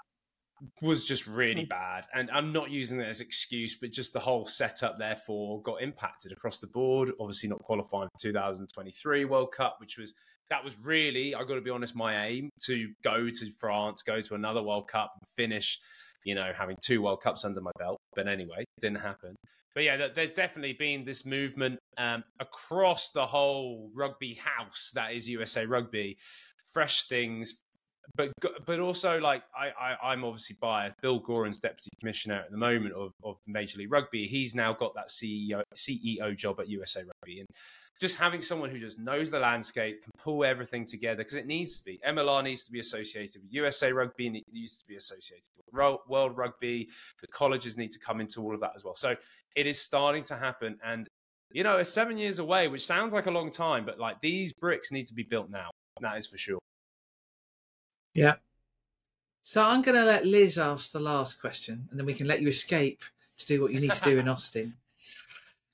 was 0.81 1.05
just 1.05 1.27
really 1.27 1.63
hmm. 1.63 1.69
bad. 1.69 2.05
And 2.13 2.29
I'm 2.31 2.51
not 2.51 2.71
using 2.71 2.97
that 2.99 3.07
as 3.07 3.21
excuse, 3.21 3.75
but 3.75 3.91
just 3.91 4.13
the 4.13 4.19
whole 4.19 4.45
setup, 4.45 4.97
therefore, 4.97 5.61
got 5.61 5.81
impacted 5.81 6.31
across 6.31 6.59
the 6.59 6.67
board. 6.67 7.11
Obviously, 7.19 7.49
not 7.49 7.59
qualifying 7.59 8.09
for 8.13 8.21
2023 8.21 9.25
World 9.25 9.51
Cup, 9.51 9.77
which 9.79 9.97
was 9.97 10.13
that 10.49 10.63
was 10.63 10.77
really, 10.79 11.33
I 11.35 11.43
got 11.43 11.55
to 11.55 11.61
be 11.61 11.69
honest, 11.69 11.95
my 11.95 12.27
aim 12.27 12.49
to 12.65 12.91
go 13.03 13.29
to 13.29 13.51
France, 13.59 14.01
go 14.01 14.21
to 14.21 14.35
another 14.35 14.61
World 14.61 14.87
Cup, 14.87 15.11
and 15.15 15.27
finish, 15.35 15.79
you 16.25 16.35
know, 16.35 16.51
having 16.55 16.75
two 16.83 17.01
World 17.01 17.21
Cups 17.21 17.45
under 17.45 17.61
my 17.61 17.71
belt. 17.79 17.97
But 18.15 18.27
anyway, 18.27 18.59
it 18.59 18.81
didn't 18.81 18.99
happen. 18.99 19.35
But 19.73 19.83
yeah, 19.83 20.07
there's 20.13 20.31
definitely 20.31 20.73
been 20.73 21.03
this 21.03 21.25
movement 21.25 21.79
um, 21.97 22.23
across 22.39 23.11
the 23.11 23.25
whole 23.25 23.89
rugby 23.95 24.35
house 24.35 24.91
that 24.93 25.13
is 25.13 25.27
USA 25.27 25.65
Rugby. 25.65 26.17
Fresh 26.73 27.07
things, 27.07 27.62
but 28.15 28.31
but 28.65 28.79
also 28.79 29.19
like 29.19 29.43
I, 29.57 29.95
I 30.01 30.13
am 30.13 30.23
obviously 30.23 30.57
biased. 30.59 30.95
Bill 31.01 31.19
Goren's 31.19 31.59
deputy 31.59 31.89
commissioner 31.99 32.35
at 32.35 32.51
the 32.51 32.57
moment 32.57 32.93
of, 32.93 33.13
of 33.23 33.37
Major 33.47 33.79
League 33.79 33.91
Rugby. 33.91 34.27
He's 34.27 34.53
now 34.53 34.73
got 34.73 34.93
that 34.95 35.07
CEO 35.07 35.63
CEO 35.75 36.35
job 36.35 36.59
at 36.59 36.69
USA 36.69 37.01
Rugby, 37.01 37.39
and 37.39 37.47
just 37.99 38.17
having 38.17 38.41
someone 38.41 38.69
who 38.69 38.79
just 38.79 38.99
knows 38.99 39.29
the 39.29 39.39
landscape 39.39 40.01
can 40.03 40.11
pull 40.17 40.43
everything 40.43 40.85
together 40.85 41.17
because 41.17 41.35
it 41.35 41.47
needs 41.47 41.79
to 41.79 41.85
be. 41.85 41.99
MLR 42.07 42.43
needs 42.43 42.65
to 42.65 42.71
be 42.71 42.79
associated 42.79 43.41
with 43.41 43.53
USA 43.53 43.91
Rugby, 43.91 44.27
and 44.27 44.35
it 44.35 44.43
needs 44.51 44.79
to 44.81 44.87
be 44.87 44.95
associated 44.95 45.49
with 45.57 45.99
World 46.07 46.37
Rugby. 46.37 46.89
The 47.21 47.27
colleges 47.27 47.77
need 47.77 47.91
to 47.91 47.99
come 47.99 48.19
into 48.19 48.41
all 48.41 48.53
of 48.53 48.59
that 48.61 48.71
as 48.75 48.83
well. 48.83 48.95
So 48.95 49.15
it 49.55 49.67
is 49.67 49.79
starting 49.79 50.23
to 50.23 50.35
happen, 50.35 50.77
and 50.83 51.07
you 51.51 51.63
know 51.63 51.77
it's 51.77 51.89
seven 51.89 52.17
years 52.17 52.39
away, 52.39 52.67
which 52.67 52.85
sounds 52.85 53.13
like 53.13 53.25
a 53.25 53.31
long 53.31 53.49
time, 53.49 53.85
but 53.85 53.99
like 53.99 54.19
these 54.21 54.53
bricks 54.53 54.91
need 54.91 55.07
to 55.07 55.13
be 55.13 55.23
built 55.23 55.49
now. 55.49 55.69
That 56.01 56.17
is 56.17 56.27
for 56.27 56.37
sure. 56.37 56.59
Yeah. 58.13 58.35
So 59.41 59.61
I'm 59.61 59.81
going 59.81 59.97
to 59.97 60.05
let 60.05 60.25
Lis 60.25 60.57
ask 60.57 60.91
the 60.91 60.99
last 60.99 61.41
question, 61.41 61.87
and 61.89 61.99
then 61.99 62.05
we 62.05 62.13
can 62.13 62.27
let 62.27 62.41
you 62.41 62.47
escape 62.47 63.03
to 63.37 63.45
do 63.45 63.61
what 63.61 63.73
you 63.73 63.79
need 63.79 63.93
to 63.93 64.03
do 64.03 64.19
in 64.19 64.27
Austin. 64.29 64.73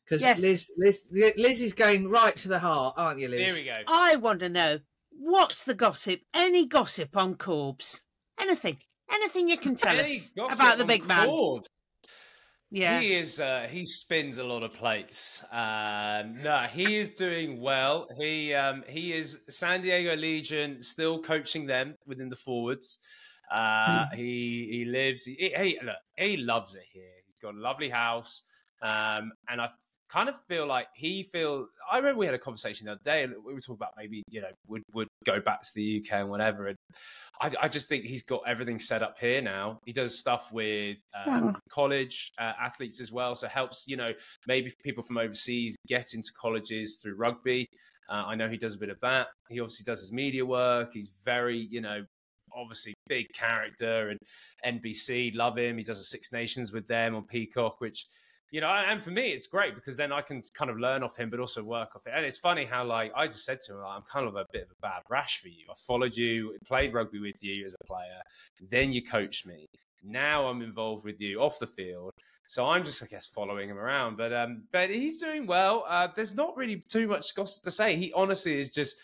Because 0.03 0.21
yes. 0.21 0.41
Lis, 0.41 0.65
Lis, 0.75 1.07
Lis 1.11 1.61
is 1.61 1.73
going 1.73 2.09
right 2.09 2.35
to 2.37 2.47
the 2.47 2.57
heart, 2.57 2.95
aren't 2.97 3.19
you, 3.19 3.27
Lis? 3.27 3.45
Here 3.45 3.53
we 3.53 3.63
go. 3.63 3.75
I 3.87 4.15
want 4.15 4.39
to 4.39 4.49
know 4.49 4.79
what's 5.11 5.63
the 5.63 5.75
gossip? 5.75 6.21
Any 6.33 6.65
gossip 6.65 7.15
on 7.15 7.35
Corbs? 7.35 8.03
Anything? 8.39 8.77
Anything 9.11 9.47
you 9.47 9.57
can 9.57 9.75
tell 9.75 9.99
us 9.99 10.33
about 10.51 10.79
the 10.79 10.85
big 10.85 11.05
man? 11.05 11.27
Corbs? 11.27 11.67
Yeah, 12.71 12.99
he 12.99 13.13
is. 13.13 13.39
Uh, 13.39 13.67
he 13.69 13.83
spins 13.85 14.37
a 14.37 14.43
lot 14.43 14.63
of 14.63 14.73
plates. 14.73 15.43
Um, 15.51 16.41
no, 16.43 16.67
he 16.71 16.97
is 16.97 17.11
doing 17.11 17.59
well. 17.59 18.07
He 18.19 18.53
um, 18.53 18.83
he 18.87 19.13
is 19.13 19.39
San 19.49 19.81
Diego 19.81 20.15
Legion, 20.15 20.81
still 20.81 21.19
coaching 21.19 21.65
them 21.65 21.95
within 22.05 22.29
the 22.29 22.35
forwards. 22.35 22.99
Uh, 23.51 24.05
mm. 24.05 24.13
He 24.13 24.67
he 24.71 24.85
lives. 24.85 25.25
He, 25.25 25.51
he 25.57 25.79
look. 25.83 25.95
He 26.15 26.37
loves 26.37 26.75
it 26.75 26.83
here. 26.91 27.09
He's 27.27 27.39
got 27.39 27.55
a 27.55 27.59
lovely 27.59 27.89
house, 27.89 28.43
um, 28.83 29.31
and 29.49 29.61
I 29.61 29.69
kind 30.09 30.27
of 30.27 30.35
feel 30.47 30.67
like 30.67 30.87
he 30.93 31.23
feel. 31.23 31.67
I 31.89 31.97
remember 31.97 32.19
we 32.19 32.25
had 32.25 32.35
a 32.35 32.39
conversation 32.39 32.85
the 32.85 32.93
other 32.93 33.01
day, 33.03 33.23
and 33.23 33.33
we 33.45 33.53
were 33.53 33.59
talking 33.59 33.75
about 33.75 33.93
maybe 33.97 34.23
you 34.29 34.41
know 34.41 34.49
would 34.67 34.83
would 34.93 35.07
go 35.25 35.39
back 35.39 35.61
to 35.61 35.69
the 35.75 36.03
UK 36.03 36.19
and 36.19 36.29
whatever. 36.29 36.67
And 36.67 36.77
I, 37.41 37.51
I 37.61 37.67
just 37.67 37.87
think 37.87 38.05
he's 38.05 38.23
got 38.23 38.41
everything 38.47 38.79
set 38.79 39.03
up 39.03 39.17
here 39.19 39.41
now. 39.41 39.79
He 39.85 39.93
does 39.93 40.17
stuff 40.17 40.51
with 40.51 40.97
um, 41.25 41.57
college 41.69 42.31
uh, 42.39 42.53
athletes 42.59 42.99
as 42.99 43.11
well, 43.11 43.35
so 43.35 43.47
helps 43.47 43.85
you 43.87 43.97
know 43.97 44.11
maybe 44.47 44.73
people 44.83 45.03
from 45.03 45.17
overseas 45.17 45.75
get 45.87 46.13
into 46.13 46.31
colleges 46.33 46.99
through 47.01 47.15
rugby. 47.15 47.67
Uh, 48.09 48.25
I 48.25 48.35
know 48.35 48.49
he 48.49 48.57
does 48.57 48.75
a 48.75 48.79
bit 48.79 48.89
of 48.89 48.99
that. 49.01 49.27
He 49.49 49.59
obviously 49.59 49.83
does 49.83 50.01
his 50.01 50.11
media 50.11 50.45
work. 50.45 50.91
He's 50.93 51.11
very 51.23 51.67
you 51.69 51.81
know 51.81 52.03
obviously 52.55 52.95
big 53.07 53.27
character 53.33 54.09
and 54.09 54.81
NBC 54.81 55.35
love 55.35 55.57
him. 55.57 55.77
He 55.77 55.83
does 55.83 55.99
a 55.99 56.03
Six 56.03 56.31
Nations 56.31 56.73
with 56.73 56.87
them 56.87 57.15
on 57.15 57.23
Peacock, 57.23 57.79
which 57.79 58.07
you 58.51 58.61
know, 58.61 58.69
and 58.69 59.01
for 59.01 59.11
me, 59.11 59.29
it's 59.29 59.45
great 59.45 59.75
because 59.75 59.95
then 59.95 60.11
I 60.11 60.21
can 60.21 60.41
kind 60.53 60.71
of 60.71 60.79
learn 60.79 61.03
off 61.03 61.15
him, 61.15 61.29
but 61.29 61.39
also 61.39 61.63
work 61.63 61.95
off 61.95 62.07
it. 62.07 62.13
And 62.15 62.25
it's 62.25 62.37
funny 62.37 62.65
how, 62.65 62.83
like, 62.83 63.11
I 63.15 63.27
just 63.27 63.45
said 63.45 63.61
to 63.61 63.73
him, 63.73 63.83
I'm 63.85 64.01
kind 64.03 64.27
of 64.27 64.35
a 64.35 64.45
bit 64.51 64.63
of 64.63 64.71
a 64.71 64.81
bad 64.81 65.03
rash 65.07 65.39
for 65.39 65.49
you. 65.49 65.65
I 65.69 65.73
followed 65.75 66.17
you, 66.17 66.57
played 66.65 66.93
rugby 66.93 67.19
with 67.19 67.43
you 67.43 67.63
as 67.63 67.75
a 67.79 67.85
player, 67.85 68.21
then 68.69 68.91
you 68.91 69.03
coached 69.03 69.45
me. 69.45 69.67
Now 70.03 70.47
I'm 70.47 70.61
involved 70.61 71.03
with 71.03 71.21
you 71.21 71.41
off 71.41 71.59
the 71.59 71.67
field, 71.67 72.11
so 72.47 72.65
I'm 72.65 72.83
just, 72.83 73.03
I 73.03 73.05
guess, 73.05 73.27
following 73.27 73.69
him 73.69 73.77
around. 73.77 74.17
But 74.17 74.33
um, 74.33 74.63
but 74.71 74.89
he's 74.89 75.17
doing 75.17 75.45
well. 75.45 75.83
Uh, 75.87 76.07
there's 76.15 76.33
not 76.33 76.55
really 76.55 76.83
too 76.87 77.07
much 77.07 77.35
gossip 77.35 77.63
to 77.63 77.71
say. 77.71 77.97
He 77.97 78.13
honestly 78.13 78.57
is 78.57 78.73
just, 78.73 78.95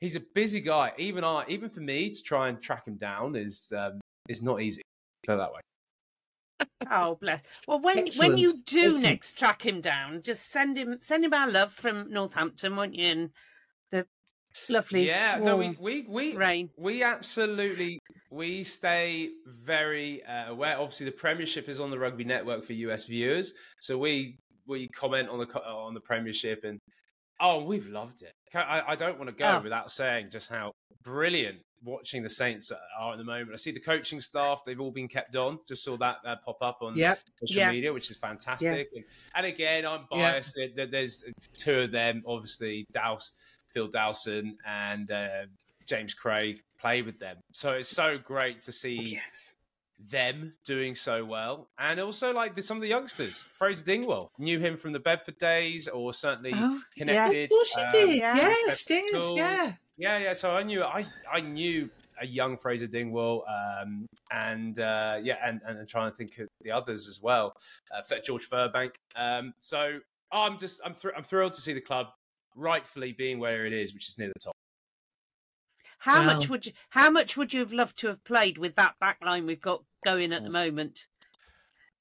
he's 0.00 0.16
a 0.16 0.20
busy 0.34 0.60
guy. 0.60 0.92
Even 0.96 1.22
I, 1.22 1.44
even 1.48 1.68
for 1.68 1.80
me 1.80 2.08
to 2.08 2.22
try 2.22 2.48
and 2.48 2.60
track 2.62 2.88
him 2.88 2.96
down 2.96 3.36
is 3.36 3.72
um, 3.76 4.00
is 4.30 4.42
not 4.42 4.62
easy. 4.62 4.80
Put 5.26 5.36
that 5.36 5.52
way 5.52 5.60
oh 6.90 7.16
bless. 7.20 7.42
Well, 7.66 7.80
when 7.80 7.98
Excellent. 7.98 8.30
when 8.32 8.38
you 8.38 8.62
do 8.64 8.90
Excellent. 8.90 9.02
next 9.02 9.38
track 9.38 9.64
him 9.64 9.80
down, 9.80 10.22
just 10.22 10.50
send 10.50 10.76
him 10.76 10.98
send 11.00 11.24
him 11.24 11.34
our 11.34 11.50
love 11.50 11.72
from 11.72 12.10
Northampton, 12.10 12.76
won't 12.76 12.94
you? 12.94 13.06
And 13.06 13.30
the 13.90 14.06
lovely 14.68 15.06
yeah. 15.06 15.38
no, 15.42 15.56
we 15.56 15.76
we 15.80 16.06
we 16.08 16.36
rain. 16.36 16.70
We 16.76 17.02
absolutely 17.02 17.98
we 18.30 18.62
stay 18.62 19.30
very 19.46 20.22
uh, 20.24 20.50
aware. 20.50 20.78
Obviously, 20.78 21.06
the 21.06 21.12
Premiership 21.12 21.68
is 21.68 21.80
on 21.80 21.90
the 21.90 21.98
Rugby 21.98 22.24
Network 22.24 22.64
for 22.64 22.72
US 22.74 23.06
viewers, 23.06 23.52
so 23.80 23.96
we 23.98 24.38
we 24.66 24.88
comment 24.88 25.28
on 25.28 25.38
the 25.38 25.46
on 25.62 25.94
the 25.94 26.00
Premiership 26.00 26.64
and 26.64 26.78
oh, 27.40 27.64
we've 27.64 27.86
loved 27.88 28.22
it. 28.22 28.32
I, 28.54 28.82
I 28.88 28.96
don't 28.96 29.16
want 29.18 29.30
to 29.30 29.36
go 29.36 29.58
Oh. 29.58 29.60
without 29.62 29.90
saying 29.90 30.28
just 30.30 30.50
how 30.50 30.72
brilliant 31.04 31.58
watching 31.82 32.22
the 32.22 32.28
Saints 32.28 32.72
are 32.98 33.12
at 33.12 33.18
the 33.18 33.24
moment. 33.24 33.50
I 33.52 33.56
see 33.56 33.70
the 33.70 33.80
coaching 33.80 34.20
staff; 34.20 34.62
they've 34.66 34.80
all 34.80 34.90
been 34.90 35.08
kept 35.08 35.36
on. 35.36 35.58
Just 35.66 35.84
saw 35.84 35.96
that 35.98 36.16
uh, 36.24 36.36
pop 36.44 36.58
up 36.62 36.78
on 36.82 36.96
Yep. 36.96 37.18
social 37.40 37.56
Yeah. 37.62 37.70
media, 37.70 37.92
which 37.92 38.10
is 38.10 38.16
fantastic. 38.16 38.88
And, 38.94 39.04
and 39.34 39.46
again, 39.46 39.86
I'm 39.86 40.06
biased. 40.10 40.54
There- 40.56 40.68
there- 40.74 40.86
There's 40.86 41.24
two 41.56 41.80
of 41.80 41.92
them, 41.92 42.22
obviously, 42.26 42.86
Douse, 42.92 43.32
Phil 43.72 43.88
Dowson, 43.88 44.56
and 44.66 45.10
uh, 45.10 45.28
James 45.86 46.14
Craig 46.14 46.62
play 46.78 47.02
with 47.02 47.18
them. 47.18 47.36
So 47.52 47.72
it's 47.72 47.88
so 47.88 48.18
great 48.18 48.60
to 48.62 48.72
see 48.72 49.00
Yes. 49.02 49.54
them 49.98 50.52
doing 50.64 50.94
so 50.94 51.24
well, 51.24 51.68
and 51.78 51.98
also 51.98 52.32
like 52.32 52.60
some 52.62 52.76
of 52.76 52.82
the 52.82 52.88
youngsters. 52.88 53.42
Fraser 53.52 53.84
Dingwall 53.84 54.30
knew 54.38 54.58
him 54.60 54.76
from 54.76 54.92
the 54.92 55.00
Bedford 55.00 55.38
days, 55.38 55.88
or 55.88 56.12
certainly 56.12 56.52
Oh, 56.54 56.80
connected. 56.96 57.44
Of 57.44 57.50
course 57.50 57.76
um, 57.76 58.10
yeah. 58.10 58.36
Yes, 58.36 58.84
Dingers, 58.84 59.02
Respectful. 59.12 59.36
yeah. 59.36 59.72
Yeah, 59.98 60.18
yeah. 60.18 60.32
So 60.32 60.52
I 60.52 60.62
knew 60.62 60.82
I 60.82 61.06
I 61.30 61.40
knew 61.40 61.90
a 62.20 62.26
young 62.26 62.56
Fraser 62.56 62.86
Dingwall, 62.86 63.44
um, 63.48 64.06
and 64.32 64.78
uh, 64.78 65.18
yeah, 65.22 65.36
and, 65.44 65.60
and 65.66 65.78
I'm 65.78 65.86
trying 65.86 66.10
to 66.10 66.16
think 66.16 66.38
of 66.38 66.48
the 66.62 66.70
others 66.70 67.08
as 67.08 67.20
well. 67.22 67.52
Uh, 67.94 68.18
George 68.20 68.48
Furbank. 68.48 68.92
Um, 69.16 69.52
so 69.60 69.98
I'm 70.32 70.58
just 70.58 70.80
I'm 70.84 70.94
thr- 70.94 71.14
I'm 71.16 71.24
thrilled 71.24 71.52
to 71.54 71.60
see 71.60 71.72
the 71.72 71.80
club 71.80 72.08
rightfully 72.56 73.12
being 73.12 73.38
where 73.38 73.66
it 73.66 73.72
is, 73.72 73.92
which 73.92 74.08
is 74.08 74.18
near 74.18 74.28
the 74.28 74.40
top. 74.40 74.54
How 75.98 76.22
much 76.22 76.48
would 76.48 76.66
you? 76.66 76.72
How 76.90 77.10
much 77.10 77.36
would 77.36 77.52
you 77.52 77.60
have 77.60 77.72
loved 77.72 77.98
to 77.98 78.06
have 78.06 78.22
played 78.24 78.56
with 78.56 78.76
that 78.76 78.94
back 79.00 79.18
line 79.24 79.46
we've 79.46 79.60
got 79.60 79.82
going 80.04 80.32
at 80.32 80.44
the 80.44 80.50
moment? 80.50 81.08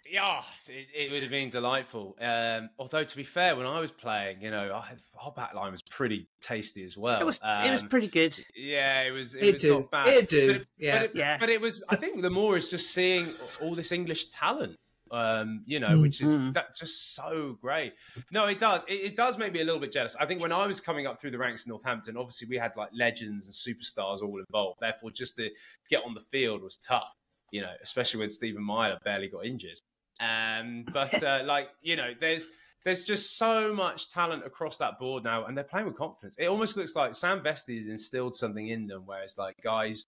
Yeah, 0.10 0.42
it, 0.70 0.88
it 0.94 1.12
would 1.12 1.22
have 1.22 1.32
been 1.32 1.50
delightful. 1.50 2.16
Um, 2.22 2.70
although 2.80 3.04
to 3.04 3.16
be 3.18 3.24
fair, 3.24 3.56
when 3.56 3.66
I 3.66 3.80
was 3.80 3.92
playing, 3.92 4.42
you 4.42 4.52
know, 4.52 4.74
I, 4.74 4.94
our 5.22 5.32
back 5.32 5.54
line 5.54 5.72
was 5.72 5.82
pretty 5.82 6.28
tasty 6.42 6.84
as 6.84 6.98
well. 6.98 7.20
It 7.20 7.26
was. 7.26 7.40
it 7.44 7.72
was 7.72 7.84
Um, 7.84 7.90
pretty 7.90 8.08
good. 8.08 8.38
Yeah, 8.56 9.02
it 9.02 9.12
was. 9.12 9.36
It 9.36 9.44
It 9.44 9.52
was 9.54 9.62
do. 9.62 9.74
not 9.80 9.92
bad. 9.92 10.08
It 10.10 10.30
do. 10.30 10.48
But 10.48 10.56
it, 10.62 10.68
Yeah. 10.78 11.00
but 11.00 11.04
it, 11.06 11.12
Yeah. 11.16 11.38
but 11.38 11.50
it 11.50 11.62
was. 11.62 11.84
I 11.90 11.96
think 11.96 12.22
the 12.22 12.30
more 12.30 12.56
is 12.58 12.70
just 12.70 12.92
seeing 12.92 13.34
all 13.62 13.76
this 13.76 13.92
English 13.92 14.30
talent. 14.30 14.76
Um, 15.10 15.64
you 15.66 15.80
know, 15.80 15.98
which 16.00 16.20
is 16.20 16.36
Mhm. 16.36 16.52
that 16.52 16.76
just 16.76 17.16
so 17.16 17.58
great. 17.62 17.94
No, 18.30 18.48
it 18.48 18.60
does. 18.60 18.84
It, 18.90 18.96
it 18.96 19.16
does 19.16 19.38
make 19.38 19.54
me 19.54 19.62
a 19.62 19.64
little 19.64 19.80
bit 19.80 19.94
jealous. 19.94 20.18
I 20.20 20.26
think 20.26 20.42
when 20.42 20.52
I 20.52 20.68
was 20.68 20.82
coming 20.82 21.08
up 21.08 21.18
through 21.22 21.32
the 21.32 21.38
ranks 21.38 21.66
in 21.66 21.70
Northampton, 21.70 22.18
obviously 22.18 22.50
we 22.50 22.58
had 22.58 22.76
like 22.76 22.90
legends 22.94 23.46
and 23.46 23.54
superstars 23.78 24.22
all 24.22 24.38
involved. 24.38 24.80
Therefore, 24.82 25.12
just 25.12 25.38
to 25.38 25.50
get 25.90 26.04
on 26.04 26.14
the 26.14 26.20
field 26.20 26.62
was 26.62 26.76
tough. 26.76 27.10
You 27.54 27.62
know, 27.62 27.72
especially 27.82 28.20
when 28.20 28.30
Stephen 28.30 28.62
Myler 28.62 28.98
barely 29.06 29.30
got 29.30 29.46
injured. 29.46 29.80
Um, 30.20 30.86
but 30.94 31.24
uh, 31.24 31.44
like 31.46 31.70
you 31.82 31.96
know, 31.96 32.14
there's 32.20 32.48
there's 32.84 33.04
just 33.04 33.38
so 33.38 33.74
much 33.74 34.12
talent 34.12 34.46
across 34.46 34.78
that 34.78 35.00
board 35.00 35.24
now, 35.24 35.46
and 35.46 35.58
they're 35.58 35.64
playing 35.64 35.88
with 35.88 35.98
confidence. 35.98 36.38
It 36.40 36.48
almost 36.48 36.78
looks 36.78 36.96
like 36.96 37.14
Sam 37.14 37.44
Vesty 37.44 37.76
has 37.76 37.88
instilled 37.88 38.34
something 38.34 38.68
in 38.68 38.88
them, 38.88 39.06
where 39.06 39.22
it's 39.22 39.38
like, 39.38 39.56
guys, 39.62 40.06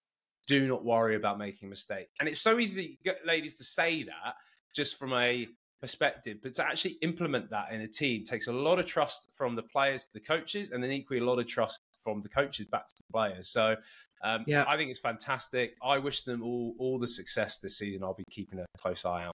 do 0.47 0.67
not 0.67 0.85
worry 0.85 1.15
about 1.15 1.37
making 1.37 1.69
mistakes. 1.69 2.11
And 2.19 2.29
it's 2.29 2.39
so 2.39 2.57
easy, 2.57 2.95
to 2.95 3.03
get 3.03 3.25
ladies, 3.25 3.55
to 3.55 3.63
say 3.63 4.03
that 4.03 4.35
just 4.73 4.97
from 4.97 5.13
a 5.13 5.47
perspective, 5.81 6.37
but 6.41 6.53
to 6.55 6.65
actually 6.65 6.97
implement 7.01 7.49
that 7.49 7.71
in 7.71 7.81
a 7.81 7.87
team 7.87 8.23
takes 8.23 8.47
a 8.47 8.53
lot 8.53 8.79
of 8.79 8.85
trust 8.85 9.29
from 9.33 9.55
the 9.55 9.63
players 9.63 10.03
to 10.05 10.13
the 10.13 10.19
coaches, 10.19 10.71
and 10.71 10.83
then 10.83 10.91
equally 10.91 11.19
a 11.19 11.25
lot 11.25 11.39
of 11.39 11.47
trust 11.47 11.81
from 12.01 12.21
the 12.21 12.29
coaches 12.29 12.65
back 12.65 12.87
to 12.87 12.93
the 12.97 13.11
players. 13.11 13.49
So 13.49 13.75
um, 14.23 14.43
Yeah. 14.47 14.65
I 14.67 14.77
think 14.77 14.89
it's 14.89 14.99
fantastic. 14.99 15.75
I 15.83 15.97
wish 15.97 16.23
them 16.23 16.43
all 16.43 16.75
all 16.79 16.99
the 16.99 17.07
success 17.07 17.59
this 17.59 17.77
season. 17.77 18.03
I'll 18.03 18.13
be 18.13 18.25
keeping 18.31 18.59
a 18.59 18.65
close 18.77 19.05
eye 19.05 19.23
out 19.25 19.33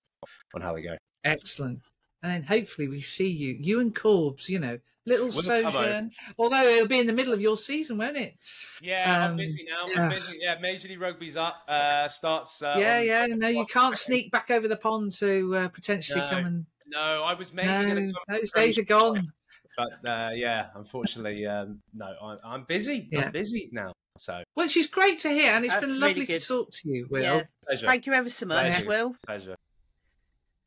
on 0.54 0.62
how 0.62 0.74
they 0.74 0.82
go. 0.82 0.96
Excellent. 1.24 1.80
And 2.24 2.32
then 2.32 2.42
hopefully 2.44 2.88
we 2.88 3.02
see 3.02 3.28
you, 3.28 3.56
you 3.60 3.80
and 3.82 3.94
Corbs, 3.94 4.50
you 4.50 4.58
know, 4.58 4.80
little 5.06 5.32
sojourn. 5.32 6.10
Although 6.40 6.64
it'll 6.64 6.88
be 6.88 6.98
in 6.98 7.06
the 7.06 7.14
middle 7.14 7.34
of 7.34 7.42
your 7.42 7.56
season, 7.56 8.00
won't 8.00 8.18
it? 8.18 8.36
Yeah, 8.82 9.26
I'm 9.26 9.32
Um, 9.32 9.38
busy 9.38 9.64
now. 9.70 9.86
yeah. 9.88 10.02
I'm 10.04 10.10
busy. 10.10 10.38
Yeah, 10.42 10.58
Major 10.60 10.88
League 10.88 11.02
Rugby's 11.02 11.38
up. 11.38 11.64
Uh, 11.68 12.08
starts. 12.08 12.64
Uh, 12.64 12.78
yeah, 12.80 12.98
on- 12.98 13.06
yeah. 13.06 13.26
No, 13.36 13.48
you 13.48 13.66
can't 13.68 13.96
sneak 13.96 14.32
back 14.32 14.50
over 14.50 14.68
the 14.68 14.76
pond 14.78 15.12
to 15.20 15.56
uh, 15.56 15.68
potentially 15.70 16.22
No, 16.22 16.28
come 16.30 16.46
and. 16.46 16.66
No, 16.88 17.24
I 17.24 17.34
was 17.36 17.54
maybe 17.54 17.68
No, 17.68 17.82
going 17.84 18.08
to 18.08 18.14
come. 18.14 18.24
those 18.40 18.52
days 18.52 18.80
are 18.80 18.84
gone. 18.84 19.32
But 19.78 20.10
uh, 20.10 20.30
yeah, 20.34 20.68
unfortunately, 20.76 21.46
um, 21.46 21.82
no, 21.94 22.06
I, 22.22 22.38
I'm 22.44 22.64
busy. 22.64 23.08
Yeah. 23.12 23.26
I'm 23.26 23.32
busy 23.34 23.70
now. 23.72 23.92
So 24.18 24.44
Which 24.54 24.78
is 24.78 24.88
great 24.88 25.20
to 25.20 25.30
hear, 25.30 25.52
and 25.54 25.66
it's 25.66 25.74
That's 25.74 25.86
been 25.88 26.00
lovely 26.00 26.26
good. 26.26 26.42
to 26.42 26.48
talk 26.48 26.72
to 26.72 26.90
you, 26.90 27.08
Will. 27.10 27.22
Yeah. 27.22 27.42
pleasure. 27.66 27.88
Thank 27.88 28.06
you 28.06 28.14
ever 28.14 28.30
so 28.30 28.46
much, 28.46 28.68
Pleasure. 28.68 28.88
Will. 28.88 29.16
pleasure. 29.26 29.56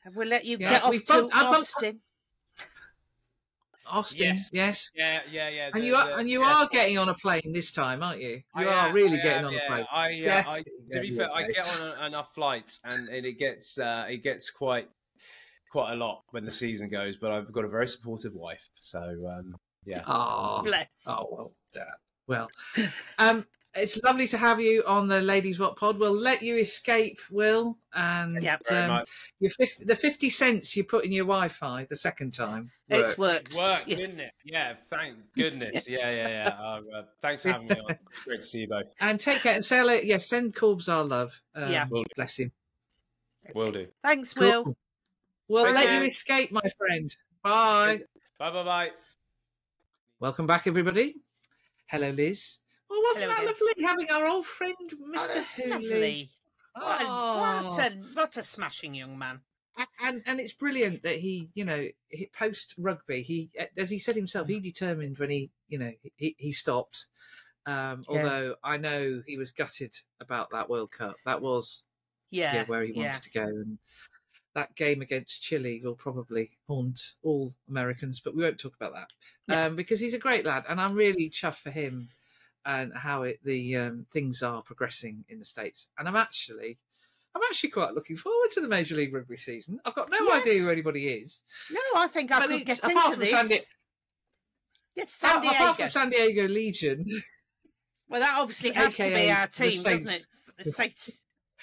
Have 0.04 0.16
We'll 0.16 0.28
let 0.28 0.44
you 0.44 0.58
Yeah, 0.60 0.70
get 0.70 0.82
off 0.84 0.92
to 0.94 1.02
bumped- 1.06 1.34
Austin. 1.34 2.00
Austin, 3.90 4.26
yes. 4.34 4.50
Yes. 4.52 4.90
Yeah, 4.94 5.20
yeah, 5.30 5.48
yeah. 5.48 5.70
And 5.72 5.82
the- 5.82 5.86
you 5.86 5.96
are 5.96 6.06
the- 6.08 6.14
and 6.16 6.28
you 6.28 6.42
yeah. 6.42 6.54
are 6.62 6.68
getting 6.68 6.98
on 6.98 7.08
a 7.08 7.14
plane 7.14 7.40
this 7.54 7.72
time, 7.72 8.02
aren't 8.02 8.20
you? 8.20 8.28
You 8.30 8.42
I 8.54 8.64
are 8.66 8.88
am, 8.88 8.94
really 8.94 9.18
I 9.18 9.22
getting 9.22 9.38
am, 9.40 9.44
on 9.46 9.52
yeah. 9.54 9.60
a 9.64 9.66
plane. 9.66 9.86
I, 9.90 10.04
uh, 10.06 10.08
Yes. 10.10 10.48
I, 10.50 10.56
to 10.62 10.70
Yeah, 10.90 11.00
be 11.00 11.08
yeah, 11.08 11.16
fair, 11.16 11.34
I 11.34 11.46
get 11.48 11.80
on 11.80 12.06
enough 12.06 12.34
flights, 12.34 12.80
and, 12.84 13.08
and 13.08 13.24
it 13.24 13.38
gets 13.38 13.78
uh, 13.78 14.04
it 14.10 14.18
gets 14.22 14.50
quite 14.50 14.90
quite 15.70 15.92
a 15.92 15.96
lot 15.96 16.22
when 16.32 16.44
the 16.44 16.50
season 16.50 16.90
goes. 16.90 17.16
But 17.16 17.30
I've 17.32 17.50
got 17.50 17.64
a 17.64 17.68
very 17.68 17.88
supportive 17.88 18.34
wife, 18.34 18.68
so 18.74 19.00
um, 19.26 19.56
yeah. 19.86 20.02
Oh, 20.06 20.60
Bless. 20.62 20.88
oh 21.06 21.26
well, 21.30 21.52
uh, 21.74 21.84
well. 22.28 22.48
Um, 23.18 23.44
it's 23.74 24.00
lovely 24.02 24.26
to 24.28 24.38
have 24.38 24.60
you 24.60 24.82
on 24.86 25.06
the 25.08 25.20
Ladies 25.20 25.60
Wot 25.60 25.76
Pod. 25.76 25.98
We'll 26.00 26.12
let 26.16 26.42
you 26.42 26.56
escape, 26.56 27.20
Will, 27.30 27.76
and 27.94 28.42
Yep. 28.42 28.62
Um, 28.70 29.02
your 29.40 29.50
fif- 29.50 29.78
the 29.86 29.94
fifty 29.94 30.30
cents 30.30 30.74
you 30.76 30.82
put 30.84 31.04
in 31.04 31.12
your 31.12 31.26
Wi-Fi 31.26 31.86
the 31.88 31.94
second 31.94 32.32
time. 32.34 32.70
It's 32.88 33.16
worked. 33.18 33.54
worked. 33.54 33.56
Worked, 33.56 33.86
Yeah. 33.88 33.96
didn't 33.96 34.20
it? 34.20 34.32
Yeah, 34.44 34.74
thank 34.88 35.16
goodness. 35.36 35.88
Yeah, 35.88 36.10
yeah, 36.10 36.28
yeah. 36.28 36.56
Uh, 36.60 36.80
uh, 36.96 37.02
thanks 37.20 37.42
for 37.42 37.52
having 37.52 37.68
me 37.68 37.76
on. 37.76 37.96
Great 38.24 38.40
to 38.40 38.46
see 38.46 38.60
you 38.60 38.68
both. 38.68 38.92
And 39.00 39.20
take 39.20 39.40
care 39.42 39.54
and 39.54 39.64
say 39.64 39.78
hello. 39.78 39.94
Yes, 39.94 40.26
send 40.26 40.54
Corbs 40.54 40.88
our 40.88 41.04
love. 41.04 41.40
Um, 41.54 41.70
Yeah. 41.70 41.86
Will 41.90 42.04
bless 42.16 42.38
him. 42.38 42.50
Will 43.54 43.70
do. 43.70 43.86
Thanks, 44.02 44.34
Cool. 44.34 44.46
Will. 44.64 44.76
We'll 45.48 45.64
Thank 45.66 45.76
let 45.76 45.90
you. 45.92 46.00
you 46.00 46.08
escape, 46.08 46.50
my 46.52 46.68
friend. 46.78 47.14
Bye. 47.42 48.00
Bye, 48.38 48.50
bye, 48.50 48.64
bye. 48.64 48.90
Welcome 50.20 50.46
back, 50.46 50.66
everybody. 50.66 51.16
Hello, 51.88 52.10
Lis. 52.10 52.58
Well, 52.88 53.00
wasn't 53.02 53.30
Hello 53.30 53.34
that 53.34 53.54
again. 53.54 53.66
lovely 53.66 53.84
having 53.84 54.10
our 54.10 54.26
old 54.26 54.46
friend, 54.46 54.74
oh, 54.92 55.12
Mr. 55.16 55.56
Hooley? 55.56 55.70
lovely. 55.70 56.30
What 56.74 57.00
a, 57.00 57.04
Oh. 57.04 57.64
what, 57.66 57.80
ah. 57.80 57.86
a, 57.86 57.90
what 58.14 58.36
a 58.36 58.42
smashing 58.42 58.94
young 58.94 59.18
man. 59.18 59.40
A- 59.78 59.86
and 60.06 60.22
and 60.26 60.40
it's 60.40 60.52
brilliant 60.52 61.02
that 61.02 61.16
he 61.20 61.48
you 61.54 61.64
know 61.64 61.88
post 62.32 62.74
rugby 62.78 63.22
he 63.22 63.50
eh, 63.56 63.66
as 63.76 63.90
he 63.90 63.98
said 64.00 64.16
himself 64.16 64.48
he 64.48 64.58
mm. 64.58 64.62
determined 64.62 65.18
when 65.18 65.30
he 65.30 65.50
you 65.68 65.78
know 65.78 65.92
he, 66.16 66.34
he 66.36 66.50
stopped 66.50 67.06
um 67.64 68.02
Yeah. 68.08 68.16
although 68.22 68.54
i 68.64 68.76
know 68.76 69.22
he 69.24 69.38
was 69.38 69.52
gutted 69.52 69.94
about 70.20 70.50
that 70.50 70.68
world 70.68 70.90
cup 70.90 71.14
that 71.24 71.40
was 71.40 71.84
Yeah. 72.30 72.54
yeah, 72.54 72.64
where 72.66 72.82
he 72.82 72.92
yeah. 72.92 73.02
wanted 73.04 73.22
to 73.22 73.30
go 73.30 73.44
and 73.44 73.78
that 74.54 74.74
game 74.74 75.02
against 75.02 75.42
chile 75.42 75.80
will 75.84 75.94
probably 75.94 76.50
haunt 76.66 77.00
all 77.22 77.50
americans 77.68 78.20
but 78.20 78.34
we 78.34 78.42
won't 78.42 78.58
talk 78.58 78.74
about 78.76 78.92
that 78.94 79.12
Yeah. 79.48 79.66
um 79.66 79.76
because 79.76 80.00
he's 80.00 80.14
a 80.14 80.18
great 80.18 80.44
lad 80.44 80.64
and 80.68 80.80
i'm 80.80 80.94
really 80.94 81.30
chuffed 81.30 81.56
for 81.62 81.70
him 81.70 82.08
and 82.66 82.92
how 82.94 83.22
it 83.22 83.38
the 83.44 83.76
um, 83.76 84.06
things 84.10 84.42
are 84.42 84.62
progressing 84.62 85.24
in 85.28 85.38
the 85.38 85.44
states 85.44 85.88
and 85.98 86.08
i'm 86.08 86.16
actually 86.16 86.78
I'm 87.34 87.42
actually 87.50 87.70
quite 87.70 87.94
looking 87.94 88.16
forward 88.16 88.50
to 88.52 88.60
the 88.62 88.66
Major 88.68 88.96
League 88.96 89.14
Rugby 89.14 89.36
season. 89.36 89.78
I've 89.84 89.94
got 89.94 90.10
no 90.10 90.16
Yes. 90.18 90.42
idea 90.42 90.62
who 90.62 90.70
anybody 90.70 91.08
is. 91.08 91.42
No, 91.70 91.78
I 91.96 92.08
think 92.08 92.32
I 92.32 92.40
But 92.40 92.48
could 92.48 92.64
get 92.66 92.78
apart 92.78 93.06
into 93.14 93.20
this. 93.20 93.30
San 93.30 93.48
Di- 93.48 93.58
yes, 94.96 95.12
San 95.12 95.30
Apart- 95.30 95.42
Diego. 95.42 95.56
Apart 95.56 95.76
from 95.76 95.88
San 95.88 96.10
Diego 96.10 96.48
Legion, 96.48 97.04
well, 98.08 98.20
that 98.22 98.38
obviously 98.38 98.70
has 98.70 98.96
to 98.96 99.04
be 99.14 99.30
our 99.30 99.46
team, 99.46 99.82
doesn't 99.82 100.08
it? 100.08 100.26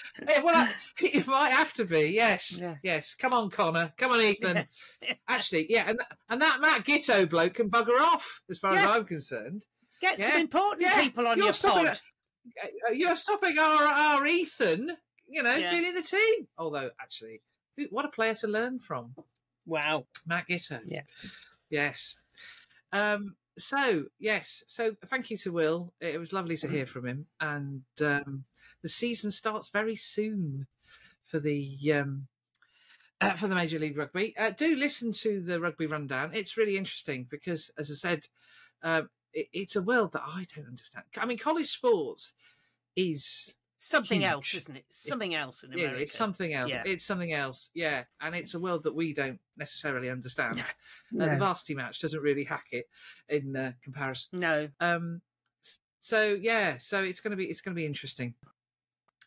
Yeah, 0.27 0.41
well, 0.41 0.55
I- 0.55 0.73
it 1.05 1.27
might 1.27 1.51
have 1.51 1.73
to 1.73 1.85
be. 1.85 2.09
Yes, 2.09 2.59
Yeah. 2.61 2.75
yes. 2.83 3.13
Come 3.15 3.33
on, 3.33 3.49
Connor. 3.49 3.93
Come 3.97 4.11
on, 4.11 4.21
Ethan. 4.21 4.65
Yeah. 5.01 5.13
Actually, 5.27 5.67
yeah, 5.69 5.85
and 5.89 5.99
and 6.29 6.41
that 6.41 6.59
Matt 6.61 6.85
Giteau 6.85 7.29
bloke 7.29 7.55
can 7.55 7.69
bugger 7.69 7.99
off, 7.99 8.41
as 8.49 8.57
far 8.59 8.73
as 8.75 8.85
I'm 8.85 9.05
concerned. 9.05 9.65
Get 10.01 10.19
some 10.19 10.39
important 10.39 10.89
people 10.95 11.27
on 11.27 11.37
you're 11.37 11.45
your 11.47 11.53
stopping 11.53 11.85
pod. 11.87 11.99
Uh, 12.63 12.91
You're 12.93 13.15
stopping 13.15 13.57
our 13.57 13.83
our 13.85 14.25
Ethan, 14.27 14.95
you 15.27 15.41
know, 15.41 15.55
being 15.55 15.85
in 15.85 15.95
the 15.95 16.01
team. 16.03 16.47
Although, 16.57 16.89
actually, 17.01 17.41
what 17.89 18.05
a 18.05 18.09
player 18.09 18.35
to 18.35 18.47
learn 18.47 18.79
from. 18.79 19.15
Wow. 19.65 20.05
Matt 20.27 20.47
Giteau. 20.47 20.79
Yeah. 20.85 21.01
Yes. 21.71 22.15
Um, 22.93 23.35
so 23.57 24.05
yes, 24.19 24.63
so 24.67 24.91
thank 25.07 25.31
you 25.31 25.37
to 25.37 25.51
Will. 25.51 25.93
It 26.01 26.19
was 26.19 26.33
lovely 26.33 26.57
to 26.57 26.67
hear 26.67 26.85
from 26.93 27.07
him, 27.07 27.25
and 27.39 27.81
um, 28.01 28.43
the 28.85 28.89
season 28.89 29.31
starts 29.31 29.71
very 29.71 29.95
soon 29.95 30.67
for 31.23 31.39
the 31.39 31.91
um, 31.91 32.27
uh, 33.19 33.33
for 33.33 33.47
the 33.47 33.55
Major 33.55 33.79
League 33.79 33.97
Rugby. 33.97 34.35
Uh, 34.37 34.51
do 34.51 34.75
listen 34.75 35.11
to 35.11 35.41
the 35.41 35.59
Rugby 35.59 35.87
Rundown. 35.87 36.29
It's 36.35 36.55
really 36.55 36.77
interesting 36.77 37.25
because, 37.27 37.71
as 37.79 37.89
I 37.89 37.95
said, 37.95 38.27
um, 38.83 39.09
it, 39.33 39.47
it's 39.53 39.75
a 39.75 39.81
world 39.81 40.13
that 40.13 40.21
I 40.23 40.45
don't 40.55 40.67
understand. 40.67 41.03
I 41.17 41.25
mean, 41.25 41.39
college 41.39 41.71
sports 41.71 42.33
is 42.95 43.55
something 43.79 44.21
huge. 44.21 44.31
else, 44.31 44.53
isn't 44.53 44.75
it? 44.75 44.85
Something 44.89 45.33
else 45.33 45.63
in 45.63 45.73
America. 45.73 45.95
Yeah, 45.95 46.01
it's 46.03 46.13
something 46.13 46.53
else. 46.53 46.69
Yeah. 46.69 46.83
It's 46.85 47.05
something 47.05 47.33
else. 47.33 47.71
Yeah, 47.73 48.03
and 48.21 48.35
it's 48.35 48.53
a 48.53 48.59
world 48.59 48.83
that 48.83 48.93
we 48.93 49.13
don't 49.13 49.39
necessarily 49.57 50.11
understand. 50.11 50.59
Uh, 50.59 50.63
No. 51.11 51.27
the 51.27 51.37
varsity 51.37 51.73
match 51.73 52.01
doesn't 52.01 52.21
really 52.21 52.43
hack 52.43 52.67
it 52.71 52.85
in 53.29 53.55
uh, 53.55 53.71
comparison. 53.81 54.41
No. 54.41 54.69
Um, 54.79 55.23
so 55.97 56.37
yeah, 56.39 56.77
so 56.77 57.01
it's 57.01 57.19
gonna 57.19 57.35
be 57.35 57.45
it's 57.45 57.61
gonna 57.61 57.73
be 57.73 57.87
interesting. 57.87 58.35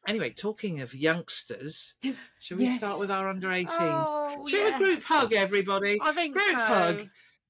Anyway, 0.07 0.31
talking 0.31 0.81
of 0.81 0.95
youngsters, 0.95 1.95
should 2.39 2.59
we 2.59 2.67
start 2.67 2.99
with 3.01 3.11
our 3.11 3.29
under 3.29 3.49
18s? 3.49 3.67
Oh, 3.71 4.41
we 4.45 4.53
have 4.53 4.75
a 4.81 4.85
group 4.85 5.03
hug, 5.03 5.33
everybody? 5.33 5.99
I 6.03 6.13
think 6.13 6.35
Group 6.35 6.51
so. 6.51 6.57
hug. 6.57 7.09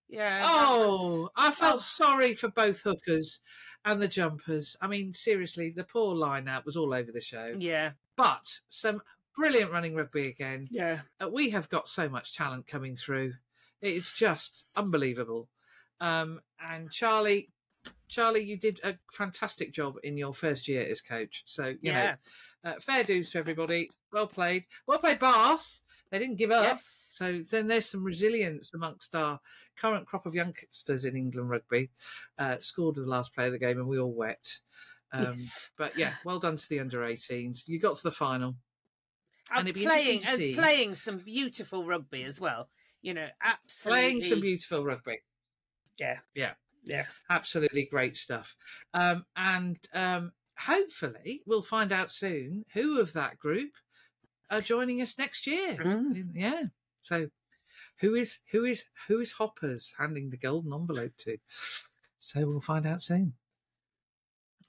Yeah. 0.08 0.38
that 0.40 0.42
was- 0.42 0.58
Oh, 0.90 1.30
I 1.36 1.50
felt 1.50 1.76
oh. 1.76 1.78
sorry 1.78 2.34
for 2.34 2.48
both 2.48 2.80
hookers 2.80 3.40
and 3.84 4.00
the 4.00 4.08
jumpers. 4.08 4.76
I 4.80 4.86
mean, 4.86 5.12
seriously, 5.12 5.70
the 5.70 5.84
poor 5.84 6.14
line 6.14 6.48
out 6.48 6.64
was 6.66 6.76
all 6.76 6.94
over 6.94 7.12
the 7.12 7.20
show. 7.20 7.54
Yeah. 7.58 7.92
But 8.16 8.60
some 8.68 9.02
brilliant 9.36 9.70
running 9.70 9.94
rugby 9.94 10.26
again. 10.28 10.66
Yeah. 10.70 11.00
Uh, 11.20 11.28
we 11.28 11.50
have 11.50 11.68
got 11.68 11.88
so 11.88 12.08
much 12.08 12.34
talent 12.34 12.66
coming 12.66 12.96
through. 12.96 13.34
It's 13.80 14.10
just 14.12 14.64
unbelievable. 14.74 15.48
Um, 16.00 16.40
and 16.60 16.90
Charlie, 16.90 17.50
Charlie, 18.08 18.42
you 18.44 18.56
did 18.56 18.80
a 18.84 18.94
fantastic 19.12 19.72
job 19.72 19.96
in 20.02 20.16
your 20.16 20.32
first 20.34 20.66
year 20.68 20.86
as 20.88 21.00
coach. 21.00 21.42
So 21.46 21.66
you 21.66 21.78
Yeah. 21.82 22.16
know, 22.64 22.70
uh, 22.70 22.80
fair 22.80 23.04
dues 23.04 23.30
to 23.30 23.38
everybody. 23.38 23.90
Well 24.12 24.26
played. 24.26 24.66
Well 24.86 24.98
played, 24.98 25.18
Bath. 25.18 25.80
They 26.10 26.18
didn't 26.18 26.36
give 26.36 26.50
up. 26.50 26.64
Yes. 26.64 27.08
So 27.10 27.42
then 27.50 27.68
there's 27.68 27.84
some 27.86 28.02
resilience 28.02 28.72
amongst 28.72 29.14
our 29.14 29.38
current 29.76 30.06
crop 30.06 30.24
of 30.24 30.34
youngsters 30.34 31.04
in 31.04 31.16
England 31.16 31.50
rugby. 31.50 31.90
Uh, 32.38 32.58
scored 32.58 32.94
the 32.96 33.02
last 33.02 33.34
play 33.34 33.46
of 33.46 33.52
the 33.52 33.58
game, 33.58 33.78
and 33.78 33.86
we 33.86 33.98
all 33.98 34.12
wept. 34.14 34.62
Um, 35.12 35.32
Yes. 35.32 35.70
But 35.76 35.96
yeah, 35.98 36.14
well 36.24 36.38
done 36.38 36.56
to 36.56 36.68
the 36.68 36.80
under 36.80 37.00
18s. 37.04 37.68
You 37.68 37.78
got 37.78 37.96
to 37.98 38.02
the 38.02 38.10
final. 38.10 38.56
And, 39.54 39.66
and 39.68 39.76
playing 39.76 40.14
interesting 40.16 40.20
to 40.20 40.28
and 40.28 40.36
see- 40.38 40.54
playing 40.54 40.94
some 40.94 41.18
beautiful 41.18 41.84
rugby 41.84 42.24
as 42.24 42.40
well. 42.40 42.68
You 43.02 43.14
know, 43.14 43.28
absolutely. 43.42 44.00
Playing 44.00 44.22
some 44.22 44.40
beautiful 44.40 44.84
rugby. 44.84 45.20
Yeah. 45.98 46.18
Yeah. 46.34 46.52
Yeah. 46.88 47.04
Absolutely 47.30 47.86
great 47.90 48.16
stuff. 48.16 48.56
Um, 48.94 49.24
and 49.36 49.78
um, 49.94 50.32
hopefully, 50.58 51.42
we'll 51.46 51.62
find 51.62 51.92
out 51.92 52.10
soon 52.10 52.64
who 52.72 53.00
of 53.00 53.12
that 53.12 53.38
group 53.38 53.70
are 54.50 54.60
joining 54.60 55.00
us 55.02 55.18
next 55.18 55.46
year. 55.46 55.76
Mm. 55.76 56.30
Yeah. 56.34 56.62
So, 57.02 57.28
who 58.00 58.14
is 58.14 58.40
who 58.50 58.64
is 58.64 58.84
who 59.06 59.20
is 59.20 59.32
Hoppers 59.32 59.94
handing 59.98 60.30
the 60.30 60.36
golden 60.36 60.72
envelope 60.72 61.12
to? 61.18 61.36
So 62.18 62.46
we'll 62.46 62.60
find 62.60 62.86
out 62.86 63.02
soon. 63.02 63.34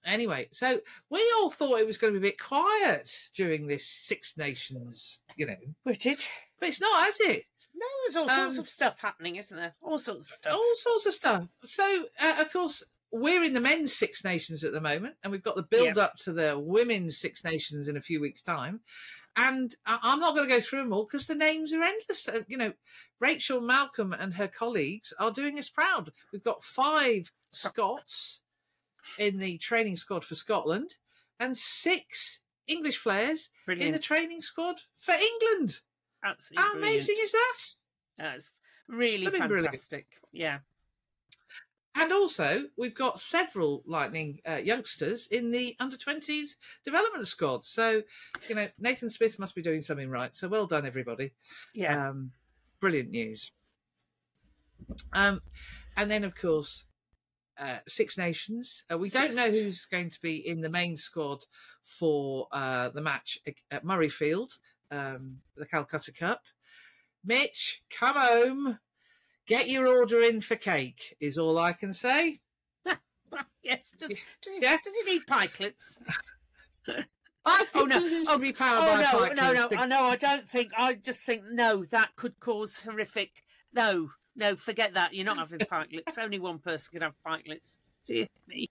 Anyway, 0.05 0.47
so 0.51 0.79
we 1.09 1.33
all 1.37 1.49
thought 1.49 1.79
it 1.79 1.85
was 1.85 1.97
going 1.97 2.13
to 2.13 2.19
be 2.19 2.27
a 2.27 2.31
bit 2.31 2.39
quiet 2.39 3.29
during 3.35 3.67
this 3.67 3.85
Six 3.85 4.37
Nations, 4.37 5.19
you 5.35 5.45
know, 5.45 5.55
British. 5.83 6.29
but 6.59 6.69
it's 6.69 6.79
not, 6.79 7.03
has 7.05 7.19
it? 7.19 7.43
No, 7.73 7.85
there's 8.03 8.15
all 8.15 8.29
sorts 8.29 8.57
Um, 8.57 8.63
of 8.63 8.69
stuff 8.69 8.99
happening, 8.99 9.35
isn't 9.37 9.55
there? 9.55 9.75
All 9.81 9.99
sorts 9.99 10.21
of 10.31 10.35
stuff. 10.37 10.53
all 10.53 10.75
sorts 10.75 11.05
of 11.05 11.13
stuff. 11.13 11.47
So, 11.65 12.05
uh, 12.19 12.35
of 12.39 12.51
course, 12.51 12.83
we're 13.11 13.43
in 13.43 13.53
the 13.53 13.59
men's 13.59 13.93
Six 13.93 14.23
Nations 14.23 14.63
at 14.63 14.71
the 14.73 14.81
moment, 14.81 15.15
and 15.23 15.31
we've 15.31 15.43
got 15.43 15.55
the 15.55 15.63
build 15.63 15.97
up 15.97 16.15
to 16.17 16.33
the 16.33 16.59
women's 16.59 17.17
Six 17.17 17.43
Nations 17.43 17.87
in 17.87 17.97
a 17.97 18.01
few 18.01 18.19
weeks' 18.19 18.41
time. 18.41 18.81
And 19.35 19.73
I- 19.85 19.99
I'm 20.01 20.19
not 20.19 20.35
going 20.35 20.49
to 20.49 20.53
go 20.55 20.59
through 20.59 20.83
them 20.83 20.91
all 20.93 21.05
because 21.05 21.27
the 21.27 21.35
names 21.35 21.73
are 21.73 21.81
endless. 21.83 22.27
Uh, 22.27 22.43
You 22.47 22.57
know, 22.57 22.73
Rachel 23.19 23.61
Malcolm 23.61 24.11
and 24.11 24.33
her 24.33 24.47
colleagues 24.47 25.13
are 25.19 25.31
doing 25.31 25.57
us 25.57 25.69
proud. 25.69 26.11
We've 26.33 26.43
got 26.43 26.63
five 26.63 27.31
Scots 27.51 28.41
in 29.17 29.37
the 29.39 29.57
training 29.59 29.95
squad 29.95 30.25
for 30.25 30.35
Scotland 30.35 30.95
and 31.39 31.57
six 31.57 32.41
English 32.67 33.01
players 33.01 33.49
in 33.67 33.91
the 33.93 33.99
training 33.99 34.41
squad 34.41 34.81
for 34.99 35.13
England. 35.13 35.79
Absolutely 36.23 36.63
How 36.63 36.77
amazing 36.77 37.15
is 37.19 37.31
that? 37.31 37.57
That's 38.17 38.51
really 38.87 39.27
brilliant. 39.29 39.51
fantastic. 39.65 40.07
Yeah. 40.31 40.59
And 41.95 42.13
also, 42.13 42.63
we've 42.77 42.95
got 42.95 43.19
several 43.19 43.83
Lightning 43.85 44.39
uh, 44.47 44.55
youngsters 44.55 45.27
in 45.27 45.51
the 45.51 45.75
under 45.79 45.97
20s 45.97 46.51
development 46.85 47.27
squad. 47.27 47.65
So, 47.65 48.03
you 48.47 48.55
know, 48.55 48.67
Nathan 48.79 49.09
Smith 49.09 49.37
must 49.39 49.53
be 49.55 49.61
doing 49.61 49.81
something 49.81 50.09
right. 50.09 50.33
So, 50.35 50.47
well 50.47 50.65
done, 50.65 50.85
everybody. 50.85 51.33
Yeah. 51.73 52.09
Um, 52.09 52.31
brilliant 52.79 53.09
news. 53.09 53.51
Um, 55.11 55.41
and 55.97 56.09
then, 56.09 56.23
of 56.23 56.35
course, 56.35 56.85
uh, 57.59 57.79
Six 57.87 58.17
Nations. 58.17 58.83
Uh, 58.91 58.97
we 58.97 59.09
Six 59.09 59.35
don't 59.35 59.45
know 59.45 59.51
who's 59.51 59.85
going 59.85 60.09
to 60.09 60.21
be 60.21 60.35
in 60.47 60.61
the 60.61 60.69
main 60.69 60.95
squad 60.95 61.39
for 61.83 62.47
uh, 62.53 62.89
the 62.89 63.01
match 63.01 63.39
at- 63.45 63.55
at 63.71 63.83
Murrayfield, 63.83 64.57
um, 64.91 65.37
the 65.55 65.65
Calcutta 65.65 66.11
Cup. 66.11 66.41
Mitch, 67.23 67.81
come 67.89 68.15
home. 68.15 68.79
Get 69.45 69.67
your 69.67 69.87
order 69.87 70.21
in 70.21 70.41
for 70.41 70.55
cake, 70.55 71.15
is 71.19 71.37
all 71.37 71.57
I 71.57 71.73
can 71.73 71.91
say. 71.91 72.37
yes. 73.63 73.91
Does, 73.97 74.09
does, 74.09 74.55
he, 74.55 74.61
Yeah. 74.61 74.77
does 74.83 74.93
he 74.95 75.13
need 75.13 75.25
pikelets? 75.25 75.99
I 77.45 77.65
think 77.65 77.75
Oh, 77.75 77.85
no. 77.85 77.99
he 77.99 78.09
needs 78.09 78.29
Oh, 78.29 78.35
to 78.35 78.41
be 78.41 78.53
powered 78.53 78.83
Oh 78.83 79.19
by 79.19 79.29
no, 79.29 79.33
no, 79.33 79.53
no! 79.53 79.67
to- 79.69 79.77
I 79.79 79.85
know. 79.85 80.03
I 80.03 80.15
don't 80.17 80.47
think. 80.47 80.71
I 80.77 80.93
just 80.93 81.21
think 81.21 81.43
no. 81.51 81.83
That 81.85 82.15
could 82.15 82.39
cause 82.39 82.83
horrific. 82.83 83.43
No, 83.73 84.11
no, 84.35 84.55
forget 84.55 84.93
that. 84.93 85.13
You're 85.13 85.25
not 85.25 85.37
having 85.37 85.59
pikelets. 85.59 86.17
Only 86.17 86.39
one 86.39 86.59
person 86.59 86.91
can 86.93 87.01
have 87.01 87.15
pikelets. 87.25 87.77
Dear 88.05 88.27
me. 88.47 88.69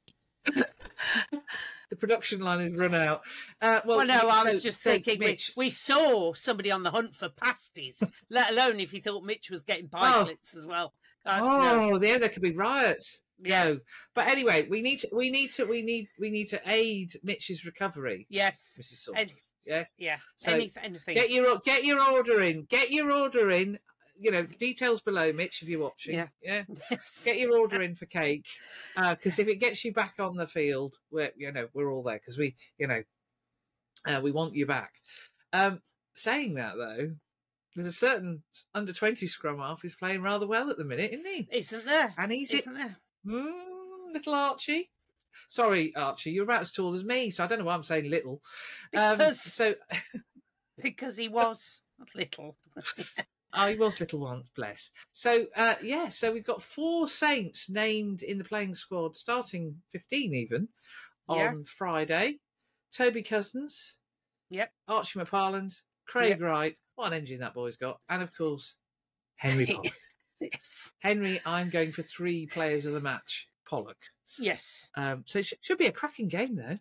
The 1.91 1.97
production 1.97 2.41
line 2.41 2.61
has 2.61 2.75
run 2.75 2.95
out. 2.95 3.19
Uh, 3.61 3.81
well, 3.85 3.99
Well, 3.99 4.07
no, 4.07 4.29
I 4.29 4.43
so- 4.45 4.49
was 4.51 4.63
just 4.63 4.83
so 4.83 4.93
thinking 4.93 5.19
we, 5.21 5.27
Mitch, 5.27 5.53
we 5.57 5.71
saw 5.71 6.33
somebody 6.35 6.71
on 6.71 6.83
the 6.83 6.91
hunt 6.91 7.15
for 7.15 7.29
pasties, 7.29 8.03
let 8.31 8.51
alone 8.53 8.81
if 8.81 8.93
you 8.93 9.01
thought 9.01 9.25
Mitch 9.25 9.51
was 9.51 9.63
getting 9.63 9.89
pikelets 9.89 10.57
as 10.57 10.67
well. 10.67 10.93
That's 11.25 11.43
no. 11.45 11.93
oh, 11.95 12.01
yeah, 12.03 12.19
there 12.19 12.29
could 12.29 12.43
be 12.43 12.55
riots. 12.55 13.23
Yeah. 13.41 13.65
No, 13.65 13.79
but 14.17 14.27
anyway, 14.27 14.67
we 14.69 14.83
need 14.83 14.99
to, 15.01 15.09
we 15.13 15.31
need 15.31 15.51
to, 15.53 15.65
we 15.65 15.83
need, 15.83 16.09
we 16.19 16.29
need 16.29 16.47
to 16.49 16.61
aid 16.67 17.13
Mitch's 17.23 17.65
recovery, 17.65 18.27
Yes. 18.29 18.77
Mrs. 18.81 19.05
Saunders. 19.05 19.53
Yes. 19.65 19.95
Yeah. 19.99 20.17
So, 20.37 20.51
anything. 20.53 20.83
anything. 20.83 21.15
Get 21.15 21.31
your 21.31 21.59
get 21.61 21.85
your 21.85 22.03
order 22.03 22.41
in. 22.41 22.65
Get 22.65 22.91
your 22.91 23.13
order 23.13 23.49
in. 23.51 23.79
You 24.21 24.31
know, 24.31 24.43
details 24.43 25.01
below, 25.01 25.33
Mitch, 25.33 25.63
if 25.63 25.69
you're 25.69 25.81
watching. 25.81 26.15
Yeah. 26.15 26.29
Yeah. 26.43 26.63
Yes. 26.91 27.23
Get 27.25 27.39
your 27.39 27.59
order 27.59 27.83
in 27.83 27.95
for 27.95 28.07
cake, 28.07 28.47
because 28.97 29.39
if 29.39 29.49
it 29.49 29.57
gets 29.57 29.85
you 29.85 29.93
back 29.93 30.15
on 30.19 30.37
the 30.37 30.47
field, 30.47 30.97
we're 31.11 31.31
you 31.37 31.53
know 31.53 31.69
we're 31.75 31.91
all 31.93 32.03
there 32.03 32.19
because 32.19 32.37
we 32.39 32.55
you 32.79 32.87
know 32.87 33.03
uh, 34.07 34.21
we 34.23 34.31
want 34.31 34.55
you 34.55 34.67
back. 34.67 34.93
Um, 35.53 35.81
saying 36.15 36.55
that 36.55 36.77
though, 36.77 37.13
there's 37.75 37.87
a 37.89 37.93
certain 37.93 38.43
under 38.75 38.93
twenty 38.93 39.27
scrum 39.27 39.59
half 39.59 39.83
who's 39.83 39.95
playing 39.95 40.23
rather 40.23 40.47
well 40.47 40.71
at 40.71 40.77
the 40.79 40.85
minute, 40.85 41.13
isn't 41.13 41.27
he? 41.27 41.49
Isn't 41.53 41.85
there? 41.87 42.15
And 42.19 42.33
he's 42.33 42.53
Isn't 42.53 42.75
there? 42.75 42.97
mm, 43.27 44.13
little 44.13 44.35
Archie. 44.35 44.91
Sorry, 45.49 45.95
Archie, 45.95 46.33
you're 46.33 46.45
about 46.45 46.63
as 46.63 46.73
tall 46.73 46.95
as 46.95 47.05
me, 47.05 47.31
so 47.31 47.45
I 47.45 47.47
don't 47.47 47.61
know 47.61 47.65
why 47.67 47.75
I'm 47.75 47.83
saying 47.85 48.11
little. 48.11 48.43
Um, 48.97 49.19
Because- 49.19 49.41
so 49.41 49.75
Because 50.83 51.17
he 51.17 51.29
was 51.29 51.81
little. 52.15 52.57
Oh, 53.55 53.67
he 53.69 53.77
was 53.77 53.99
little 54.01 54.21
once, 54.21 54.47
bless. 54.55 54.91
So, 55.15 55.47
uh, 55.57 55.75
yeah, 55.83 56.09
so 56.09 56.31
we've 56.33 56.45
got 56.45 56.63
four 56.63 57.09
Saints 57.09 57.71
named 57.71 58.23
in 58.23 58.37
the 58.39 58.45
playing 58.45 58.75
squad, 58.75 59.17
starting 59.17 59.81
15 59.93 60.35
even, 60.35 60.69
on 61.29 61.39
Yeah. 61.39 61.53
Friday. 61.65 62.41
Toby 62.93 63.23
Cousins. 63.23 63.97
Yep. 64.51 64.71
Archie 64.87 65.19
McParland. 65.19 65.81
Craig 66.07 66.41
Wright. 66.41 66.77
What 66.95 67.09
an 67.09 67.19
engine 67.19 67.41
that 67.41 67.55
boy's 67.55 67.77
got. 67.77 68.01
And, 68.09 68.23
of 68.23 68.35
course, 68.37 68.77
Henry 69.37 69.67
Pollock. 69.75 69.93
yes. 70.41 70.93
Henry, 71.01 71.41
I'm 71.47 71.71
going 71.71 71.93
for 71.93 72.03
three 72.03 72.47
players 72.47 72.85
of 72.87 72.93
the 72.93 73.01
match. 73.01 73.49
Pollock. 73.69 73.99
Yes. 74.39 74.89
Um, 74.97 75.25
so 75.27 75.39
it 75.39 75.47
sh- 75.47 75.55
should 75.63 75.79
be 75.79 75.87
a 75.87 75.93
cracking 75.93 76.29
game, 76.29 76.57
though. 76.57 76.79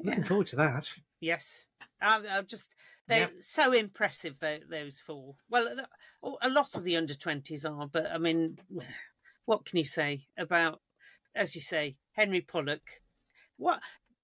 Looking 0.00 0.22
Yeah. 0.22 0.28
forward 0.28 0.46
to 0.48 0.56
that. 0.56 0.92
Yes. 1.20 1.64
I, 2.00 2.20
I 2.30 2.42
just 2.42 2.68
they're 3.08 3.20
Yep. 3.20 3.42
so 3.42 3.72
impressive. 3.72 4.38
Tho- 4.38 4.60
those 4.68 5.00
four. 5.00 5.34
Well, 5.48 5.86
oh, 6.22 6.38
a 6.40 6.48
lot 6.48 6.74
of 6.76 6.84
the 6.84 6.96
under 6.96 7.14
twenties 7.14 7.64
are, 7.64 7.86
but 7.88 8.10
I 8.10 8.18
mean, 8.18 8.58
what 9.44 9.64
can 9.64 9.78
you 9.78 9.84
say 9.84 10.26
about, 10.36 10.80
as 11.34 11.54
you 11.54 11.60
say, 11.60 11.96
Henry 12.12 12.40
Pollock? 12.40 13.00
What 13.56 13.80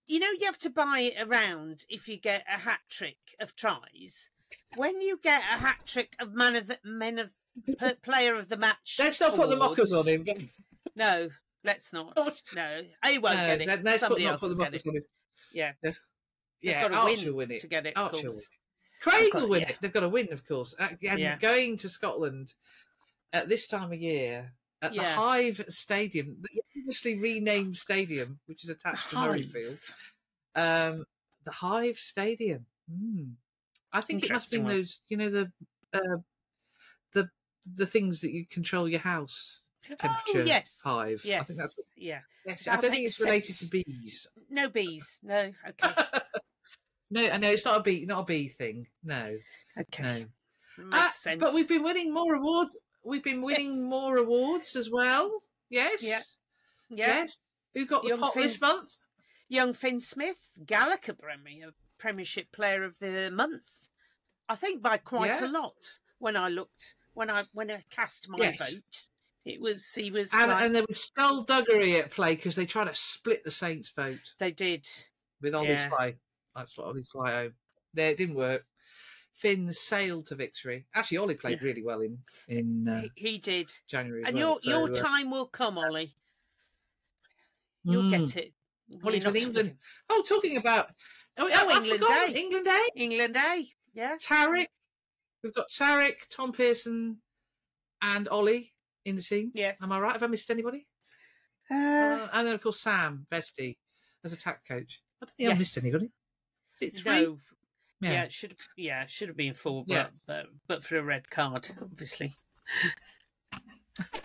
you 0.06 0.18
know, 0.20 0.30
you 0.38 0.44
have 0.46 0.58
to 0.58 0.70
buy 0.70 1.00
it 1.00 1.20
around 1.26 1.86
if 1.88 2.06
you 2.08 2.18
get 2.18 2.44
a 2.46 2.58
hat 2.58 2.80
trick 2.90 3.16
of 3.40 3.56
tries. 3.56 4.30
When 4.76 5.00
you 5.00 5.18
get 5.22 5.40
a 5.40 5.58
hat 5.58 5.78
trick 5.86 6.14
of 6.20 6.34
man 6.34 6.54
of 6.56 6.66
the 6.66 6.78
men 6.84 7.18
of 7.18 7.32
player 8.02 8.34
of 8.34 8.48
the 8.50 8.56
match, 8.58 8.96
Let's 8.98 9.20
not 9.20 9.34
put 9.34 9.48
the 9.48 9.56
mockers 9.56 9.92
on 9.92 10.06
him. 10.06 10.26
No, 10.96 11.30
let's 11.64 11.92
not. 11.94 12.16
No, 12.54 12.82
he 13.06 13.18
won't 13.18 13.36
No, 13.38 13.46
get 13.46 13.60
it. 13.62 13.66
let- 13.66 13.82
let's 13.84 13.94
put, 14.02 14.08
Somebody 14.08 14.24
not 14.24 14.30
else 14.32 14.40
put 14.42 14.48
the 14.50 14.54
will 14.56 14.64
get 14.66 14.74
it. 14.74 14.86
on 14.86 14.96
him. 14.96 15.02
Yeah, 15.52 15.72
They've 15.82 16.00
Yeah, 16.60 16.82
got 16.82 16.88
to 16.88 16.94
Archie 16.96 17.26
win 17.30 17.36
win 17.36 17.50
it. 17.52 17.60
to 17.60 17.66
get 17.66 17.86
it. 17.86 17.94
Will 17.96 18.10
course. 18.10 18.48
Craig 19.10 19.32
got- 19.32 19.42
will 19.42 19.48
win 19.50 19.62
yeah. 19.62 19.68
it. 19.70 19.78
They've 19.80 19.92
got 19.92 20.00
to 20.00 20.08
win, 20.08 20.32
of 20.32 20.46
course. 20.46 20.74
And 20.78 20.98
Yeah. 21.00 21.36
going 21.38 21.76
to 21.78 21.88
Scotland 21.88 22.54
at 23.32 23.48
this 23.48 23.66
time 23.66 23.92
of 23.92 24.00
year 24.00 24.52
at 24.82 24.92
the 24.92 25.02
Hive 25.02 25.64
Stadium, 25.68 26.36
the 26.40 26.62
previously 26.72 27.18
renamed 27.18 27.76
stadium, 27.76 28.38
which 28.46 28.64
is 28.64 28.70
attached 28.70 29.10
to 29.10 29.16
Murrayfield. 29.16 29.78
Um, 30.54 31.04
the 31.44 31.50
Hive 31.50 31.98
Stadium. 31.98 32.66
Mm. 32.90 33.34
I 33.92 34.00
think 34.00 34.24
it 34.24 34.32
must 34.32 34.50
be 34.50 34.58
those, 34.58 35.00
you 35.08 35.16
know, 35.16 35.30
the 35.30 35.52
uh, 35.92 36.18
the 37.12 37.30
the 37.72 37.86
things 37.86 38.20
that 38.22 38.32
you 38.32 38.44
control 38.46 38.88
your 38.88 39.00
house 39.00 39.66
temperature. 39.88 40.40
Oh, 40.40 40.42
yes. 40.44 40.80
Hive. 40.84 41.22
Yes. 41.24 41.40
I 41.40 41.44
think 41.44 41.58
that's. 41.60 41.76
What, 41.76 41.86
Yeah. 41.96 42.20
yes. 42.46 42.64
That 42.64 42.78
I 42.78 42.80
don't 42.82 42.90
think 42.90 43.06
it's 43.06 43.20
related 43.20 43.54
sense. 43.54 43.70
to 43.70 43.84
bees. 43.84 44.26
No 44.50 44.68
bees. 44.68 45.20
No. 45.22 45.52
Okay. 45.68 45.94
no, 47.10 47.28
I 47.28 47.36
know 47.36 47.50
it's 47.50 47.64
not 47.64 47.80
a 47.80 47.82
B, 47.82 48.04
not 48.06 48.20
a 48.20 48.24
B 48.24 48.48
thing. 48.48 48.86
No, 49.02 49.36
Okay. 49.78 50.02
no. 50.02 50.84
Makes 50.84 51.04
Ah, 51.04 51.10
sense. 51.14 51.40
But 51.40 51.54
we've 51.54 51.68
been 51.68 51.82
winning 51.84 52.12
more 52.12 52.34
awards. 52.34 52.76
We've 53.04 53.22
been 53.22 53.42
winning 53.42 53.66
Yes. 53.74 53.84
more 53.84 54.16
awards 54.16 54.74
as 54.76 54.90
well. 54.90 55.42
Yes. 55.70 56.02
Yeah. 56.02 56.20
yeah. 56.88 57.06
Yes. 57.18 57.38
Who 57.74 57.86
got 57.86 58.02
the 58.02 58.08
Young 58.10 58.18
pot 58.20 58.34
this 58.34 58.60
month? 58.60 58.90
Young 59.48 59.72
Finn 59.72 60.00
Smith, 60.00 60.38
Gallagher 60.64 61.12
Premier, 61.14 61.70
Premiership 61.98 62.50
Player 62.50 62.82
of 62.84 62.98
the 62.98 63.30
Month. 63.30 63.88
I 64.48 64.56
think 64.56 64.82
by 64.82 64.96
quite 64.98 65.40
Yeah. 65.40 65.46
a 65.46 65.48
lot. 65.50 65.98
When 66.18 66.36
I 66.36 66.48
looked, 66.48 66.94
when 67.12 67.30
I 67.30 67.44
when 67.52 67.70
I 67.70 67.84
cast 67.90 68.28
my 68.28 68.38
Yes. 68.38 68.58
vote, 68.58 69.08
it 69.44 69.60
was 69.60 69.92
he 69.94 70.10
was. 70.10 70.32
And, 70.32 70.50
like, 70.50 70.64
and 70.64 70.74
there 70.74 70.84
was 70.88 71.04
skullduggery 71.04 71.96
at 71.96 72.10
play 72.10 72.34
because 72.34 72.56
they 72.56 72.66
tried 72.66 72.86
to 72.86 72.94
split 72.94 73.44
the 73.44 73.50
Saints' 73.50 73.90
vote 73.90 74.34
they 74.38 74.50
did. 74.50 74.88
with 75.40 75.54
Ollie 75.54 75.68
Yeah. 75.68 75.88
Sly. 75.88 76.16
That's 76.54 76.76
what 76.78 76.86
Ollie's 76.86 77.08
Sly 77.10 77.32
owned. 77.34 77.52
There, 77.94 78.10
it 78.10 78.16
didn't 78.18 78.36
work. 78.36 78.64
Finn 79.34 79.70
sailed 79.72 80.26
to 80.26 80.36
victory. 80.36 80.86
Actually, 80.94 81.18
Ollie 81.18 81.34
played 81.34 81.58
Yeah. 81.60 81.66
really 81.68 81.82
well 81.82 82.00
in 82.00 82.18
in 82.48 82.88
uh, 82.88 83.02
He, 83.16 83.30
he 83.32 83.38
did. 83.38 83.70
January. 83.88 84.22
as 84.22 84.28
And 84.28 84.36
well, 84.38 84.60
your 84.62 84.86
your 84.88 84.94
so, 84.96 85.02
uh, 85.02 85.06
time 85.08 85.30
will 85.30 85.46
come, 85.46 85.76
Ollie. 85.78 86.14
You'll 87.82 88.04
mm. 88.04 88.10
get 88.10 88.36
it. 88.36 88.52
Well, 89.02 89.12
with 89.12 89.24
not 89.24 89.34
England. 89.36 89.56
against- 89.58 89.86
Oh, 90.10 90.22
talking 90.28 90.56
about 90.56 90.90
oh, 91.38 91.48
Oh, 91.52 91.70
I, 91.70 91.76
England 91.82 92.02
I. 92.06 92.26
Day. 92.28 92.40
England 92.40 92.64
Day. 92.66 92.88
England, 92.96 93.36
eh? 93.36 93.62
Yeah. 93.92 94.16
Tarek. 94.16 94.66
We've 95.42 95.54
got 95.54 95.68
Tarek, 95.68 96.28
Tom 96.30 96.52
Pearson, 96.52 97.20
and 98.02 98.28
Ollie 98.28 98.72
in 99.04 99.16
the 99.16 99.22
team. 99.22 99.50
Yes. 99.54 99.82
Am 99.82 99.92
I 99.92 100.00
right? 100.00 100.12
Have 100.12 100.22
I 100.22 100.26
missed 100.28 100.50
anybody? 100.50 100.86
Uh, 101.70 101.74
Uh, 101.74 102.28
and 102.34 102.46
then 102.46 102.54
of 102.54 102.62
course 102.62 102.80
Sam 102.80 103.26
Vesty 103.30 103.78
as 104.22 104.32
attack 104.32 104.66
coach. 104.66 105.02
I 105.22 105.26
don't 105.26 105.36
think 105.36 105.50
I've 105.50 105.58
missed 105.58 105.78
anybody. 105.78 106.10
Is 106.80 106.98
it 106.98 107.02
three? 107.02 107.12
no. 107.26 107.38
Yeah. 108.00 108.24
it 108.24 108.32
should. 108.32 108.54
Yeah, 108.76 109.02
it 109.04 109.10
should 109.10 109.28
have 109.28 109.36
been 109.36 109.54
four, 109.54 109.84
but, 109.86 109.94
Yeah. 109.94 110.06
but 110.26 110.46
but 110.68 110.84
for 110.84 110.98
a 110.98 111.02
red 111.02 111.30
card, 111.30 111.70
obviously. 111.80 112.34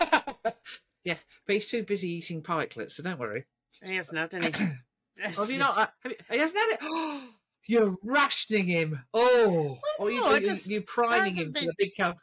yeah, 1.03 1.15
but 1.45 1.53
he's 1.53 1.65
too 1.65 1.83
busy 1.83 2.09
eating 2.09 2.41
pikelets, 2.41 2.91
so 2.93 3.03
don't 3.03 3.19
worry. 3.19 3.45
He 3.83 3.95
hasn't 3.95 4.17
had 4.17 4.33
any. 4.33 4.51
Oh, 4.53 5.21
have 5.41 5.49
you 5.49 5.57
not? 5.59 5.77
Uh, 5.77 5.87
have 6.03 6.11
you, 6.11 6.17
he 6.31 6.37
hasn't 6.39 6.59
had 6.59 6.77
it. 6.81 7.23
you're 7.67 7.95
rationing 8.03 8.65
him. 8.65 8.99
Oh, 9.13 9.77
Well, 9.99 10.07
or 10.07 10.11
you, 10.11 10.21
no, 10.21 10.31
I 10.33 10.37
you, 10.37 10.45
just- 10.45 10.69
you're 10.69 10.81
priming 10.81 11.31
hasn't 11.35 11.37
him 11.47 11.53
for 11.53 11.59
been- 11.59 11.65
the 11.67 11.73
big 11.77 11.95
cup. 11.95 12.17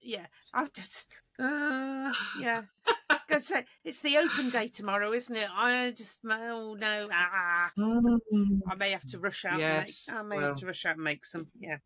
Yeah, 0.00 0.26
I've 0.54 0.72
just. 0.72 1.20
Uh, 1.38 2.12
yeah. 2.38 2.62
Going 3.30 3.42
to 3.42 3.46
say 3.46 3.64
it's 3.84 4.00
the 4.00 4.18
open 4.18 4.50
day 4.50 4.66
tomorrow, 4.68 5.12
isn't 5.12 5.36
it? 5.36 5.48
I 5.54 5.92
just 5.92 6.18
oh 6.28 6.74
no, 6.78 7.08
ah, 7.12 7.70
Mm, 7.78 8.60
I 8.68 8.74
may 8.74 8.90
have 8.90 9.06
to 9.06 9.18
rush 9.20 9.44
out. 9.44 9.60
Yes, 9.60 10.04
and 10.08 10.16
make, 10.16 10.18
I 10.18 10.22
may 10.22 10.36
well. 10.38 10.48
have 10.48 10.56
to 10.56 10.66
rush 10.66 10.84
out 10.84 10.96
and 10.96 11.04
make 11.04 11.24
some. 11.24 11.46
Yeah. 11.58 11.76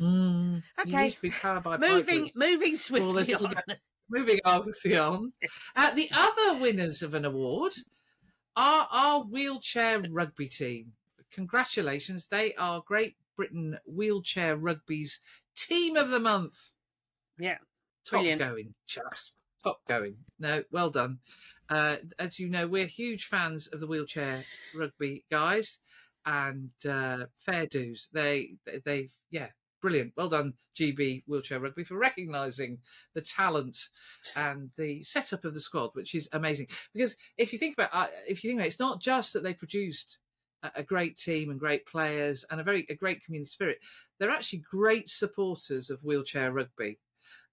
mm. 0.00 0.62
Okay. 0.80 1.04
need 1.08 1.18
be 1.20 1.30
powered 1.30 1.64
by 1.64 1.76
Moving, 1.78 2.30
moving 2.36 2.76
swiftly 2.76 3.34
on. 3.34 3.54
Moving 4.08 4.38
on. 4.44 5.32
Uh, 5.74 5.94
the 5.94 6.08
other 6.12 6.60
winners 6.60 7.02
of 7.02 7.14
an 7.14 7.24
award 7.24 7.72
are 8.56 8.88
our 8.90 9.22
wheelchair 9.24 10.00
rugby 10.10 10.48
team. 10.48 10.92
Congratulations. 11.32 12.26
They 12.30 12.54
are 12.54 12.82
Great 12.86 13.16
Britain 13.36 13.76
Wheelchair 13.86 14.56
Rugby's 14.56 15.20
Team 15.56 15.96
of 15.96 16.10
the 16.10 16.20
Month. 16.20 16.74
Yeah. 17.38 17.58
Top 18.04 18.20
Brilliant. 18.20 18.38
going, 18.40 18.74
chaps. 18.86 19.32
Top 19.64 19.80
going. 19.88 20.16
No, 20.38 20.62
well 20.70 20.90
done. 20.90 21.18
Uh, 21.68 21.96
as 22.18 22.38
you 22.38 22.48
know, 22.48 22.66
we're 22.66 22.86
huge 22.86 23.26
fans 23.26 23.66
of 23.68 23.80
the 23.80 23.86
wheelchair 23.86 24.44
rugby 24.74 25.24
guys 25.30 25.78
and 26.24 26.70
uh, 26.88 27.26
fair 27.38 27.66
dues. 27.66 28.08
They, 28.12 28.54
they, 28.64 28.80
they've, 28.84 29.10
yeah, 29.30 29.48
brilliant. 29.82 30.12
Well 30.16 30.28
done, 30.28 30.54
GB 30.78 31.22
Wheelchair 31.26 31.60
Rugby, 31.60 31.84
for 31.84 31.96
recognising 31.96 32.78
the 33.14 33.20
talent 33.20 33.78
and 34.36 34.70
the 34.76 35.02
setup 35.02 35.44
of 35.44 35.54
the 35.54 35.60
squad, 35.60 35.90
which 35.94 36.14
is 36.14 36.28
amazing. 36.32 36.68
Because 36.92 37.16
if 37.38 37.52
you 37.52 37.58
think 37.58 37.74
about, 37.78 37.90
uh, 37.92 38.06
if 38.26 38.42
you 38.42 38.50
think 38.50 38.58
about, 38.58 38.66
it, 38.66 38.68
it's 38.68 38.80
not 38.80 39.00
just 39.00 39.32
that 39.32 39.42
they 39.42 39.54
produced 39.54 40.18
a, 40.62 40.70
a 40.76 40.82
great 40.82 41.16
team 41.16 41.50
and 41.50 41.60
great 41.60 41.86
players 41.86 42.44
and 42.50 42.60
a 42.60 42.64
very 42.64 42.86
a 42.90 42.94
great 42.94 43.24
community 43.24 43.48
spirit. 43.48 43.78
They're 44.18 44.30
actually 44.30 44.62
great 44.70 45.08
supporters 45.08 45.90
of 45.90 46.02
wheelchair 46.02 46.52
rugby, 46.52 46.98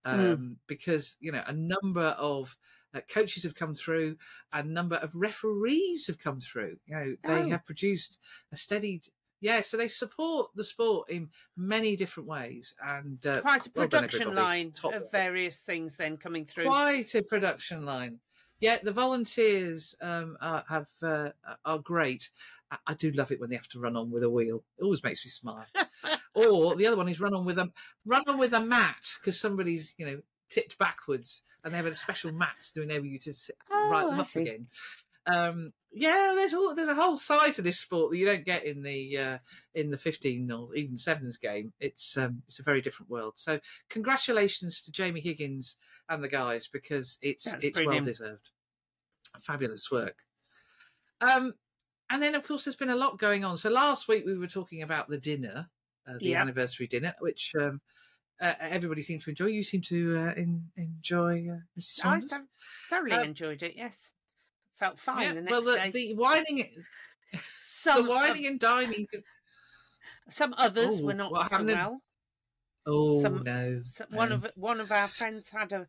um, 0.05 0.19
Mm. 0.19 0.55
because 0.67 1.15
you 1.19 1.31
know 1.31 1.43
a 1.47 1.53
number 1.53 2.07
of 2.17 2.55
uh, 2.93 3.01
coaches 3.09 3.43
have 3.43 3.55
come 3.55 3.73
through, 3.73 4.15
a 4.51 4.61
number 4.63 4.95
of 4.97 5.13
referees 5.15 6.05
have 6.07 6.19
come 6.19 6.39
through. 6.39 6.77
You 6.85 6.95
know, 6.95 7.15
they 7.23 7.41
Oh. 7.43 7.49
have 7.49 7.65
produced 7.65 8.19
a 8.51 8.55
steady. 8.55 9.01
Yeah, 9.41 9.59
so 9.61 9.75
they 9.75 9.89
support 9.89 10.51
the 10.55 10.63
sport 10.63 11.09
in 11.09 11.29
many 11.57 11.95
different 11.97 12.29
ways, 12.29 12.73
and 12.81 13.25
uh, 13.27 13.41
Quite 13.41 13.67
a 13.67 13.71
well 13.75 13.87
done, 13.87 14.01
production 14.03 14.21
everybody. 14.21 14.45
line 14.45 14.71
Top 14.71 14.93
of 14.93 15.11
various 15.11 15.59
things 15.59 15.97
then 15.97 16.15
coming 16.17 16.45
through. 16.45 16.67
Quite 16.67 17.13
a 17.15 17.21
production 17.23 17.83
line. 17.85 18.19
Yeah, 18.61 18.77
the 18.81 18.93
volunteers 18.93 19.95
um, 19.99 20.37
are, 20.39 20.63
have 20.69 20.87
uh, 21.01 21.31
are 21.65 21.79
great. 21.79 22.29
I, 22.71 22.77
I 22.87 22.93
do 22.93 23.11
love 23.11 23.31
it 23.33 23.39
when 23.41 23.49
they 23.49 23.57
have 23.57 23.67
to 23.69 23.79
run 23.79 23.97
on 23.97 24.11
with 24.11 24.23
a 24.23 24.29
wheel. 24.29 24.63
It 24.77 24.83
always 24.83 25.03
makes 25.03 25.25
me 25.25 25.29
smile. 25.29 25.65
or 26.35 26.75
the 26.75 26.87
other 26.87 26.97
one 26.97 27.09
is 27.09 27.19
run 27.21 27.33
on 27.33 27.45
with 27.45 27.57
a 27.59 27.71
run 28.05 28.23
on 28.27 28.37
with 28.37 28.53
a 28.53 28.59
mat 28.59 29.15
because 29.19 29.39
somebody's 29.39 29.93
you 29.97 30.05
know 30.05 30.21
tipped 30.49 30.77
backwards 30.77 31.43
and 31.63 31.73
they 31.73 31.77
have 31.77 31.85
a 31.85 31.93
special 31.95 32.31
mat 32.31 32.69
to 32.73 32.81
enable 32.81 33.05
you 33.05 33.19
to 33.19 33.33
sit, 33.33 33.55
Oh, 33.71 33.89
right 33.91 34.05
them 34.05 34.15
I 34.15 34.19
up 34.19 34.25
see. 34.25 34.41
again. 34.41 34.67
Um, 35.25 35.71
yeah, 35.93 36.33
there's 36.35 36.53
all 36.53 36.75
there's 36.75 36.89
a 36.89 36.95
whole 36.95 37.15
side 37.17 37.53
to 37.53 37.61
this 37.61 37.79
sport 37.79 38.11
that 38.11 38.17
you 38.17 38.25
don't 38.25 38.43
get 38.43 38.65
in 38.65 38.81
the 38.83 39.17
uh, 39.17 39.37
in 39.73 39.89
the 39.89 39.97
15 39.97 40.51
or 40.51 40.75
even 40.75 40.97
sevens 40.97 41.37
game. 41.37 41.71
It's 41.79 42.17
um, 42.17 42.41
it's 42.47 42.59
a 42.59 42.63
very 42.63 42.81
different 42.81 43.09
world. 43.09 43.33
So 43.37 43.59
congratulations 43.89 44.81
to 44.81 44.91
Jamie 44.91 45.21
Higgins 45.21 45.77
and 46.09 46.23
the 46.23 46.27
guys 46.27 46.67
because 46.67 47.17
it's 47.21 47.45
That's 47.45 47.63
it's 47.65 47.85
well 47.85 48.01
deserved. 48.01 48.49
Fabulous 49.41 49.89
work. 49.91 50.17
Um, 51.21 51.53
and 52.09 52.21
then 52.21 52.35
of 52.35 52.45
course 52.45 52.65
there's 52.65 52.75
been 52.75 52.89
a 52.89 52.95
lot 52.95 53.17
going 53.17 53.45
on. 53.45 53.57
So 53.57 53.69
last 53.69 54.07
week 54.07 54.25
we 54.25 54.37
were 54.37 54.47
talking 54.47 54.81
about 54.81 55.09
the 55.09 55.17
dinner, 55.17 55.69
uh, 56.07 56.17
the 56.19 56.25
Yeah. 56.29 56.41
anniversary 56.41 56.87
dinner, 56.87 57.13
which 57.19 57.53
um, 57.59 57.81
uh, 58.41 58.53
everybody 58.59 59.01
seemed 59.01 59.21
to 59.21 59.29
enjoy. 59.29 59.45
You 59.47 59.63
seem 59.63 59.81
to 59.83 60.17
uh, 60.17 60.33
in, 60.35 60.69
enjoy, 60.75 61.47
uh, 61.49 61.59
Mrs. 61.79 61.99
I 61.99 62.19
Saunders. 62.19 62.29
th- 62.31 62.41
thoroughly 62.89 63.11
Um, 63.13 63.23
enjoyed 63.25 63.63
it. 63.63 63.73
Yes, 63.75 64.11
felt 64.77 64.99
fine 64.99 65.21
Yeah, 65.23 65.33
the 65.35 65.41
next 65.41 65.51
well, 65.51 65.61
the, 65.61 65.75
day. 65.75 65.91
the 65.91 66.13
whining, 66.15 66.83
some 67.55 68.03
the 68.05 68.09
whining 68.09 68.45
of- 68.45 68.51
and 68.51 68.59
dining. 68.59 69.07
some 70.29 70.53
others 70.57 71.01
Oh, 71.01 71.05
were 71.05 71.13
not 71.13 71.31
what 71.31 71.49
so 71.49 71.63
well. 71.63 72.01
Oh 72.85 73.21
Some- 73.21 73.43
no! 73.43 73.81
So 73.85 74.05
one 74.09 74.29
no. 74.29 74.35
of 74.35 74.51
one 74.55 74.81
of 74.81 74.91
our 74.91 75.07
friends 75.07 75.49
had 75.49 75.71
a, 75.71 75.87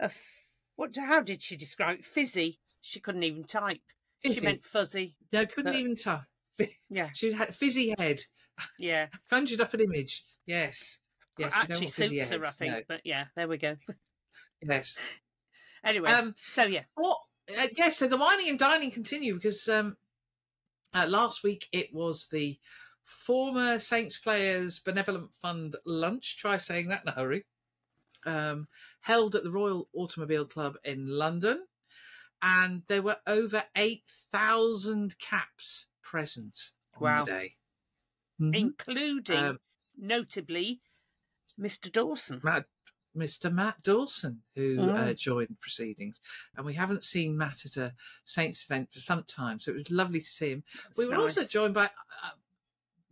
a 0.00 0.04
f- 0.06 0.56
what? 0.74 0.96
How 0.96 1.20
did 1.20 1.42
she 1.42 1.56
describe 1.56 2.00
it? 2.00 2.04
Fizzy. 2.04 2.58
She 2.80 2.98
couldn't 2.98 3.22
even 3.22 3.44
type. 3.44 3.80
Fizzy. 4.20 4.34
She 4.40 4.44
meant 4.44 4.64
fuzzy. 4.64 5.14
no, 5.32 5.46
couldn't 5.46 5.72
but- 5.72 5.74
even 5.78 5.94
type. 5.94 6.22
Yeah, 6.90 7.10
She 7.14 7.32
had 7.32 7.48
a 7.50 7.52
fizzy 7.52 7.94
head. 7.98 8.22
Yeah. 8.78 9.06
Conjured 9.30 9.60
up 9.60 9.74
an 9.74 9.80
image. 9.80 10.24
Yes, 10.46 10.98
yes. 11.38 11.52
Actually 11.54 11.86
suits 11.88 12.30
her, 12.30 12.44
I 12.44 12.50
think. 12.50 12.72
no, 12.72 12.80
But 12.88 13.00
yeah, 13.04 13.24
there 13.36 13.48
we 13.48 13.58
go. 13.58 13.76
Yes. 14.66 14.96
Anyway, 15.84 16.10
Um, 16.10 16.34
so 16.40 16.64
yeah, 16.64 16.84
What? 16.94 17.18
Uh, 17.54 17.66
yes. 17.76 17.98
So 17.98 18.08
the 18.08 18.16
wining 18.16 18.48
and 18.48 18.58
dining 18.58 18.90
continue 18.90 19.34
because 19.34 19.68
um, 19.68 19.98
uh, 20.94 21.06
last 21.06 21.42
week 21.42 21.66
it 21.70 21.92
was 21.92 22.28
the 22.28 22.58
former 23.04 23.78
Saints 23.78 24.16
Players 24.18 24.78
Benevolent 24.78 25.28
Fund 25.42 25.76
lunch. 25.84 26.38
Try 26.38 26.56
saying 26.56 26.88
that 26.88 27.02
in 27.04 27.08
a 27.08 27.12
hurry. 27.12 27.44
Um, 28.24 28.68
held 29.00 29.34
at 29.34 29.44
the 29.44 29.50
Royal 29.50 29.86
Automobile 29.92 30.46
Club 30.46 30.76
in 30.82 31.06
London, 31.06 31.66
and 32.40 32.82
there 32.88 33.02
were 33.02 33.18
over 33.26 33.64
eight 33.76 34.04
thousand 34.32 35.18
caps 35.18 35.86
present 36.02 36.58
on 36.96 37.00
the 37.24 37.30
day. 37.30 37.52
Mhm. 38.40 38.54
including 38.56 39.36
Um, 39.36 39.60
notably 39.96 40.80
Mr. 41.58 41.90
Dawson. 41.90 42.40
Matt, 42.42 42.66
Mr. 43.16 43.52
Matt 43.52 43.80
Dawson, 43.82 44.42
who 44.56 44.80
uh, 44.80 44.84
Mm. 45.12 45.16
joined 45.16 45.60
proceedings, 45.60 46.20
and 46.56 46.66
we 46.66 46.74
haven't 46.74 47.04
seen 47.04 47.36
Matt 47.36 47.64
at 47.64 47.76
a 47.76 47.94
Saints 48.24 48.64
event 48.64 48.92
for 48.92 48.98
some 48.98 49.22
time, 49.24 49.60
so 49.60 49.70
it 49.70 49.74
was 49.74 49.90
lovely 49.90 50.20
to 50.20 50.26
see 50.26 50.50
him. 50.50 50.64
That's 50.84 50.98
we 50.98 51.06
were 51.06 51.16
also 51.16 51.44
joined 51.44 51.74
by 51.74 51.84
uh, 51.86 52.30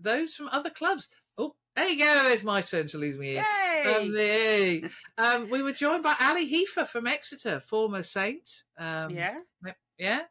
those 0.01 0.35
from 0.35 0.49
other 0.49 0.71
clubs. 0.71 1.09
Oh, 1.39 1.55
there 1.77 1.87
you 1.89 1.99
go. 1.99 2.31
It's 2.33 2.43
my 2.43 2.61
turn 2.63 2.89
to 2.89 2.99
lose 2.99 3.17
me. 3.17 3.35
Yay! 3.35 3.85
Um, 3.87 4.13
the- 4.13 4.91
um, 5.19 5.49
we 5.51 5.63
were 5.63 5.73
joined 5.73 6.03
by 6.03 6.17
Ali 6.19 6.51
Hepher 6.51 6.87
from 6.89 7.07
Exeter, 7.07 7.61
former 7.61 8.03
Saint. 8.03 8.65
Um, 8.79 9.11
yeah, 9.15 9.39
yeah. 9.99 10.25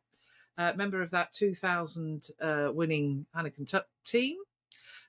uh, 0.58 0.74
member 0.76 1.02
of 1.02 1.12
that 1.12 1.32
2000 1.32 2.28
uh, 2.42 2.72
winning 2.74 3.26
Heineken 3.34 3.72
Cup 3.72 3.90
team. 4.06 4.38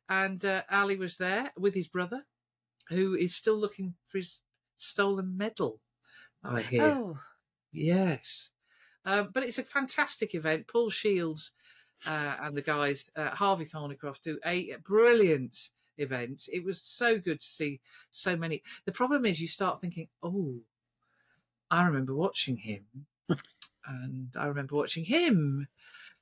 And 0.08 0.44
uh, 0.44 0.62
Ali 0.70 0.96
was 0.96 1.16
there 1.16 1.52
with 1.56 1.74
his 1.74 1.88
brother, 1.88 2.24
who 2.88 3.14
is 3.14 3.34
still 3.34 3.56
looking 3.56 3.94
for 4.06 4.18
his 4.18 4.40
stolen 4.76 5.36
medal, 5.36 5.80
I 6.44 6.62
hear. 6.62 6.82
Oh, 6.82 7.18
Yes. 7.72 8.50
Um, 9.04 9.30
but 9.32 9.42
it's 9.42 9.58
a 9.58 9.64
fantastic 9.64 10.34
event. 10.34 10.68
Paul 10.68 10.90
Shields 10.90 11.52
uh, 12.06 12.36
and 12.40 12.56
the 12.56 12.62
guys, 12.62 13.10
uh, 13.16 13.30
Harvey 13.30 13.64
Thorneycroft, 13.64 14.22
do 14.22 14.38
a 14.44 14.76
brilliant 14.84 15.70
event. 15.98 16.44
It 16.52 16.64
was 16.64 16.80
so 16.80 17.18
good 17.18 17.40
to 17.40 17.46
see 17.46 17.80
so 18.10 18.36
many. 18.36 18.62
The 18.84 18.92
problem 18.92 19.24
is, 19.24 19.40
you 19.40 19.48
start 19.48 19.80
thinking, 19.80 20.08
oh, 20.22 20.60
I 21.70 21.84
remember 21.84 22.14
watching 22.14 22.56
him. 22.56 22.84
and 23.86 24.28
I 24.38 24.46
remember 24.46 24.76
watching 24.76 25.04
him. 25.04 25.66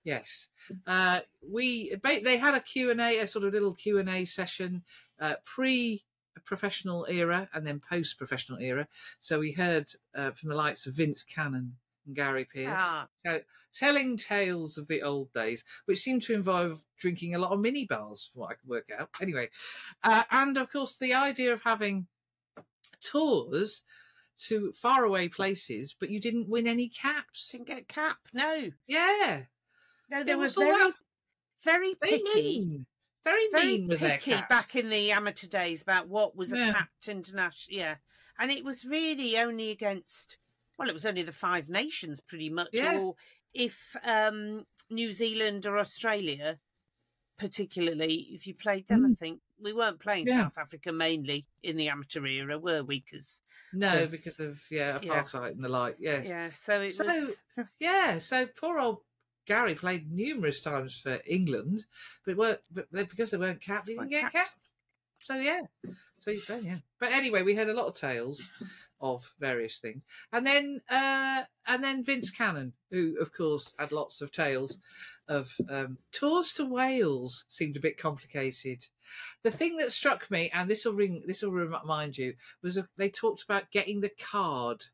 Yes. 0.04 0.48
Uh, 0.86 1.20
we 1.46 1.94
they 2.02 2.36
had 2.38 2.54
a 2.54 2.60
Q&A, 2.60 3.18
a 3.18 3.26
sort 3.26 3.44
of 3.44 3.52
little 3.52 3.74
Q&A 3.74 4.24
session 4.24 4.82
uh, 5.20 5.34
pre 5.44 6.04
professional 6.44 7.06
era 7.08 7.48
and 7.52 7.66
then 7.66 7.80
post 7.80 8.18
professional 8.18 8.58
era. 8.60 8.88
So 9.18 9.40
we 9.40 9.52
heard 9.52 9.92
uh, 10.14 10.30
from 10.30 10.48
the 10.48 10.54
likes 10.54 10.86
of 10.86 10.94
Vince 10.94 11.22
Cannon 11.22 11.76
and 12.06 12.16
Gary 12.16 12.46
Pearce 12.46 12.80
ah, 12.80 13.06
te- 13.24 13.40
telling 13.72 14.16
tales 14.16 14.78
of 14.78 14.88
the 14.88 15.02
old 15.02 15.32
days, 15.32 15.64
which 15.84 15.98
seemed 15.98 16.22
to 16.22 16.34
involve 16.34 16.84
drinking 16.98 17.34
a 17.34 17.38
lot 17.38 17.52
of 17.52 17.60
mini 17.60 17.86
bars, 17.86 18.30
what 18.34 18.50
I 18.50 18.54
could 18.54 18.68
work 18.68 18.90
out. 18.98 19.10
Anyway, 19.20 19.50
uh, 20.02 20.24
and 20.30 20.56
of 20.56 20.72
course, 20.72 20.96
the 20.96 21.14
idea 21.14 21.52
of 21.52 21.62
having 21.62 22.06
tours 23.00 23.82
to 24.46 24.72
faraway 24.72 25.28
places, 25.28 25.94
but 25.98 26.10
you 26.10 26.20
didn't 26.20 26.48
win 26.48 26.66
any 26.66 26.88
caps. 26.88 27.50
didn't 27.50 27.66
get 27.68 27.88
cap. 27.88 28.16
No, 28.32 28.70
Yeah, 28.86 29.42
no, 30.10 30.24
they 30.24 30.34
were 30.34 30.42
was 30.42 30.54
very, 30.54 30.92
very 31.64 31.94
very 32.02 32.18
picky. 32.18 32.58
mean, 32.60 32.86
very, 33.24 33.48
very 33.52 33.66
mean 33.78 33.88
picky 33.98 34.34
back 34.48 34.74
in 34.74 34.88
the 34.90 35.12
amateur 35.12 35.46
days 35.46 35.82
about 35.82 36.08
what 36.08 36.34
was 36.36 36.52
Yeah. 36.52 36.70
a 36.70 36.72
capped 36.72 37.08
international. 37.08 37.76
Yeah, 37.78 37.96
and 38.38 38.50
it 38.50 38.64
was 38.64 38.84
really 38.84 39.38
only 39.38 39.70
against. 39.70 40.38
Well, 40.78 40.88
it 40.88 40.94
was 40.94 41.04
only 41.06 41.22
the 41.22 41.32
five 41.32 41.68
nations, 41.68 42.20
pretty 42.20 42.48
much, 42.48 42.70
Yeah. 42.72 42.96
or 42.98 43.16
if 43.52 43.94
um, 44.04 44.66
New 44.88 45.12
Zealand 45.12 45.66
or 45.66 45.78
Australia, 45.78 46.58
particularly 47.38 48.28
if 48.32 48.46
you 48.46 48.54
played 48.54 48.86
them. 48.88 49.04
I 49.04 49.08
Mm. 49.10 49.18
think 49.18 49.40
we 49.58 49.72
weren't 49.72 50.00
playing 50.00 50.26
Yeah. 50.26 50.44
South 50.44 50.58
Africa 50.58 50.92
mainly 50.92 51.46
in 51.62 51.76
the 51.76 51.88
amateur 51.88 52.24
era, 52.26 52.58
were 52.58 52.82
we? 52.82 53.00
Because 53.00 53.42
no, 53.72 54.04
of- 54.04 54.10
because 54.10 54.40
of 54.40 54.62
yeah 54.70 54.98
yeah. 55.02 55.22
apartheid 55.22 55.52
and 55.52 55.62
the 55.62 55.68
like. 55.68 55.96
Yeah, 55.98 56.22
yeah, 56.22 56.50
so 56.50 56.80
it 56.80 56.94
So- 56.94 57.04
was. 57.04 57.36
Yeah, 57.78 58.18
so 58.18 58.46
poor 58.46 58.78
old 58.78 59.02
Gary 59.50 59.74
played 59.74 60.12
numerous 60.12 60.60
times 60.60 60.96
for 60.96 61.18
England, 61.26 61.84
but 62.24 62.36
weren't 62.36 62.60
but 62.70 62.86
they, 62.92 63.02
because 63.02 63.32
they 63.32 63.36
weren't 63.36 63.60
capped, 63.60 63.88
he 63.88 63.94
didn't 63.94 64.08
get 64.08 64.30
capped. 64.30 64.54
So 65.18 65.34
yeah, 65.34 65.62
so 66.18 66.30
yeah. 66.30 66.76
But 67.00 67.10
anyway, 67.10 67.42
we 67.42 67.56
had 67.56 67.68
a 67.68 67.74
lot 67.74 67.88
of 67.88 67.96
tales 67.98 68.48
of 69.00 69.28
various 69.40 69.80
things, 69.80 70.04
and 70.32 70.46
then 70.46 70.80
uh, 70.88 71.42
and 71.66 71.82
then 71.82 72.04
Vince 72.04 72.30
Cannon, 72.30 72.74
who 72.92 73.16
of 73.20 73.34
course 73.36 73.72
had 73.76 73.90
lots 73.90 74.20
of 74.20 74.30
tales 74.30 74.78
of 75.26 75.52
um, 75.68 75.98
tours 76.12 76.52
to 76.52 76.64
Wales. 76.64 77.44
Seemed 77.48 77.76
a 77.76 77.80
bit 77.80 77.98
complicated. 77.98 78.86
The 79.42 79.50
thing 79.50 79.78
that 79.78 79.90
struck 79.90 80.30
me, 80.30 80.52
and 80.54 80.70
this 80.70 80.84
will 80.84 80.94
ring, 80.94 81.24
this 81.26 81.42
will 81.42 81.50
remind 81.50 82.16
you, 82.16 82.34
was 82.62 82.78
uh, 82.78 82.84
they 82.96 83.10
talked 83.10 83.42
about 83.42 83.72
getting 83.72 84.00
the 84.00 84.12
card 84.30 84.84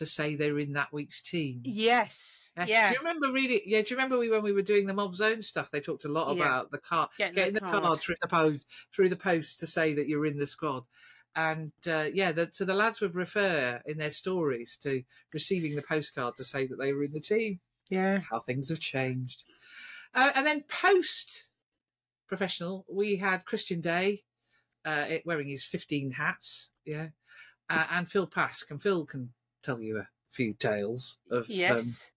to 0.00 0.06
say 0.06 0.34
they're 0.34 0.58
in 0.58 0.72
that 0.72 0.92
week's 0.92 1.22
team. 1.22 1.60
Yes. 1.64 2.50
Yeah. 2.56 2.64
Yeah. 2.66 2.88
Do 2.88 2.94
you 2.94 2.98
remember 2.98 3.32
reading? 3.32 3.60
Yeah. 3.64 3.80
Do 3.82 3.86
you 3.90 3.96
remember 3.96 4.18
we 4.18 4.28
when 4.28 4.42
we 4.42 4.52
were 4.52 4.60
doing 4.62 4.86
the 4.86 4.92
mob 4.92 5.14
zone 5.14 5.40
stuff? 5.40 5.70
They 5.70 5.80
talked 5.80 6.04
a 6.04 6.08
lot 6.08 6.34
Yeah. 6.36 6.42
about 6.42 6.70
the 6.72 6.78
card, 6.78 7.10
Getting 7.16 7.34
getting, 7.34 7.54
the 7.54 7.60
the, 7.60 7.66
card. 7.66 7.82
card. 7.84 7.98
through 7.98 8.16
the 8.20 8.28
post 8.28 8.66
through 8.94 9.08
the 9.08 9.16
post 9.16 9.60
to 9.60 9.66
say 9.66 9.94
that 9.94 10.08
you're 10.08 10.26
in 10.26 10.38
the 10.38 10.46
squad. 10.46 10.84
And 11.36 11.70
uh, 11.86 12.08
yeah, 12.12 12.32
the, 12.32 12.48
so 12.50 12.64
the 12.64 12.74
lads 12.74 13.00
would 13.00 13.14
refer 13.14 13.80
in 13.86 13.98
their 13.98 14.10
stories 14.10 14.76
to 14.82 15.02
receiving 15.32 15.76
the 15.76 15.82
postcard 15.82 16.34
to 16.36 16.44
say 16.44 16.66
that 16.66 16.76
they 16.76 16.92
were 16.92 17.04
in 17.04 17.12
the 17.12 17.20
team. 17.20 17.60
Yeah. 17.88 18.18
How 18.28 18.40
things 18.40 18.68
have 18.68 18.80
changed. 18.80 19.44
Uh, 20.12 20.30
and 20.34 20.44
then 20.46 20.64
post 20.68 21.48
professional, 22.26 22.84
we 22.88 23.16
had 23.16 23.44
Christian 23.44 23.80
Day 23.80 24.24
uh, 24.84 25.04
wearing 25.24 25.48
his 25.48 25.64
15 25.64 26.12
hats. 26.12 26.70
Yeah. 26.84 27.08
Uh, 27.68 27.84
and 27.92 28.10
Phil 28.10 28.26
Pask. 28.26 28.70
And 28.70 28.82
Phil 28.82 29.04
can 29.06 29.30
tell 29.62 29.80
you 29.80 29.98
a 29.98 30.08
few 30.32 30.54
tales 30.54 31.18
of. 31.30 31.40
um, 31.40 31.46
Yes. 31.48 32.10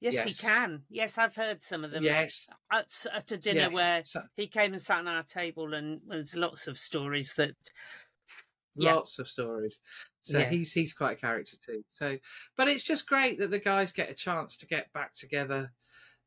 yes, 0.00 0.14
yes. 0.14 0.24
he 0.24 0.46
can. 0.46 0.82
Yes, 0.90 1.18
I've 1.18 1.36
heard 1.36 1.62
some 1.62 1.84
of 1.84 1.90
them. 1.90 2.02
yes. 2.04 2.46
At, 2.70 2.92
at 3.12 3.30
a 3.32 3.36
dinner 3.36 3.60
yes. 3.70 3.72
where 3.72 4.04
So- 4.04 4.22
he 4.36 4.46
came 4.46 4.72
and 4.72 4.82
sat 4.82 4.98
on 5.00 5.08
our 5.08 5.22
table, 5.24 5.74
and 5.74 6.00
there's 6.06 6.34
lots 6.34 6.66
of 6.68 6.78
stories 6.78 7.34
that. 7.34 7.54
Yeah. 8.80 8.94
lots 8.94 9.18
of 9.18 9.26
stories. 9.26 9.80
So 10.22 10.38
Yeah. 10.38 10.50
he's 10.50 10.72
he's 10.72 10.92
quite 10.92 11.16
a 11.18 11.20
character 11.20 11.56
too. 11.66 11.84
So, 11.90 12.16
but 12.56 12.68
it's 12.68 12.84
just 12.84 13.08
great 13.08 13.38
that 13.40 13.50
the 13.50 13.58
guys 13.58 13.90
get 13.90 14.08
a 14.08 14.14
chance 14.14 14.56
to 14.58 14.66
get 14.68 14.92
back 14.92 15.14
together 15.14 15.72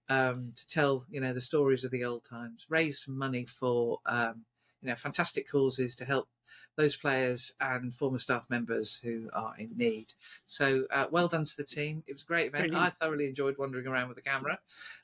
um, 0.09 0.51
to 0.57 0.67
tell 0.67 1.05
you 1.09 1.21
know 1.21 1.31
the 1.33 1.39
stories 1.39 1.85
of 1.85 1.91
the 1.91 2.03
old 2.03 2.25
times, 2.25 2.65
raise 2.67 3.01
some 3.03 3.17
money 3.17 3.45
for 3.45 3.99
um, 4.05 4.43
you 4.81 4.89
know 4.89 4.95
fantastic 4.95 5.49
causes 5.49 5.95
to 5.95 6.03
help 6.03 6.27
those 6.75 6.95
players 6.95 7.51
and 7.59 7.93
former 7.93 8.17
staff 8.17 8.49
members 8.49 8.99
who 9.01 9.29
are 9.33 9.53
in 9.57 9.71
need. 9.75 10.13
So 10.45 10.85
uh, 10.91 11.05
well 11.11 11.27
done 11.27 11.45
to 11.45 11.57
the 11.57 11.63
team. 11.63 12.03
It 12.07 12.13
was 12.13 12.23
a 12.23 12.25
great 12.25 12.47
event. 12.47 12.69
Brilliant. 12.69 12.85
I 12.85 12.89
thoroughly 12.89 13.27
enjoyed 13.27 13.57
wandering 13.57 13.87
around 13.87 14.07
with 14.07 14.17
the 14.17 14.23
camera. 14.23 14.59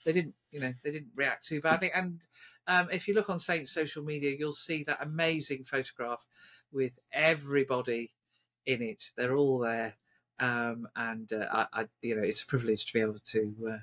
They 0.06 0.12
didn't 0.12 0.36
you 0.52 0.60
know 0.60 0.74
they 0.84 0.92
didn't 0.92 1.12
react 1.16 1.46
too 1.48 1.62
badly. 1.62 1.92
And 1.94 2.22
um, 2.68 2.90
if 2.92 3.08
you 3.08 3.14
look 3.14 3.30
on 3.30 3.40
Saints 3.40 3.72
social 3.72 4.04
media, 4.04 4.36
you'll 4.38 4.52
see 4.52 4.84
that 4.84 5.00
amazing 5.02 5.64
photograph 5.64 6.26
with 6.72 7.00
everybody 7.14 8.12
in 8.66 8.82
it. 8.82 9.12
They're 9.16 9.36
all 9.36 9.60
there, 9.60 9.94
um, 10.40 10.88
and 10.96 11.32
uh, 11.32 11.46
I, 11.52 11.82
I, 11.82 11.88
you 12.02 12.16
know, 12.16 12.24
it's 12.24 12.44
a 12.44 12.48
privilege 12.48 12.86
to 12.86 12.94
be 12.94 13.02
able 13.02 13.16
to 13.16 13.56
uh, 13.72 13.78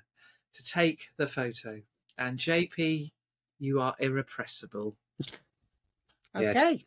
to 0.54 0.64
take 0.64 1.08
the 1.16 1.26
photo. 1.26 1.80
And 2.16 2.38
JP, 2.38 3.10
you 3.58 3.80
are 3.80 3.94
irrepressible. 3.98 4.96
Yes. 6.38 6.84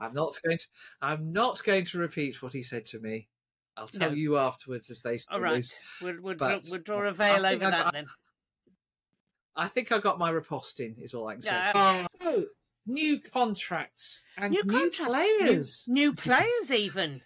I'm 0.00 0.14
not 0.14 0.36
going 0.44 0.58
to. 0.58 0.66
I'm 1.02 1.32
not 1.32 1.62
going 1.64 1.84
to 1.86 1.98
repeat 1.98 2.42
what 2.42 2.52
he 2.52 2.62
said 2.62 2.86
to 2.86 2.98
me. 3.00 3.28
I'll 3.76 3.86
tell 3.86 4.10
No. 4.10 4.14
you 4.16 4.38
afterwards, 4.38 4.90
as 4.90 5.00
they 5.02 5.16
say. 5.16 5.26
All 5.30 5.40
right. 5.40 5.64
We'll, 6.02 6.16
we'll, 6.20 6.34
draw, 6.34 6.58
we'll 6.70 6.80
draw 6.80 7.02
a 7.06 7.12
veil 7.12 7.46
over 7.46 7.64
I- 7.66 7.70
that 7.70 7.86
I- 7.86 7.90
then. 7.92 8.06
I 9.56 9.68
think 9.68 9.92
I 9.92 9.98
got 9.98 10.18
my 10.18 10.30
riposte 10.30 10.80
in. 10.80 10.96
Is 10.98 11.12
all 11.14 11.28
I 11.28 11.34
can 11.34 11.42
say. 11.42 11.50
Yeah. 11.50 12.06
Oh, 12.22 12.44
new 12.86 13.18
contracts 13.20 14.26
and 14.38 14.52
New 14.52 14.62
new, 14.64 14.78
contracts, 14.80 15.04
players. 15.12 15.84
New, 15.86 16.02
new 16.02 16.12
players, 16.14 16.70
even. 16.70 17.20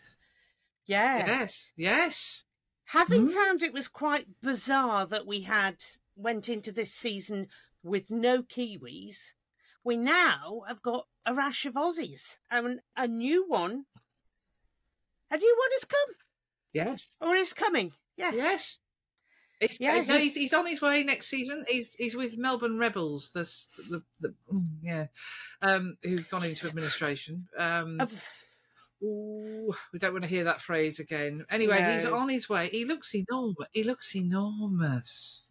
Yeah. 0.87 1.27
Yes, 1.27 1.65
yes. 1.77 2.45
Having 2.87 3.27
Hmm? 3.27 3.33
found 3.33 3.63
it 3.63 3.73
was 3.73 3.89
quite 3.89 4.27
bizarre 4.43 5.07
that 5.07 5.27
we 5.27 5.43
had 5.43 5.77
went 6.17 6.49
into 6.49 6.71
this 6.73 6.93
season 6.93 7.47
with 7.83 8.11
no 8.11 8.43
Kiwis, 8.43 9.33
we 9.85 9.97
now 9.97 10.63
have 10.67 10.83
got 10.83 11.07
a 11.27 11.35
rash 11.35 11.67
of 11.67 11.75
Aussies 11.75 12.37
and 12.51 12.81
a 12.97 13.07
new 13.07 13.47
one. 13.47 13.85
A 15.31 15.37
new 15.37 15.57
one 15.59 15.71
has 15.73 15.85
come, 15.85 16.15
Yes. 16.73 17.07
or 17.21 17.35
is 17.35 17.53
coming. 17.53 17.93
Yes. 18.17 18.35
Yes. 18.35 18.79
It's, 19.61 19.81
Yeah, 19.81 20.03
no, 20.07 20.19
he's, 20.19 20.35
he's 20.35 20.53
on 20.53 20.67
his 20.67 20.81
way 20.83 21.03
next 21.03 21.27
season. 21.27 21.65
He's, 21.69 21.95
he's 21.95 22.15
with 22.17 22.37
Melbourne 22.37 22.79
Rebels, 22.79 23.31
the, 23.33 23.43
the, 23.89 24.03
the 24.21 24.35
mm, 24.53 24.67
yeah, 24.83 25.07
um, 25.63 25.97
who've 26.03 26.29
gone 26.29 26.45
into 26.45 26.67
administration. 26.67 27.47
Um, 27.57 28.01
ooh, 29.03 29.75
we 29.93 29.99
don't 29.99 30.13
want 30.13 30.25
to 30.25 30.31
hear 30.31 30.45
that 30.45 30.61
phrase 30.61 30.99
again. 31.01 31.45
Anyway, 31.51 31.93
he's 31.93 32.05
on 32.05 32.29
his 32.29 32.49
way. 32.49 32.69
He 32.71 32.85
looks 32.85 33.15
enormous. 33.15 33.69
He 33.73 33.85
looks 33.85 34.15
enormous. 34.15 35.49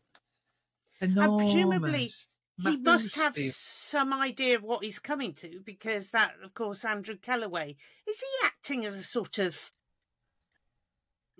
Enormous. 1.02 1.54
And 1.54 1.74
Enormous. 1.74 2.28
Presumably 2.56 2.78
he 2.78 2.84
must 2.84 3.16
have 3.16 3.36
Massive. 3.38 3.54
some 3.54 4.14
idea 4.14 4.56
of 4.56 4.64
what 4.64 4.84
he's 4.84 5.00
coming 5.00 5.34
to 5.34 5.60
because 5.66 6.10
that, 6.12 6.34
of 6.44 6.54
course, 6.54 6.86
Andrew 6.86 7.16
Kellaway 7.18 7.76
is 8.08 8.20
he 8.20 8.28
acting 8.46 8.86
as 8.86 8.98
a 8.98 9.04
sort 9.04 9.40
of 9.40 9.72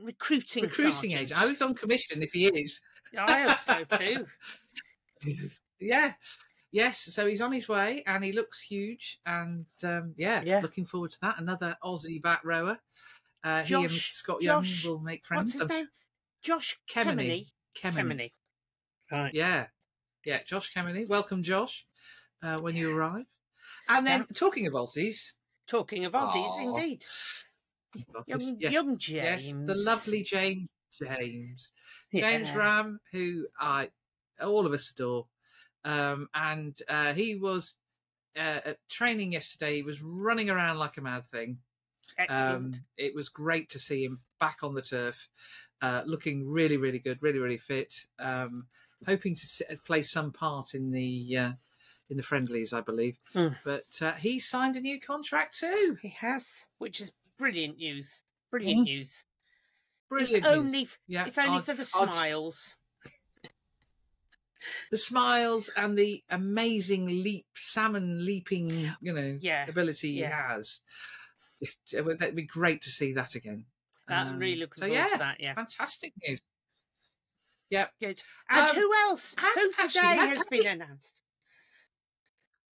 recruiting 0.02 0.64
recruiting 0.64 0.94
sergeant? 1.12 1.22
agent. 1.22 1.42
I 1.42 1.46
was 1.48 1.62
on 1.62 1.74
commission 1.76 2.22
if 2.24 2.32
he 2.34 2.48
is. 2.48 2.82
I 3.18 3.42
hope 3.42 3.60
so 3.60 3.84
too. 3.98 4.26
yeah. 5.80 6.14
Yes, 6.72 6.98
so 7.02 7.28
he's 7.28 7.42
on 7.42 7.52
his 7.52 7.70
way 7.70 8.04
and 8.08 8.24
he 8.24 8.32
looks 8.32 8.60
huge 8.60 9.20
and 9.28 9.66
um, 9.84 10.16
yeah, 10.18 10.42
Yeah. 10.44 10.60
looking 10.62 10.86
forward 10.86 11.12
to 11.12 11.20
that. 11.22 11.36
Another 11.40 11.78
Aussie 11.84 12.20
bat 12.22 12.40
rower. 12.44 12.80
Uh, 13.44 13.62
he 13.62 13.76
and 13.76 13.86
Mr. 13.86 14.00
Scott 14.12 14.42
Josh- 14.42 14.84
Young 14.86 14.92
will 14.94 15.00
make 15.00 15.24
friends. 15.26 15.54
What's 15.54 15.58
friends. 15.68 15.72
his 15.72 15.80
name? 15.82 15.90
Josh 16.42 16.80
Kemeny. 16.90 17.52
Kemeny. 17.76 17.94
Kemeny. 17.94 17.94
Kemeny. 17.94 18.32
Right. 19.12 19.34
Yeah, 19.36 19.68
yeah, 20.26 20.42
Josh 20.44 20.72
Kemeny. 20.74 21.08
Welcome, 21.08 21.44
Josh, 21.44 21.86
uh, 22.42 22.58
when 22.62 22.76
you 22.76 22.96
arrive. 22.96 23.26
And 23.90 24.08
then 24.08 24.26
talking 24.34 24.68
of 24.68 24.74
Aussies, 24.74 25.34
Talking 25.68 26.06
of 26.06 26.14
Aussies, 26.14 26.48
Aw. 26.48 26.62
indeed. 26.62 27.06
Young, 28.26 28.58
yes, 28.60 28.72
young 28.72 28.98
James. 28.98 29.48
yes, 29.48 29.54
the 29.66 29.76
lovely 29.76 30.24
James 30.24 30.68
James. 31.00 31.72
James 32.14 32.48
Yeah. 32.50 32.58
Ramm, 32.58 33.00
who 33.12 33.48
I 33.60 33.90
all 34.42 34.66
of 34.66 34.74
us 34.74 34.90
adore, 34.92 35.28
um, 35.86 36.28
and 36.34 36.80
uh, 36.88 37.14
he 37.14 37.36
was 37.36 37.76
uh, 38.36 38.62
at 38.66 38.78
training 38.90 39.34
yesterday. 39.34 39.76
He 39.76 39.84
was 39.84 40.02
running 40.02 40.50
around 40.50 40.80
like 40.80 40.98
a 40.98 41.02
mad 41.02 41.28
thing. 41.28 41.60
Excellent. 42.18 42.76
Um, 42.76 42.86
it 42.98 43.16
was 43.16 43.30
great 43.30 43.70
to 43.72 43.80
see 43.80 44.04
him 44.04 44.22
back 44.40 44.60
on 44.64 44.74
the 44.74 44.82
turf, 44.82 45.30
uh, 45.82 46.04
looking 46.06 46.48
really, 46.48 46.78
really 46.78 47.00
good, 47.00 47.22
really, 47.22 47.40
really 47.40 47.58
fit. 47.58 47.94
Um, 48.20 48.68
hoping 49.06 49.36
to 49.36 49.42
s- 49.44 49.62
play 49.86 50.02
some 50.02 50.32
part 50.32 50.74
in 50.74 50.92
the 50.92 51.38
uh, 51.38 51.52
in 52.10 52.18
the 52.18 52.24
friendlies, 52.24 52.74
I 52.74 52.82
believe. 52.82 53.18
Mm. 53.36 53.56
But 53.64 53.86
uh, 54.02 54.14
he 54.14 54.40
signed 54.40 54.76
a 54.76 54.82
new 54.82 55.00
contract 55.00 55.60
too. 55.60 55.98
he 56.02 56.10
has, 56.20 56.66
which 56.78 57.00
is 57.02 57.12
brilliant 57.38 57.78
news. 57.78 58.22
Brilliant 58.52 58.84
news. 58.84 59.10
Mm-hmm. 59.12 60.16
Brilliant. 60.16 60.36
If 60.38 60.44
news. 60.44 60.58
only, 60.58 60.88
Yeah, 61.08 61.26
if 61.28 61.38
only 61.40 61.58
I'd- 61.58 61.66
for 61.66 61.74
the 61.74 61.80
I'd- 62.00 62.12
smiles. 62.12 62.76
the 64.92 64.98
smiles 64.98 65.70
and 65.76 65.98
the 65.98 66.24
amazing 66.30 67.06
leap, 67.08 67.46
salmon 67.56 68.26
leaping, 68.26 68.70
you 69.02 69.14
know, 69.14 69.38
Yeah, 69.42 69.66
ability 69.68 70.10
yeah. 70.12 70.28
he 70.28 70.54
has. 70.54 70.82
It 71.92 72.04
would- 72.06 72.20
That'd 72.20 72.36
be 72.36 72.44
great 72.44 72.82
to 72.84 72.90
see 72.90 73.14
that 73.14 73.36
again. 73.36 73.66
I'm 74.08 74.28
Um, 74.34 74.38
really 74.40 74.58
looking 74.58 74.82
so 74.82 74.86
forward 74.88 74.96
yeah, 74.96 75.08
to 75.08 75.18
that. 75.18 75.40
Yeah, 75.40 75.54
fantastic 75.56 76.14
news. 76.28 76.40
Yeah. 77.74 77.88
good. 78.00 78.22
And 78.50 78.70
Um, 78.70 78.76
who 78.76 78.94
else? 79.08 79.36
Who 79.56 79.72
today 79.88 80.00
has 80.00 80.46
been 80.46 80.68
announced? 80.68 81.22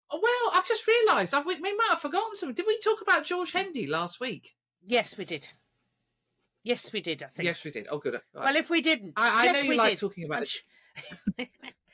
Oh, 0.09 0.19
well, 0.21 0.51
I've 0.59 0.67
just 0.67 0.87
realised 0.87 1.33
I've 1.33 1.45
we 1.45 1.55
we 1.55 1.75
might 1.75 1.89
have 1.89 2.01
forgotten 2.01 2.35
something. 2.35 2.55
Did 2.55 2.65
we 2.65 2.79
talk 2.79 3.01
about 3.01 3.25
George 3.25 3.51
Hendy 3.51 3.85
last 3.87 4.19
week? 4.19 4.55
Yes, 4.83 5.17
we 5.17 5.25
did. 5.25 5.49
Yes, 6.63 6.91
we 6.91 7.01
did. 7.01 7.21
I 7.23 7.27
think. 7.27 7.45
Yes, 7.45 7.63
we 7.63 7.71
did. 7.71 7.87
Oh, 7.91 7.99
good. 7.99 8.19
Well, 8.33 8.55
if 8.55 8.69
we 8.69 8.81
didn't, 8.81 9.13
I, 9.17 9.41
I 9.41 9.43
yes, 9.45 9.55
know 9.57 9.61
you 9.63 9.69
we 9.69 9.77
like 9.77 9.91
did. 9.91 9.99
talking 9.99 10.23
about 10.25 10.37
I'm 10.37 10.43
it. 10.43 10.47
sh- 10.49 11.47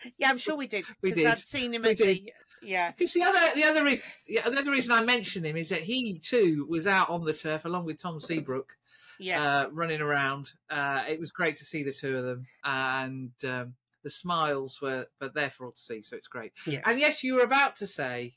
yeah, 0.17 0.29
I'm 0.29 0.37
sure 0.37 0.55
we 0.55 0.67
did. 0.67 0.85
We 1.01 1.11
did. 1.11 1.25
I'd 1.25 1.37
seen 1.39 1.73
him 1.73 1.81
We 1.81 1.89
at 1.91 1.97
did. 1.97 2.19
the. 2.19 2.33
Yeah, 2.65 2.91
Because 2.91 3.11
the 3.13 3.23
other, 3.23 3.39
the 3.55 3.65
other, 3.65 3.85
is, 3.87 4.25
yeah, 4.29 4.49
the 4.49 4.57
other 4.59 4.71
reason 4.71 4.93
I 4.93 5.03
mention 5.03 5.43
him 5.43 5.57
is 5.57 5.67
that 5.67 5.81
he 5.81 6.17
too 6.19 6.65
was 6.69 6.87
out 6.87 7.09
on 7.09 7.25
the 7.25 7.33
turf 7.33 7.65
along 7.65 7.83
with 7.85 8.01
Tom 8.01 8.21
Seabrook. 8.21 8.77
Yeah. 9.19 9.43
uh, 9.43 9.69
running 9.71 10.01
around. 10.01 10.51
Uh, 10.69 11.01
it 11.07 11.19
was 11.19 11.31
great 11.31 11.57
to 11.57 11.65
see 11.65 11.83
the 11.83 11.91
two 11.91 12.17
of 12.17 12.25
them, 12.25 12.47
and 12.63 13.31
um, 13.45 13.73
the 14.03 14.09
smiles 14.09 14.81
were, 14.81 15.07
were 15.21 15.29
there 15.29 15.49
for 15.49 15.65
all 15.65 15.71
to 15.71 15.79
see. 15.79 16.01
So 16.01 16.15
it's 16.15 16.27
great. 16.27 16.53
Yeah. 16.65 16.81
And 16.85 16.99
yes, 16.99 17.23
you 17.23 17.35
were 17.35 17.43
about 17.43 17.77
to 17.77 17.87
say, 17.87 18.35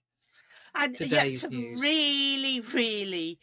and 0.75 0.97
today's 0.97 1.43
yes, 1.43 1.51
news. 1.51 1.81
really, 1.81 2.61
really 2.61 3.39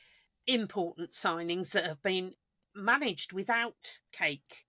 important 0.48 1.12
signings 1.12 1.72
that 1.72 1.86
have 1.86 2.02
been 2.04 2.34
managed 2.76 3.34
without 3.34 4.00
cake. 4.12 4.66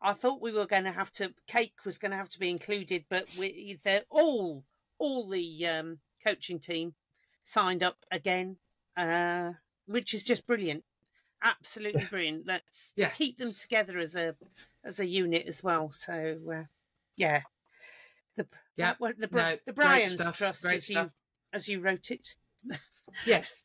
I 0.00 0.12
thought 0.12 0.42
we 0.42 0.52
were 0.52 0.66
going 0.66 0.84
to 0.84 0.92
have 0.92 1.10
to 1.12 1.34
cake 1.46 1.84
was 1.84 1.98
going 1.98 2.10
to 2.10 2.16
have 2.16 2.28
to 2.30 2.38
be 2.38 2.50
included, 2.50 3.04
but 3.08 3.28
we 3.38 3.78
they're 3.82 4.04
all 4.10 4.64
all 4.98 5.28
the 5.28 5.66
um, 5.66 5.98
coaching 6.24 6.58
team 6.58 6.94
signed 7.42 7.82
up 7.82 7.98
again, 8.10 8.56
uh, 8.96 9.52
which 9.86 10.12
is 10.14 10.22
just 10.22 10.46
brilliant, 10.46 10.84
absolutely 11.50 12.04
brilliant. 12.06 12.46
Let's 12.46 12.92
to 12.94 13.02
Yeah. 13.02 13.08
keep 13.10 13.38
them 13.38 13.54
together 13.54 13.98
as 13.98 14.14
a 14.16 14.34
as 14.84 15.00
a 15.00 15.06
unit 15.06 15.46
as 15.46 15.62
well. 15.64 15.90
So 15.90 16.38
uh, 16.52 16.64
yeah, 17.16 17.42
the 18.36 18.46
Yeah. 18.76 18.94
what- 18.98 19.18
the 19.18 19.28
Bri- 19.28 19.40
No, 19.42 19.50
the 19.66 19.72
great 19.72 19.74
Brian's 19.86 20.14
stuff, 20.14 20.36
Trust 20.38 20.62
great 20.62 20.76
as 20.76 20.84
stuff. 20.86 21.06
you 21.06 21.12
as 21.52 21.68
you 21.68 21.80
wrote 21.80 22.10
it. 22.10 22.36
yes, 23.24 23.62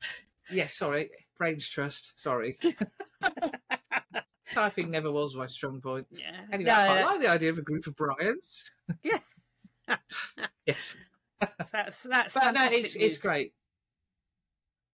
yes, 0.49 0.73
sorry, 0.83 1.09
Brains 1.37 1.67
Trust. 1.67 2.19
Sorry, 2.19 2.57
typing 4.51 4.91
never 4.91 5.11
was 5.11 5.35
my 5.35 5.47
strong 5.47 5.81
point. 5.81 6.07
Yeah. 6.11 6.39
Anyway, 6.51 6.69
No, 6.69 6.75
I 6.75 7.03
like 7.03 7.21
the 7.21 7.27
idea 7.29 7.49
of 7.51 7.57
a 7.57 7.61
group 7.61 7.87
of 7.87 7.95
Bryans. 7.95 8.69
Yeah. 9.03 9.17
yes, 10.65 10.95
That's 11.71 12.03
that's 12.03 12.33
but 12.33 12.51
no, 12.51 12.53
fantastic 12.53 12.83
it's 12.85 12.95
news. 12.95 13.13
it's 13.13 13.17
great. 13.21 13.53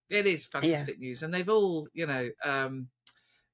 It 0.10 0.26
is 0.26 0.45
fantastic 0.45 0.99
news, 0.99 1.24
and 1.24 1.34
they've 1.34 1.49
all, 1.49 1.88
you 1.93 2.05
know, 2.05 2.30
um, 2.43 2.88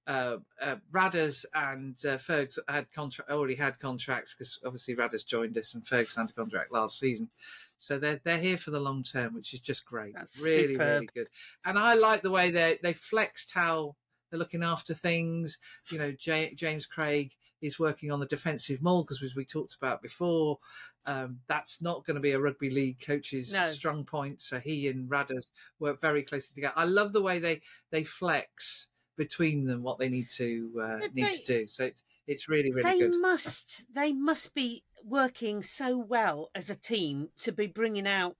uh, 0.05 0.37
uh, 0.61 0.75
Radders 0.91 1.45
and 1.53 1.95
uh, 2.05 2.17
Fergs 2.17 2.59
had 2.67 2.91
contract 2.91 3.31
already 3.31 3.55
had 3.55 3.79
contracts 3.79 4.33
because 4.33 4.59
obviously 4.65 4.95
Radders 4.95 5.25
joined 5.25 5.57
us 5.57 5.73
and 5.73 5.85
Fergs 5.85 6.11
signed 6.11 6.29
a 6.29 6.33
contract 6.33 6.71
last 6.71 6.99
season, 6.99 7.29
so 7.77 7.97
they're 7.97 8.19
they're 8.23 8.37
here 8.37 8.57
for 8.57 8.71
the 8.71 8.79
long 8.79 9.03
term, 9.03 9.33
which 9.33 9.53
is 9.53 9.59
just 9.59 9.85
great. 9.85 10.13
That's 10.13 10.39
really, 10.41 10.73
superb. 10.73 10.87
really 10.87 11.09
good. 11.15 11.27
And 11.65 11.79
I 11.79 11.93
like 11.93 12.21
the 12.21 12.31
way 12.31 12.51
they 12.51 12.79
they 12.83 12.93
flexed 12.93 13.51
how 13.53 13.95
they're 14.29 14.39
looking 14.39 14.63
after 14.63 14.93
things. 14.93 15.57
You 15.89 15.99
know, 15.99 16.11
J- 16.11 16.53
James 16.53 16.85
Craig 16.85 17.31
is 17.63 17.79
working 17.79 18.11
on 18.11 18.19
the 18.19 18.25
defensive 18.27 18.81
mold 18.81 19.07
because 19.07 19.23
as 19.23 19.35
we 19.35 19.45
talked 19.45 19.73
about 19.75 20.01
before, 20.01 20.59
um, 21.05 21.39
that's 21.47 21.81
not 21.81 22.05
going 22.05 22.15
to 22.15 22.21
be 22.21 22.31
a 22.33 22.39
rugby 22.39 22.69
league 22.69 22.99
coach's 22.99 23.51
No. 23.53 23.67
strong 23.67 24.03
point. 24.05 24.41
So 24.41 24.59
he 24.59 24.87
and 24.89 25.09
Radders 25.09 25.47
work 25.79 25.99
very 26.01 26.21
closely 26.23 26.53
together. 26.53 26.73
I 26.75 26.83
love 26.83 27.13
the 27.13 27.21
way 27.21 27.39
they 27.39 27.61
they 27.89 28.03
flex 28.03 28.87
between 29.15 29.65
them 29.65 29.81
what 29.83 29.97
they 29.99 30.09
need 30.09 30.27
to 30.27 30.71
uh, 30.81 30.97
But 30.99 31.15
need 31.15 31.23
they- 31.25 31.37
to 31.37 31.43
do. 31.61 31.67
So 31.67 31.85
it's 31.85 32.03
it's 32.27 32.47
really 32.49 32.71
really 32.71 32.83
they 32.83 32.99
good. 32.99 33.15
must 33.19 33.85
they 33.93 34.11
must 34.13 34.53
be 34.53 34.83
working 35.03 35.63
so 35.63 35.97
well 35.97 36.49
as 36.55 36.69
a 36.69 36.75
team 36.75 37.29
to 37.37 37.51
be 37.51 37.67
bringing 37.67 38.07
out 38.07 38.35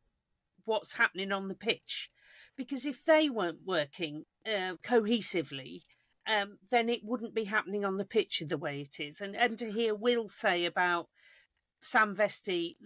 what's 0.66 0.98
happening 0.98 1.32
on 1.32 1.48
the 1.50 1.56
pitch 1.56 2.10
because 2.56 2.86
if 2.86 3.04
they 3.04 3.30
weren't 3.30 3.60
working 3.66 4.24
uh, 4.46 4.76
cohesively 4.82 5.82
um, 6.28 6.58
then 6.72 6.90
it 6.90 7.04
wouldn't 7.04 7.34
be 7.34 7.44
happening 7.46 7.84
on 7.86 7.98
the 7.98 8.06
pitch 8.06 8.42
the 8.48 8.58
way 8.58 8.82
it 8.82 9.00
is 9.00 9.22
and 9.22 9.36
and 9.36 9.58
to 9.58 9.72
hear 9.72 9.94
will 9.96 10.30
say 10.30 10.66
about 10.66 11.08
Sam 11.84 12.16
Vesty, 12.16 12.78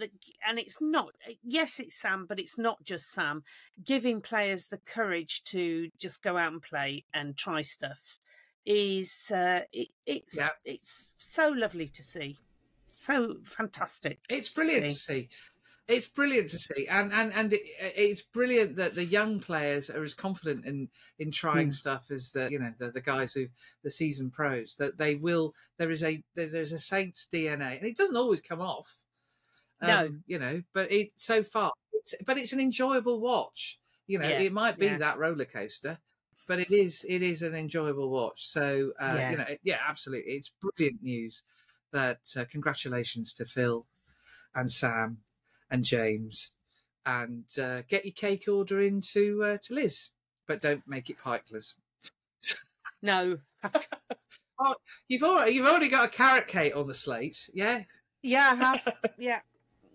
and 0.48 0.58
it's 0.58 0.82
not, 0.82 1.12
yes, 1.44 1.80
it's 1.80 1.96
Sam, 1.96 2.26
but 2.28 2.40
it's 2.40 2.58
not 2.58 2.84
just 2.84 3.12
Sam, 3.12 3.44
giving 3.84 4.22
players 4.22 4.66
the 4.66 4.80
courage 4.80 5.44
to 5.46 5.90
just 6.00 6.24
go 6.24 6.36
out 6.36 6.52
and 6.52 6.62
play 6.62 7.06
and 7.14 7.38
try 7.38 7.62
stuff 7.62 8.20
is, 8.66 9.32
uh, 9.32 9.62
it, 9.72 9.90
it's, 10.06 10.38
Yeah. 10.40 10.50
it's 10.66 11.10
so 11.16 11.50
lovely 11.50 11.88
to 11.88 12.04
see. 12.04 12.38
So 12.96 13.36
fantastic. 13.46 14.20
It's 14.30 14.50
brilliant 14.50 14.88
see. 14.88 14.94
to 14.94 15.00
see. 15.00 15.30
It's 15.88 16.10
brilliant 16.10 16.50
to 16.50 16.60
see, 16.60 16.86
and 16.88 17.14
and 17.14 17.32
and 17.34 17.54
it, 17.54 17.62
it's 17.80 18.22
brilliant 18.22 18.76
that 18.76 18.94
the 18.94 19.06
young 19.06 19.40
players 19.40 19.90
are 19.90 20.04
as 20.04 20.14
confident 20.14 20.66
in 20.66 20.90
in 21.20 21.32
trying 21.32 21.70
Mm. 21.70 21.74
stuff 21.74 22.12
as 22.12 22.32
the 22.32 22.50
you 22.52 22.60
know 22.60 22.74
the, 22.78 22.92
the 22.92 23.00
guys 23.02 23.34
who 23.34 23.48
the 23.84 23.92
seasoned 23.92 24.34
pros 24.34 24.76
that 24.76 24.98
they 24.98 25.16
will. 25.16 25.54
There 25.78 25.90
is 25.90 26.04
a 26.04 26.22
there- 26.36 26.48
there's 26.48 26.74
a 26.74 26.80
Saints 26.80 27.28
DNA, 27.32 27.78
and 27.78 27.86
it 27.86 27.96
doesn't 27.96 28.18
always 28.18 28.42
come 28.42 28.60
off. 28.62 28.98
No. 29.82 30.08
Um, 30.08 30.24
you 30.28 30.40
know, 30.40 30.62
but 30.74 30.92
it 30.92 31.12
so 31.16 31.42
far, 31.44 31.72
it's, 31.94 32.16
but 32.26 32.38
it's 32.38 32.52
an 32.52 32.60
enjoyable 32.60 33.20
watch. 33.22 33.80
You 34.08 34.20
know, 34.20 34.28
Yeah, 34.28 34.40
it 34.40 34.52
might 34.52 34.78
be 34.78 34.88
yeah. 34.88 34.98
that 34.98 35.20
roller 35.20 35.46
coaster, 35.46 36.00
but 36.48 36.60
it 36.60 36.72
is 36.72 37.06
it 37.08 37.22
is 37.22 37.44
an 37.44 37.56
enjoyable 37.56 38.10
watch. 38.10 38.48
So 38.50 38.92
uh, 39.00 39.14
Yeah. 39.16 39.32
you 39.32 39.38
know, 39.38 39.46
yeah, 39.64 39.80
absolutely, 39.88 40.34
it's 40.34 40.52
brilliant 40.62 41.02
news. 41.02 41.44
That 41.94 42.20
uh, 42.36 42.44
congratulations 42.52 43.32
to 43.36 43.46
Phil 43.46 43.86
and 44.54 44.70
Sam 44.70 45.20
and 45.72 45.84
James, 45.84 46.52
and 47.06 47.46
uh, 47.62 47.82
get 47.88 48.06
your 48.06 48.14
cake 48.14 48.46
order 48.48 48.82
into 48.82 49.44
uh, 49.44 49.58
to 49.64 49.74
Lis, 49.74 50.10
but 50.48 50.62
don't 50.62 50.84
make 50.88 51.10
it 51.10 51.18
pikeless. 51.24 51.74
No. 53.02 53.38
oh, 54.60 54.76
You've 55.08 55.24
already 55.24 55.54
you've 55.54 55.68
already 55.68 55.90
got 55.90 56.06
a 56.06 56.10
carrot 56.10 56.48
cake 56.48 56.76
on 56.76 56.88
the 56.88 56.94
slate, 56.94 57.50
yeah. 57.54 57.84
yeah, 58.22 58.52
I 58.52 58.56
have. 58.56 58.96
Yeah. 59.18 59.40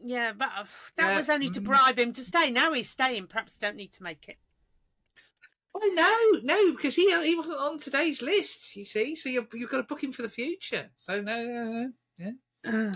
Yeah, 0.04 0.32
but 0.36 0.48
uh, 0.58 0.64
that 0.96 1.10
Yeah, 1.10 1.16
was 1.16 1.30
only 1.30 1.48
to 1.50 1.60
mm. 1.60 1.64
bribe 1.64 1.98
him 1.98 2.12
to 2.14 2.24
stay. 2.24 2.50
Now 2.50 2.72
he's 2.72 2.90
staying. 2.90 3.28
Perhaps 3.28 3.56
don't 3.56 3.76
need 3.76 3.92
to 3.92 4.02
make 4.02 4.28
it. 4.28 4.36
Oh 5.74 5.90
no, 5.94 6.40
no, 6.42 6.72
because 6.72 6.96
he 6.96 7.14
he 7.24 7.36
wasn't 7.36 7.58
on 7.58 7.78
today's 7.78 8.20
list. 8.20 8.76
You 8.76 8.84
see, 8.84 9.14
so 9.14 9.28
you're 9.28 9.46
you've 9.54 9.70
got 9.70 9.78
to 9.78 9.82
book 9.84 10.02
him 10.02 10.12
for 10.12 10.22
the 10.22 10.28
future. 10.28 10.90
So 10.96 11.20
no, 11.20 11.44
no, 11.44 11.92
no. 12.18 12.32
Uh, 12.64 12.92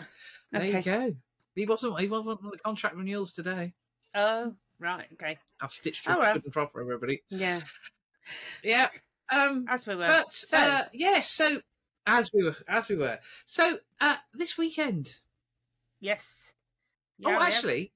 There 0.52 0.64
you 0.64 0.82
go. 0.82 1.12
He 1.56 1.66
wasn't 1.66 1.98
he 1.98 2.06
wasn't 2.06 2.38
on 2.44 2.50
the 2.52 2.58
contract 2.58 2.94
renewals 2.96 3.32
today. 3.32 3.72
Oh, 4.14 4.54
right. 4.78 5.06
Okay. 5.14 5.38
I've 5.60 5.72
stitched 5.72 6.08
Oh, 6.08 6.12
it 6.12 6.18
well. 6.20 6.34
good 6.34 6.44
and 6.44 6.52
proper, 6.52 6.80
everybody. 6.80 7.22
Yeah. 7.30 7.60
Yeah. 8.62 8.88
Um. 9.32 9.64
As 9.68 9.86
we 9.86 9.96
were. 9.96 10.06
But 10.06 10.32
so, 10.32 10.56
uh, 10.56 10.84
yes, 10.92 11.30
so 11.30 11.60
as 12.06 12.30
we 12.32 12.44
were, 12.44 12.54
as 12.68 12.88
we 12.88 12.96
were, 12.96 13.18
so 13.46 13.78
uh, 14.00 14.16
this 14.34 14.56
weekend. 14.58 15.14
yes. 16.00 16.52
oh, 17.24 17.30
Yeah, 17.30 17.38
yeah. 17.38 17.44
actually, 17.44 17.92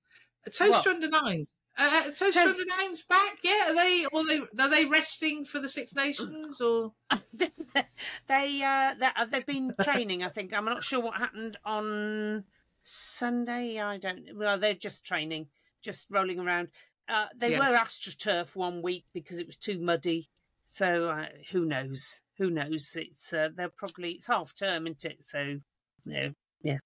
Toast 0.52 0.70
What? 0.70 0.86
under 0.86 1.08
nine. 1.08 1.46
Uh, 1.78 2.02
Toast, 2.10 2.18
Toast- 2.18 2.36
under 2.36 2.64
nine's 2.78 3.02
back. 3.02 3.38
Yeah, 3.44 3.70
are 3.70 3.74
they? 3.74 4.06
Or 4.12 4.24
they 4.26 4.40
are 4.58 4.68
they 4.68 4.84
resting 4.86 5.44
for 5.44 5.60
the 5.60 5.68
Six 5.68 5.94
Nations 5.94 6.60
or? 6.60 6.92
they 7.32 8.62
uh 8.62 8.94
they, 8.98 9.06
uh, 9.16 9.24
they've 9.30 9.46
been 9.46 9.72
training 9.82 10.22
i 10.22 10.28
think 10.28 10.52
i'm 10.52 10.64
not 10.64 10.82
sure 10.82 11.00
what 11.00 11.14
happened 11.16 11.56
on 11.64 12.44
sunday 12.82 13.78
i 13.78 13.96
don't 13.98 14.24
well 14.34 14.58
they're 14.58 14.74
just 14.74 15.04
training 15.04 15.46
just 15.82 16.10
rolling 16.10 16.38
around 16.38 16.68
uh 17.08 17.26
they 17.36 17.50
Yes. 17.50 17.58
were 17.60 17.76
astroturf 17.76 18.56
one 18.56 18.82
week 18.82 19.06
because 19.12 19.38
it 19.38 19.46
was 19.46 19.56
too 19.56 19.78
muddy 19.78 20.28
So 20.64 21.10
uh, 21.10 21.26
who 21.50 21.64
knows? 21.66 22.20
Who 22.38 22.48
knows? 22.48 22.92
It's 22.94 23.32
uh, 23.32 23.48
they'll 23.56 23.70
probably 23.76 24.12
it's 24.12 24.28
half 24.28 24.54
term, 24.54 24.86
isn't 24.86 25.04
it? 25.04 25.24
So 25.24 25.58
no, 26.04 26.32
yeah. 26.62 26.78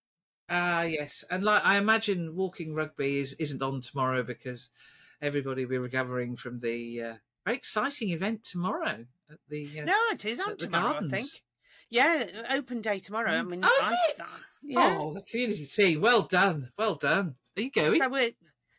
Ah, 0.48 0.82
yes, 0.82 1.22
and 1.30 1.42
like 1.44 1.62
I 1.64 1.76
imagine, 1.76 2.34
walking 2.34 2.74
rugby 2.74 3.18
is 3.18 3.34
isn't 3.34 3.60
on 3.62 3.82
tomorrow 3.82 4.22
because 4.22 4.70
everybody 5.20 5.64
will 5.66 5.70
be 5.70 5.78
recovering 5.78 6.34
from 6.36 6.60
the 6.60 7.02
uh, 7.02 7.14
very 7.44 7.56
exciting 7.58 8.08
event 8.10 8.42
tomorrow 8.42 9.04
at 9.30 9.38
the. 9.50 9.80
Uh, 9.80 9.84
No, 9.84 9.98
it 10.12 10.24
is 10.24 10.40
on 10.40 10.56
tomorrow. 10.56 10.86
I 10.86 10.92
gardens. 11.00 11.12
think. 11.12 11.42
Yeah, 11.90 12.24
open 12.50 12.80
day 12.80 12.98
tomorrow. 12.98 13.30
I 13.32 13.42
Mm. 13.42 13.48
mean, 13.50 13.60
Oh, 13.64 13.78
is 13.80 13.88
I- 13.88 13.94
it? 14.10 14.16
yeah. 14.62 14.98
Oh, 15.00 15.14
the 15.14 15.22
community. 15.22 15.96
Well 15.96 16.22
done. 16.22 16.70
Well 16.78 16.96
done. 16.96 17.36
Are 17.56 17.62
you 17.62 17.70
going? 17.70 17.98
So 18.00 18.08
we're 18.08 18.32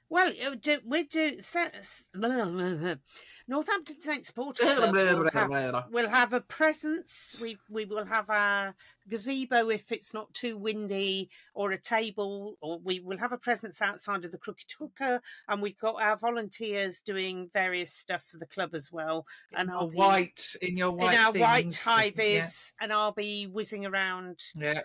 well, 0.09 0.31
uh, 0.45 0.55
do, 0.55 0.79
we 0.83 1.03
do. 1.03 1.41
se- 1.41 1.71
s- 1.73 2.05
Northampton 3.47 4.01
Saints 4.01 4.27
Supporters 4.27 4.67
eh, 4.67 4.75
Club 4.75 4.95
will 4.95 5.29
have, 5.31 5.85
will 5.91 6.09
have 6.09 6.33
a 6.33 6.41
presence. 6.41 7.35
We 7.39 7.57
we 7.69 7.85
will 7.85 8.05
have 8.05 8.29
a 8.29 8.73
gazebo 9.07 9.69
if 9.69 9.91
it's 9.91 10.15
not 10.15 10.33
too 10.33 10.57
windy, 10.57 11.29
or 11.53 11.71
a 11.71 11.77
table, 11.77 12.57
or 12.59 12.79
we 12.79 12.99
will 12.99 13.19
have 13.19 13.31
a 13.31 13.37
presence 13.37 13.81
outside 13.83 14.25
of 14.25 14.31
the 14.31 14.39
Crooked 14.39 14.71
Hooker, 14.79 15.21
and 15.47 15.61
we've 15.61 15.77
got 15.77 16.01
our 16.01 16.17
volunteers 16.17 17.01
doing 17.01 17.51
various 17.53 17.93
stuff 17.93 18.23
for 18.23 18.37
the 18.37 18.47
club 18.47 18.73
as 18.73 18.91
well. 18.91 19.27
And 19.55 19.69
I'll 19.69 19.81
your 19.81 19.91
be 19.91 19.97
white 19.97 20.55
in 20.61 20.75
your 20.75 20.91
white 20.91 21.13
in 21.13 21.19
our 21.19 21.31
white 21.33 21.61
things. 21.61 21.79
high 21.83 22.09
vis, 22.09 22.71
and 22.81 22.91
I'll 22.91 23.11
be 23.11 23.45
whizzing 23.45 23.85
around, 23.85 24.39
Yeah, 24.55 24.81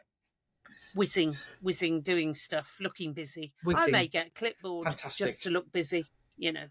whizzing, 0.94 1.38
whizzing, 1.62 2.02
doing 2.02 2.34
stuff, 2.34 2.76
looking 2.78 3.14
busy. 3.14 3.54
I 3.74 3.86
may 3.90 4.06
get 4.06 4.26
a 4.26 4.30
clipboard 4.30 4.84
Fantastic. 4.84 5.26
just 5.26 5.42
to 5.44 5.50
look 5.50 5.72
busy, 5.72 6.04
you 6.36 6.52
know. 6.52 6.66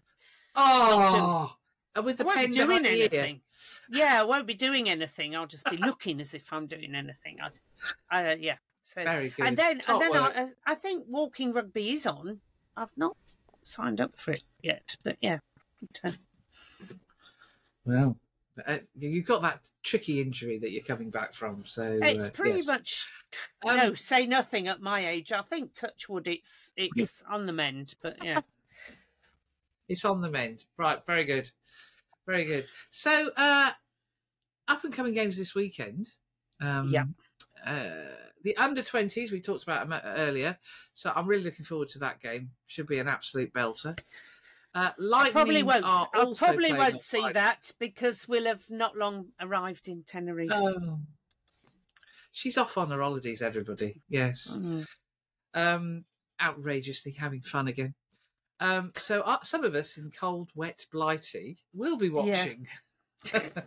Oh, 0.54 1.56
and 1.94 2.04
with 2.04 2.14
I 2.14 2.18
the 2.18 2.24
won't 2.24 2.38
be 2.38 2.42
pen 2.42 2.50
doing 2.52 2.68
behind 2.68 2.84
the 2.84 2.90
ear. 2.90 2.98
anything. 3.02 3.40
Yeah, 3.90 4.20
I 4.20 4.24
won't 4.24 4.46
be 4.46 4.54
doing 4.54 4.88
anything. 4.88 5.34
I'll 5.34 5.46
just 5.46 5.68
be 5.68 5.76
looking 5.76 6.20
as 6.20 6.34
if 6.34 6.52
I'm 6.52 6.66
doing 6.66 6.94
anything. 6.94 7.38
I'd, 7.42 7.58
I, 8.10 8.32
uh, 8.32 8.36
yeah. 8.38 8.56
So 8.84 9.04
Very 9.04 9.30
good. 9.30 9.46
and 9.46 9.56
then 9.56 9.82
and 9.86 10.00
Can't 10.00 10.12
then. 10.12 10.22
I, 10.66 10.72
I 10.72 10.74
think 10.74 11.04
walking 11.08 11.52
rugby 11.52 11.90
is 11.90 12.06
on. 12.06 12.40
I've 12.76 12.96
not 12.96 13.16
signed 13.62 14.00
up 14.00 14.16
for 14.16 14.32
it 14.32 14.42
yet, 14.62 14.96
but 15.04 15.16
yeah. 15.20 15.38
Uh, 16.04 16.12
Well, 17.84 18.16
uh, 18.66 18.78
you've 18.98 19.26
got 19.26 19.42
that 19.42 19.60
tricky 19.82 20.20
injury 20.20 20.58
that 20.58 20.70
you're 20.70 20.84
coming 20.84 21.10
back 21.10 21.32
from, 21.34 21.64
so 21.64 21.98
it's 22.02 22.26
uh, 22.26 22.30
pretty 22.30 22.56
yes. 22.56 22.66
much 22.66 23.08
Um, 23.66 23.76
no 23.76 23.94
say 23.94 24.26
nothing 24.26 24.68
at 24.68 24.80
my 24.80 25.06
age. 25.08 25.32
I 25.32 25.42
think 25.42 25.74
touchwood, 25.74 26.28
it's 26.28 26.72
it's 26.76 27.22
on 27.28 27.46
the 27.46 27.52
mend, 27.52 27.94
but 28.02 28.16
yeah. 28.22 28.40
It's 29.88 30.04
on 30.04 30.20
the 30.20 30.30
mend. 30.30 30.66
Right, 30.76 31.04
very 31.04 31.24
good. 31.24 31.50
Very 32.30 32.44
good. 32.44 32.66
So, 32.90 33.30
uh, 33.36 33.72
up 34.68 34.84
and 34.84 34.92
coming 34.92 35.14
games 35.14 35.36
this 35.36 35.54
weekend. 35.54 36.08
Um, 36.60 36.90
Yeah. 36.90 37.04
Uh, 37.66 38.14
the 38.42 38.56
under 38.56 38.82
20s, 38.82 39.32
we 39.32 39.40
talked 39.40 39.64
about 39.64 39.90
earlier. 40.04 40.56
So, 40.94 41.12
I'm 41.14 41.26
really 41.26 41.42
looking 41.42 41.64
forward 41.64 41.88
to 41.90 41.98
that 41.98 42.20
game. 42.20 42.52
Should 42.68 42.86
be 42.86 43.00
an 43.00 43.08
absolute 43.08 43.52
belter. 43.52 43.98
Uh, 44.72 44.92
I 45.16 45.30
probably 45.32 45.64
won't. 45.64 45.84
I 45.84 46.06
probably 46.38 46.72
won't 46.72 47.00
see 47.00 47.28
that 47.32 47.72
because 47.80 48.28
we'll 48.28 48.44
have 48.46 48.70
not 48.70 48.96
long 48.96 49.32
arrived 49.40 49.88
in 49.88 50.04
Tenerife. 50.04 50.50
Oh. 50.52 51.00
She's 52.30 52.56
off 52.56 52.78
on 52.78 52.90
her 52.90 53.02
holidays, 53.02 53.42
everybody. 53.42 54.00
Yes. 54.08 54.56
Mm. 54.56 54.86
um, 55.54 56.04
outrageously 56.40 57.10
having 57.12 57.40
fun 57.40 57.66
again. 57.66 57.94
Um, 58.60 58.90
so 58.98 59.22
uh, 59.22 59.38
some 59.42 59.64
of 59.64 59.74
us 59.74 59.96
in 59.96 60.10
cold, 60.10 60.50
wet 60.54 60.84
Blighty 60.92 61.58
will 61.72 61.96
be 61.96 62.08
Yeah. 62.08 62.12
watching. 62.12 62.66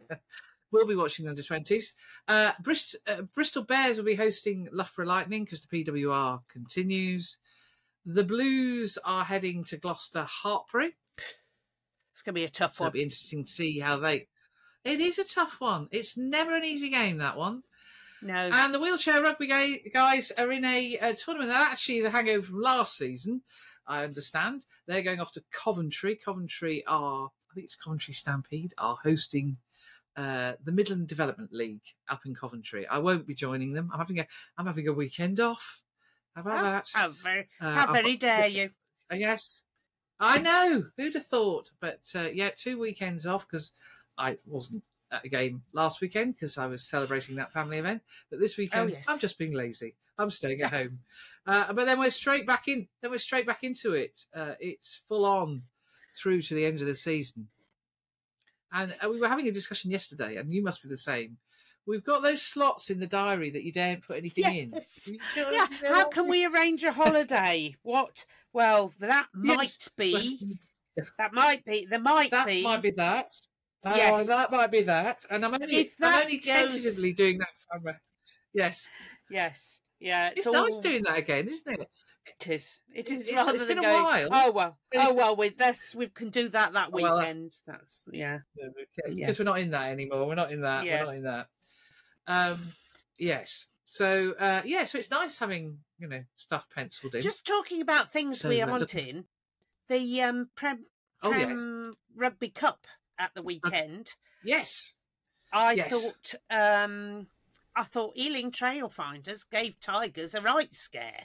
we'll 0.71 0.87
be 0.87 0.95
watching 0.95 1.25
the 1.25 1.29
under 1.31 1.43
twenties. 1.43 1.93
Uh, 2.27 2.51
Brist- 2.61 2.95
uh, 3.07 3.23
Bristol 3.33 3.63
Bears 3.63 3.97
will 3.97 4.05
be 4.05 4.15
hosting 4.15 4.67
Loughborough 4.71 5.05
Lightning 5.05 5.43
because 5.43 5.65
the 5.65 5.83
PWR 5.85 6.41
continues. 6.51 7.39
The 8.05 8.23
Blues 8.23 8.97
are 9.05 9.23
heading 9.23 9.63
to 9.65 9.77
Gloucester 9.77 10.27
Hartpury. 10.43 10.91
It's 11.17 12.21
going 12.23 12.33
to 12.35 12.39
be 12.39 12.43
a 12.43 12.49
tough 12.49 12.75
So 12.75 12.83
it'll 12.83 12.89
one. 12.89 12.93
be 12.93 13.03
interesting 13.03 13.45
to 13.45 13.51
see 13.51 13.79
how 13.79 13.97
they. 13.97 14.27
It 14.83 14.99
is 14.99 15.17
a 15.19 15.23
tough 15.23 15.59
one. 15.61 15.87
It's 15.91 16.17
never 16.17 16.55
an 16.55 16.65
easy 16.65 16.89
game 16.89 17.17
that 17.19 17.37
one. 17.37 17.63
No, 18.21 18.33
And 18.35 18.73
the 18.73 18.79
wheelchair 18.79 19.21
rugby 19.21 19.47
guys 19.93 20.31
are 20.37 20.49
in 20.51 20.63
a, 20.63 20.97
uh 20.97 21.13
tournament 21.13 21.49
that 21.49 21.71
actually 21.71 21.97
is 21.99 22.05
a 22.05 22.09
hangover 22.09 22.41
from 22.45 22.61
last 22.61 22.97
season. 22.97 23.41
I 23.87 24.03
understand 24.03 24.65
they're 24.87 25.03
going 25.03 25.19
off 25.19 25.31
to 25.33 25.43
Coventry. 25.51 26.15
Coventry 26.15 26.83
are, 26.87 27.25
I 27.25 27.53
think 27.53 27.65
it's 27.65 27.75
Coventry 27.75 28.13
Stampede, 28.13 28.73
are 28.77 28.97
hosting 29.03 29.57
uh, 30.15 30.53
the 30.63 30.71
Midland 30.71 31.07
Development 31.07 31.51
League 31.51 31.83
up 32.09 32.25
in 32.25 32.35
Coventry. 32.35 32.87
I 32.87 32.99
won't 32.99 33.27
be 33.27 33.35
joining 33.35 33.73
them. 33.73 33.89
I'm 33.91 33.99
having 33.99 34.19
a, 34.19 34.27
I'm 34.57 34.67
having 34.67 34.87
a 34.87 34.93
weekend 34.93 35.39
off. 35.39 35.81
How 36.35 36.41
about 36.41 36.57
how, 36.57 36.63
that? 36.63 36.89
how 36.93 37.09
very, 37.09 37.49
Uh, 37.59 37.71
how 37.71 37.93
very 37.93 38.15
dare 38.15 38.47
you? 38.47 38.69
I 39.09 39.17
guess. 39.17 39.63
I 40.19 40.39
know. 40.39 40.85
Who'd 40.97 41.15
have 41.15 41.25
thought? 41.25 41.71
But 41.79 42.01
uh, 42.15 42.29
yeah, 42.33 42.51
two 42.55 42.79
weekends 42.79 43.25
off 43.25 43.47
because 43.47 43.73
I 44.17 44.37
wasn't 44.45 44.83
at 45.11 45.25
a 45.25 45.29
game 45.29 45.63
last 45.73 46.01
weekend 46.01 46.35
because 46.35 46.57
I 46.57 46.65
was 46.67 46.83
celebrating 46.83 47.35
that 47.35 47.51
family 47.51 47.77
event. 47.77 48.01
But 48.29 48.39
this 48.39 48.57
weekend, 48.57 48.91
yes. 48.91 49.05
I'm 49.09 49.19
just 49.19 49.37
being 49.37 49.53
lazy. 49.53 49.95
I'm 50.17 50.29
staying 50.29 50.61
at 50.61 50.71
home. 50.71 50.99
Uh, 51.45 51.73
but 51.73 51.85
then 51.85 51.99
we're 51.99 52.09
straight 52.09 52.45
back 52.47 52.67
in. 52.67 52.87
Then 53.01 53.11
we're 53.11 53.17
straight 53.17 53.47
back 53.47 53.63
into 53.63 53.93
it. 53.93 54.25
Uh, 54.35 54.53
it's 54.59 55.01
full 55.07 55.25
on 55.25 55.63
through 56.15 56.41
to 56.43 56.53
the 56.53 56.65
end 56.65 56.81
of 56.81 56.87
the 56.87 56.95
season. 56.95 57.47
And 58.71 58.95
uh, 59.03 59.09
we 59.09 59.19
were 59.19 59.27
having 59.27 59.47
a 59.47 59.51
discussion 59.51 59.91
yesterday, 59.91 60.37
and 60.37 60.51
you 60.51 60.63
must 60.63 60.81
be 60.83 60.89
the 60.89 60.97
same. 60.97 61.37
We've 61.85 62.03
got 62.03 62.21
those 62.21 62.41
slots 62.41 62.89
in 62.89 62.99
the 62.99 63.07
diary 63.07 63.49
that 63.51 63.63
you 63.63 63.71
daren't 63.73 64.07
put 64.07 64.17
anything 64.17 64.45
in. 64.45 64.71
Yes. 64.73 65.11
Know- 65.35 65.51
Yeah, 65.51 65.67
how 65.89 66.07
can 66.09 66.27
we 66.29 66.45
arrange 66.45 66.83
a 66.83 66.91
holiday? 66.93 67.75
What? 67.83 68.25
Well, 68.53 68.93
that 68.99 69.27
might 69.33 69.57
Yes. 69.63 69.89
be. 69.97 70.57
That 71.17 71.33
might 71.33 71.65
be. 71.65 71.87
There 71.89 71.97
might 71.99 72.29
that 72.29 72.45
be. 72.45 72.61
might 72.61 72.83
be 72.83 72.91
that. 72.91 73.35
Oh, 73.83 73.95
Yes. 73.95 74.27
that 74.27 74.51
might 74.51 74.69
be 74.69 74.83
that. 74.83 75.25
And 75.27 75.43
I'm 75.43 75.51
only, 75.55 75.79
I'm 75.79 75.85
that 76.01 76.23
only 76.25 76.37
goes- 76.37 76.45
tentatively 76.45 77.13
doing 77.13 77.39
that. 77.39 77.47
For, 77.81 77.99
yes, 78.53 78.87
Yes. 79.31 79.79
Yeah. 80.03 80.29
it's, 80.35 80.45
It's, 80.45 80.53
nice 80.53 80.75
doing 80.77 81.03
that 81.03 81.17
again, 81.17 81.47
isn't 81.47 81.81
it? 81.81 81.89
It 82.25 82.47
is. 82.49 82.79
It 82.93 83.11
is 83.11 83.27
It's- 83.27 83.35
rather 83.45 83.57
it's 83.57 83.65
than 83.65 83.77
been 83.77 83.85
a 83.85 83.87
going. 83.87 84.03
while. 84.03 84.29
Oh 84.31 84.51
well. 84.51 84.77
Oh 84.95 85.13
well. 85.13 85.35
We 85.35 85.49
this 85.49 85.93
we 85.95 86.07
can 86.07 86.29
do 86.29 86.47
that 86.49 86.73
that 86.73 86.91
Well, 86.91 87.17
uh, 87.17 87.19
weekend. 87.19 87.53
That's 87.67 88.03
yeah. 88.11 88.39
Because 88.55 89.17
Yeah. 89.17 89.33
we're 89.37 89.43
not 89.45 89.59
in 89.59 89.71
that 89.71 89.89
anymore. 89.89 90.25
We're 90.27 90.35
not 90.35 90.51
in 90.51 90.61
that. 90.61 90.85
Yeah. 90.85 91.01
We're 91.01 91.05
not 91.05 91.15
in 91.15 91.23
that. 91.23 91.47
Um, 92.27 92.67
yes. 93.17 93.67
So 93.85 94.33
uh, 94.39 94.61
yeah, 94.65 94.85
so 94.85 94.97
it's 94.97 95.11
nice 95.11 95.37
having 95.37 95.79
you 95.99 96.07
know 96.07 96.23
stuff 96.35 96.67
penciled 96.73 97.15
in. 97.15 97.21
Just 97.21 97.45
talking 97.45 97.81
about 97.81 98.11
things 98.11 98.39
So, 98.39 98.49
we 98.49 98.61
uh, 98.61 98.67
aren't 98.69 98.81
look- 98.81 98.95
in. 98.95 99.25
The 99.89 100.21
um 100.21 100.49
Prem, 100.55 100.85
oh 101.21 101.31
yes, 101.33 101.59
Rugby 102.15 102.49
Cup 102.49 102.87
at 103.19 103.33
the 103.35 103.41
weekend. 103.41 104.13
yes. 104.43 104.93
I 105.51 105.73
yes. 105.73 105.91
thought 105.91 106.35
um 106.49 107.27
I 107.75 107.83
thought 107.83 108.17
Ealing 108.17 108.51
Trailfinders 108.51 109.49
gave 109.49 109.79
Tigers 109.79 110.33
a 110.35 110.41
right 110.41 110.73
scare. 110.73 111.23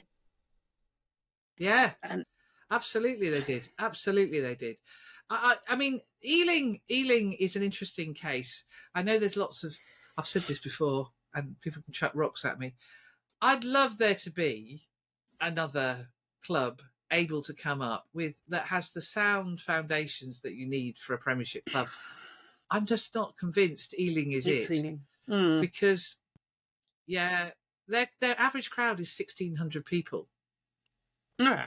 Yeah, 1.57 1.91
And- 2.03 2.25
absolutely 2.71 3.29
they 3.29 3.41
did. 3.41 3.67
Absolutely 3.79 4.39
they 4.39 4.55
did. 4.55 4.77
I, 5.29 5.55
I, 5.69 5.73
I 5.73 5.75
mean, 5.75 6.01
Ealing, 6.25 6.81
Ealing 6.89 7.33
is 7.33 7.55
an 7.55 7.63
interesting 7.63 8.13
case. 8.13 8.63
I 8.95 9.01
know 9.03 9.19
there's 9.19 9.37
lots 9.37 9.63
of. 9.63 9.75
I've 10.17 10.27
said 10.27 10.41
this 10.43 10.59
before, 10.59 11.09
and 11.33 11.55
people 11.61 11.81
can 11.83 11.93
chuck 11.93 12.11
rocks 12.15 12.43
at 12.45 12.59
me. 12.59 12.75
I'd 13.41 13.63
love 13.63 13.97
there 13.97 14.15
to 14.15 14.31
be 14.31 14.83
another 15.39 16.07
club 16.45 16.81
able 17.11 17.41
to 17.41 17.53
come 17.53 17.81
up 17.81 18.05
with 18.13 18.39
that 18.49 18.65
has 18.65 18.91
the 18.91 19.01
sound 19.01 19.59
foundations 19.61 20.41
that 20.41 20.53
you 20.55 20.67
need 20.67 20.97
for 20.97 21.13
a 21.13 21.17
Premiership 21.17 21.65
club. 21.65 21.87
I'm 22.71 22.85
just 22.85 23.15
not 23.15 23.35
convinced 23.37 23.95
Ealing 23.97 24.33
is 24.33 24.45
It's 24.47 24.69
it 24.69 24.77
Ealing. 24.77 25.01
Mm. 25.29 25.61
because, 25.61 26.17
yeah, 27.09 27.49
their 27.87 28.07
their 28.21 28.39
average 28.39 28.69
crowd 28.69 28.99
is 28.99 29.13
1,600 29.19 29.83
people. 29.85 30.29
Yeah. 31.39 31.65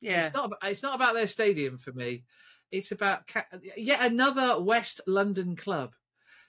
Yeah. 0.00 0.26
It's 0.26 0.34
not. 0.34 0.52
It's 0.62 0.82
not 0.82 0.94
about 0.96 1.14
their 1.14 1.26
stadium 1.26 1.78
for 1.78 1.92
me. 1.92 2.24
It's 2.72 2.92
about 2.92 3.26
ca- 3.28 3.46
yet 3.76 4.04
another 4.04 4.60
West 4.62 5.00
London 5.06 5.56
club 5.56 5.94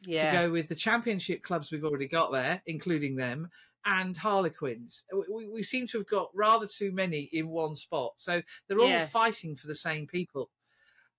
Yeah. 0.01 0.32
to 0.32 0.38
go 0.38 0.51
with 0.51 0.67
the 0.67 0.76
Championship 0.76 1.43
clubs 1.43 1.72
we've 1.72 1.86
already 1.86 2.07
got 2.07 2.32
there, 2.32 2.61
including 2.65 3.15
them, 3.15 3.49
and 3.86 4.17
Harlequins. 4.17 5.03
We, 5.13 5.24
we, 5.34 5.47
we 5.47 5.63
seem 5.63 5.88
to 5.88 5.99
have 5.99 6.07
got 6.09 6.30
rather 6.34 6.67
too 6.67 6.91
many 6.91 7.30
in 7.32 7.47
one 7.49 7.76
spot, 7.76 8.13
so 8.17 8.41
they're 8.67 8.80
all 8.80 8.88
Yes. 8.89 9.11
fighting 9.11 9.55
for 9.55 9.67
the 9.67 9.76
same 9.76 10.07
people. 10.07 10.49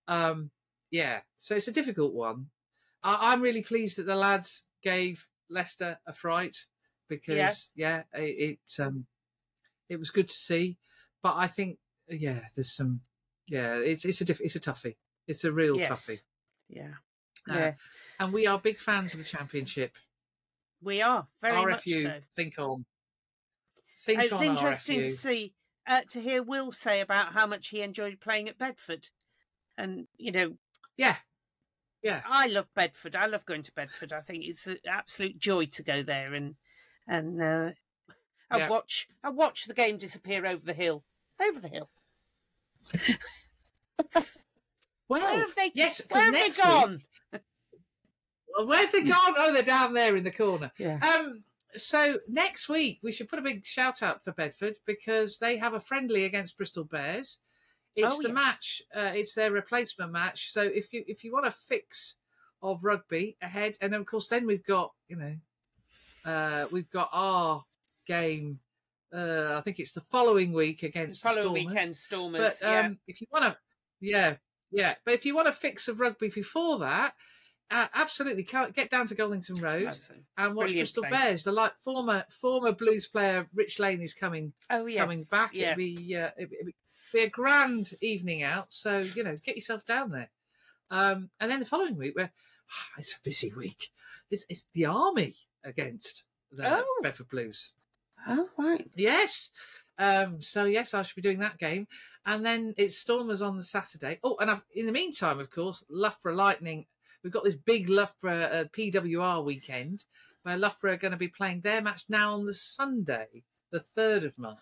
Um, 0.08 0.50
yeah, 0.90 1.20
so 1.38 1.54
it's 1.54 1.68
a 1.68 1.72
difficult 1.72 2.12
one. 2.12 2.46
I, 3.02 3.32
I'm 3.32 3.40
really 3.40 3.62
pleased 3.62 3.96
that 3.98 4.06
the 4.06 4.16
lads 4.16 4.64
gave 4.82 5.26
Leicester 5.50 5.98
a 6.06 6.12
fright 6.12 6.56
because 7.08 7.70
yeah, 7.74 8.02
it, 8.14 8.58
it 8.76 8.82
um 8.82 9.06
it 9.88 9.98
was 9.98 10.10
good 10.10 10.28
to 10.28 10.34
see, 10.34 10.78
but 11.22 11.34
I 11.36 11.46
think 11.48 11.78
yeah, 12.08 12.40
there's 12.54 12.72
some 12.74 13.00
yeah, 13.46 13.74
it's 13.76 14.04
it's 14.04 14.20
a 14.20 14.24
diff- 14.24 14.40
it's 14.40 14.56
a 14.56 14.60
toughie. 14.60 14.96
It's 15.26 15.44
a 15.44 15.52
real 15.52 15.76
Yes. 15.76 15.88
toughie. 15.88 16.22
Yeah. 16.68 16.94
Uh, 17.48 17.54
Yeah. 17.54 17.74
And 18.18 18.32
we 18.32 18.46
are 18.46 18.58
big 18.58 18.78
fans 18.78 19.12
of 19.14 19.18
the 19.18 19.24
championship. 19.24 19.92
We 20.82 21.02
are 21.02 21.26
very 21.42 21.56
much 21.64 21.84
RFU, 21.84 22.02
so. 22.02 22.20
think 22.36 22.58
on. 22.58 22.84
Think 24.04 24.22
It's 24.22 24.32
on 24.32 24.44
interesting 24.44 25.00
RFU. 25.00 25.04
to 25.04 25.10
see 25.10 25.54
uh, 25.86 26.02
to 26.10 26.20
hear 26.20 26.42
Will 26.42 26.70
say 26.72 27.00
about 27.00 27.32
how 27.32 27.46
much 27.46 27.68
he 27.68 27.82
enjoyed 27.82 28.20
playing 28.20 28.48
at 28.48 28.56
Bedford, 28.58 29.08
and 29.76 30.06
you 30.16 30.30
know, 30.32 30.56
Yeah. 30.96 31.16
Yeah. 32.02 32.22
I 32.26 32.46
love 32.46 32.66
Bedford. 32.74 33.14
I 33.16 33.26
love 33.26 33.44
going 33.46 33.62
to 33.62 33.72
Bedford. 33.72 34.12
I 34.12 34.20
think 34.20 34.44
it's 34.46 34.66
an 34.66 34.78
absolute 34.88 35.38
joy 35.38 35.66
to 35.66 35.82
go 35.82 36.02
there 36.02 36.34
and 36.34 36.54
and 37.06 37.42
uh, 37.42 37.70
I 38.50 38.58
Yeah. 38.58 38.68
watch 38.68 39.08
I 39.22 39.30
watch 39.30 39.64
the 39.66 39.74
game 39.74 39.96
disappear 39.98 40.46
over 40.46 40.64
the 40.64 40.72
hill, 40.74 41.04
over 41.40 41.60
the 41.60 41.68
hill. 41.68 41.90
Well, 45.08 45.20
Where 45.22 45.38
have 45.40 45.54
they? 45.56 45.72
yes, 45.74 46.00
where 46.08 46.22
have 46.22 46.32
they 46.32 46.38
next 46.40 46.58
week- 46.58 46.64
gone? 46.64 47.02
Well, 48.56 48.66
where 48.66 48.78
have 48.80 48.92
they 48.92 49.04
gone? 49.04 49.34
Oh, 49.38 49.52
they're 49.52 49.62
down 49.62 49.92
there 49.94 50.16
in 50.16 50.24
the 50.24 50.30
corner. 50.32 50.72
Yeah. 50.78 50.98
Um, 51.02 51.44
so 51.76 52.18
next 52.28 52.68
week 52.68 52.98
we 53.02 53.12
should 53.12 53.28
put 53.28 53.38
a 53.38 53.42
big 53.42 53.64
shout 53.64 54.02
out 54.02 54.24
for 54.24 54.32
Bedford 54.32 54.74
because 54.86 55.38
they 55.38 55.56
have 55.58 55.72
a 55.74 55.78
friendly 55.80 56.24
against 56.24 56.56
Bristol 56.56 56.82
Bears. 56.84 57.38
It's 57.96 58.14
Oh, 58.14 58.22
the 58.22 58.28
yes. 58.28 58.34
match. 58.34 58.82
Uh, 58.94 59.12
it's 59.14 59.34
their 59.34 59.50
replacement 59.50 60.12
match. 60.12 60.52
So 60.52 60.62
if 60.62 60.92
you 60.92 61.04
if 61.06 61.24
you 61.24 61.32
want 61.32 61.46
a 61.46 61.50
fix 61.50 62.16
of 62.62 62.84
rugby 62.84 63.36
ahead, 63.42 63.76
and 63.80 63.94
of 63.94 64.06
course 64.06 64.28
then 64.28 64.46
we've 64.46 64.64
got 64.64 64.92
you 65.08 65.16
know 65.16 65.34
uh, 66.24 66.66
we've 66.72 66.90
got 66.90 67.08
our 67.12 67.64
game. 68.06 68.60
Uh, 69.12 69.56
I 69.58 69.60
think 69.62 69.80
it's 69.80 69.92
the 69.92 70.02
following 70.02 70.52
week 70.52 70.84
against 70.84 71.22
the 71.22 71.30
Following 71.30 71.42
Stormers. 71.64 71.66
weekend, 71.74 71.96
Stormers. 71.96 72.60
But 72.60 72.68
um, 72.84 72.98
if 73.08 73.20
you 73.20 73.26
want 73.32 73.44
to, 73.46 73.56
yeah, 74.00 74.34
yeah. 74.70 74.94
But 75.04 75.14
if 75.14 75.24
you 75.26 75.34
want 75.34 75.48
a 75.48 75.52
fix 75.52 75.88
of 75.88 75.98
rugby 75.98 76.28
before 76.28 76.78
that, 76.78 77.14
uh, 77.72 77.86
absolutely 77.94 78.44
get 78.44 78.88
down 78.88 79.08
to 79.08 79.16
Goldington. 79.16 79.60
Road 79.60 79.96
and 80.38 80.54
watch 80.54 80.72
Bristol 80.72 81.02
place. 81.02 81.12
Bears. 81.20 81.44
The 81.44 81.50
like 81.52 81.72
former 81.82 82.24
former 82.30 82.70
Blues 82.70 83.08
player 83.08 83.48
Rich 83.52 83.80
Lane 83.80 84.00
is 84.00 84.14
coming 84.14 84.52
Oh 84.70 84.86
yes, 84.86 85.00
coming 85.00 85.24
back. 85.28 85.54
Yeah. 85.54 85.72
It'll 85.72 85.76
be 85.78 86.16
uh, 86.16 86.30
it'll 86.38 86.50
be- 86.66 86.74
be 87.12 87.20
a 87.20 87.30
grand 87.30 87.94
evening 88.00 88.42
out. 88.42 88.66
So 88.72 88.98
you 88.98 89.24
know, 89.24 89.36
get 89.42 89.56
yourself 89.56 89.84
down 89.86 90.10
there. 90.10 90.30
Um, 90.90 91.30
and 91.38 91.50
then 91.50 91.60
the 91.60 91.66
following 91.66 91.96
week, 91.96 92.16
where 92.16 92.32
it's 92.98 93.14
a 93.14 93.22
busy 93.24 93.52
week. 93.52 93.90
It's, 94.30 94.44
it's 94.48 94.64
the 94.72 94.86
army 94.86 95.34
against 95.64 96.24
the 96.52 96.62
Oh. 96.66 97.00
Bedford 97.02 97.28
Blues. 97.28 97.72
Oh 98.26 98.48
right. 98.58 98.86
Yes. 98.96 99.50
Um, 99.98 100.40
so 100.40 100.64
yes, 100.64 100.94
I 100.94 101.02
should 101.02 101.16
be 101.16 101.22
doing 101.22 101.40
that 101.40 101.58
game, 101.58 101.86
and 102.24 102.44
then 102.44 102.74
it's 102.78 102.96
Stormers 102.96 103.42
on 103.42 103.56
the 103.58 103.62
Saturday. 103.62 104.18
Oh, 104.24 104.36
and 104.40 104.50
I've, 104.50 104.62
in 104.74 104.86
the 104.86 104.92
meantime, 104.92 105.38
of 105.40 105.50
course, 105.50 105.84
Loughborough 105.90 106.34
Lightning. 106.34 106.86
We've 107.22 107.32
got 107.32 107.44
this 107.44 107.56
big 107.56 107.90
Loughborough 107.90 108.42
uh, 108.44 108.64
PWR 108.64 109.44
weekend 109.44 110.04
where 110.42 110.56
Loughborough 110.56 110.94
are 110.94 110.96
going 110.96 111.10
to 111.12 111.18
be 111.18 111.28
playing 111.28 111.60
their 111.60 111.82
match 111.82 112.04
now 112.08 112.32
on 112.32 112.46
the 112.46 112.54
Sunday, 112.54 113.44
the 113.70 113.80
third 113.80 114.24
of 114.24 114.38
March. 114.38 114.58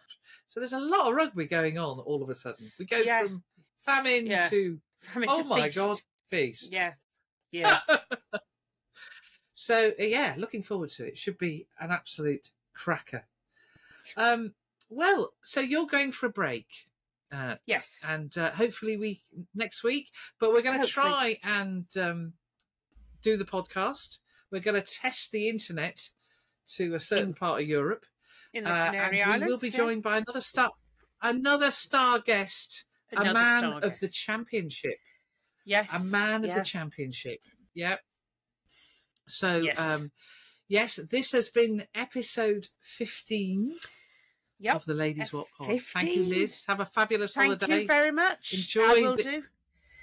So 0.47 0.61
there's 0.61 0.73
a 0.73 0.79
lot 0.79 1.09
of 1.09 1.15
rugby 1.15 1.47
going 1.47 1.79
on 1.79 1.99
all 2.01 2.23
of 2.23 2.29
a 2.31 2.35
sudden. 2.35 2.67
We 2.79 2.87
go 2.87 2.99
Yeah. 2.99 3.23
from 3.25 3.43
famine 3.81 4.27
Yeah. 4.27 4.49
to 4.49 4.81
Having 5.07 5.29
oh 5.31 5.43
to 5.43 5.49
my 5.49 5.63
feast. 5.65 5.77
god, 5.77 5.99
feast. 6.29 6.73
Yeah. 6.73 6.93
Yeah. 7.51 7.81
So 9.55 9.93
uh, 9.99 10.03
yeah, 10.05 10.35
looking 10.37 10.63
forward 10.63 10.91
to 10.91 11.05
it. 11.07 11.17
Should 11.17 11.39
be 11.39 11.67
an 11.81 11.91
absolute 11.91 12.51
cracker. 12.75 13.25
Um, 14.17 14.55
well, 14.89 15.33
so 15.43 15.61
you're 15.61 15.87
going 15.87 16.13
for 16.13 16.27
a 16.27 16.31
break, 16.31 16.67
uh, 17.33 17.57
yes. 17.67 18.03
and 18.07 18.37
uh, 18.39 18.51
hopefully 18.51 18.97
we 18.97 19.23
next 19.55 19.83
week. 19.83 20.11
But 20.39 20.53
we're 20.53 20.63
going 20.63 20.81
to 20.81 20.87
try 20.87 21.39
and 21.43 21.87
um, 21.99 22.33
do 23.23 23.37
the 23.37 23.45
podcast. 23.45 24.19
We're 24.51 24.61
going 24.61 24.81
to 24.81 24.87
test 24.87 25.33
the 25.33 25.49
internet 25.49 26.09
to 26.77 26.95
a 26.95 27.01
certain 27.01 27.29
In 27.29 27.35
part 27.35 27.61
of 27.63 27.69
Europe, 27.69 28.07
In 28.55 28.64
the 28.64 28.70
uh, 28.72 28.86
Canary 28.86 29.20
and 29.20 29.30
Islands. 29.32 29.46
we 29.46 29.53
will 29.53 29.59
be 29.61 29.68
yeah. 29.68 29.76
joined 29.76 30.03
by 30.03 30.16
another 30.18 30.40
star, 30.40 30.70
another 31.22 31.70
star 31.70 32.18
guest, 32.20 32.84
Another 33.12 33.30
a 33.30 33.34
man 33.34 33.61
star 33.61 33.80
of 33.80 33.99
the 34.01 34.09
championship 34.09 34.96
Yes. 35.64 35.88
a 36.09 36.11
man 36.11 36.44
of 36.44 36.55
the 36.55 36.62
championship. 36.62 37.40
Yep. 37.74 38.01
So, 39.26 39.59
Yes. 39.59 39.78
um, 39.78 40.11
yes, 40.66 40.96
this 41.11 41.32
has 41.32 41.51
been 41.51 41.86
episode 41.94 42.68
15 42.80 43.78
Yep. 44.61 44.74
of 44.76 44.84
the 44.86 44.94
Ladies 44.94 45.26
F- 45.26 45.32
What 45.34 45.46
Pod. 45.59 45.80
Thank 45.80 46.14
you, 46.16 46.24
Lis. 46.24 46.64
Have 46.66 46.80
a 46.80 46.86
fabulous 46.86 47.34
Thank 47.34 47.46
holiday. 47.46 47.66
Thank 47.66 47.80
you 47.82 47.86
very 47.86 48.12
much. 48.12 48.55
Enjoy 48.55 48.82
I 48.82 49.01
will 49.01 49.16
the- 49.16 49.22
do. 49.22 49.44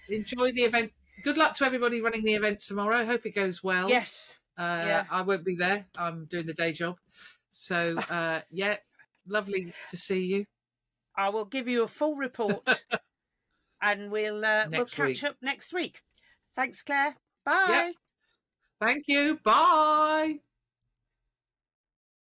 Enjoy 0.10 0.52
the 0.52 0.62
event. 0.64 0.94
Good 1.24 1.38
luck 1.38 1.56
to 1.58 1.66
everybody 1.66 2.00
running 2.02 2.24
the 2.24 2.36
event 2.36 2.60
tomorrow. 2.60 3.04
Hope 3.06 3.26
it 3.26 3.32
goes 3.32 3.64
well. 3.64 3.90
Yes. 3.90 4.38
Uh, 4.58 4.84
yeah. 4.86 5.06
I 5.10 5.22
won't 5.24 5.44
be 5.44 5.56
there. 5.56 5.88
I'm 5.98 6.26
doing 6.26 6.46
the 6.46 6.54
day 6.54 6.72
job. 6.72 6.98
So, 7.58 7.98
uh, 8.10 8.42
yeah, 8.52 8.76
lovely 9.26 9.72
to 9.90 9.96
see 9.96 10.20
you. 10.20 10.46
I 11.16 11.30
will 11.30 11.46
give 11.46 11.70
you 11.70 11.84
a 11.84 11.88
full 11.88 12.16
report, 12.16 12.84
and 13.82 14.12
we'll 14.12 14.44
uh, 14.44 14.66
we'll 14.70 14.86
catch 14.86 15.08
week. 15.08 15.24
up 15.24 15.38
next 15.42 15.74
week. 15.74 16.02
Thanks, 16.54 16.82
Claire. 16.82 17.16
Bye. 17.46 17.94
Thank 18.82 19.06
you. 19.08 19.40
Bye. 19.42 20.40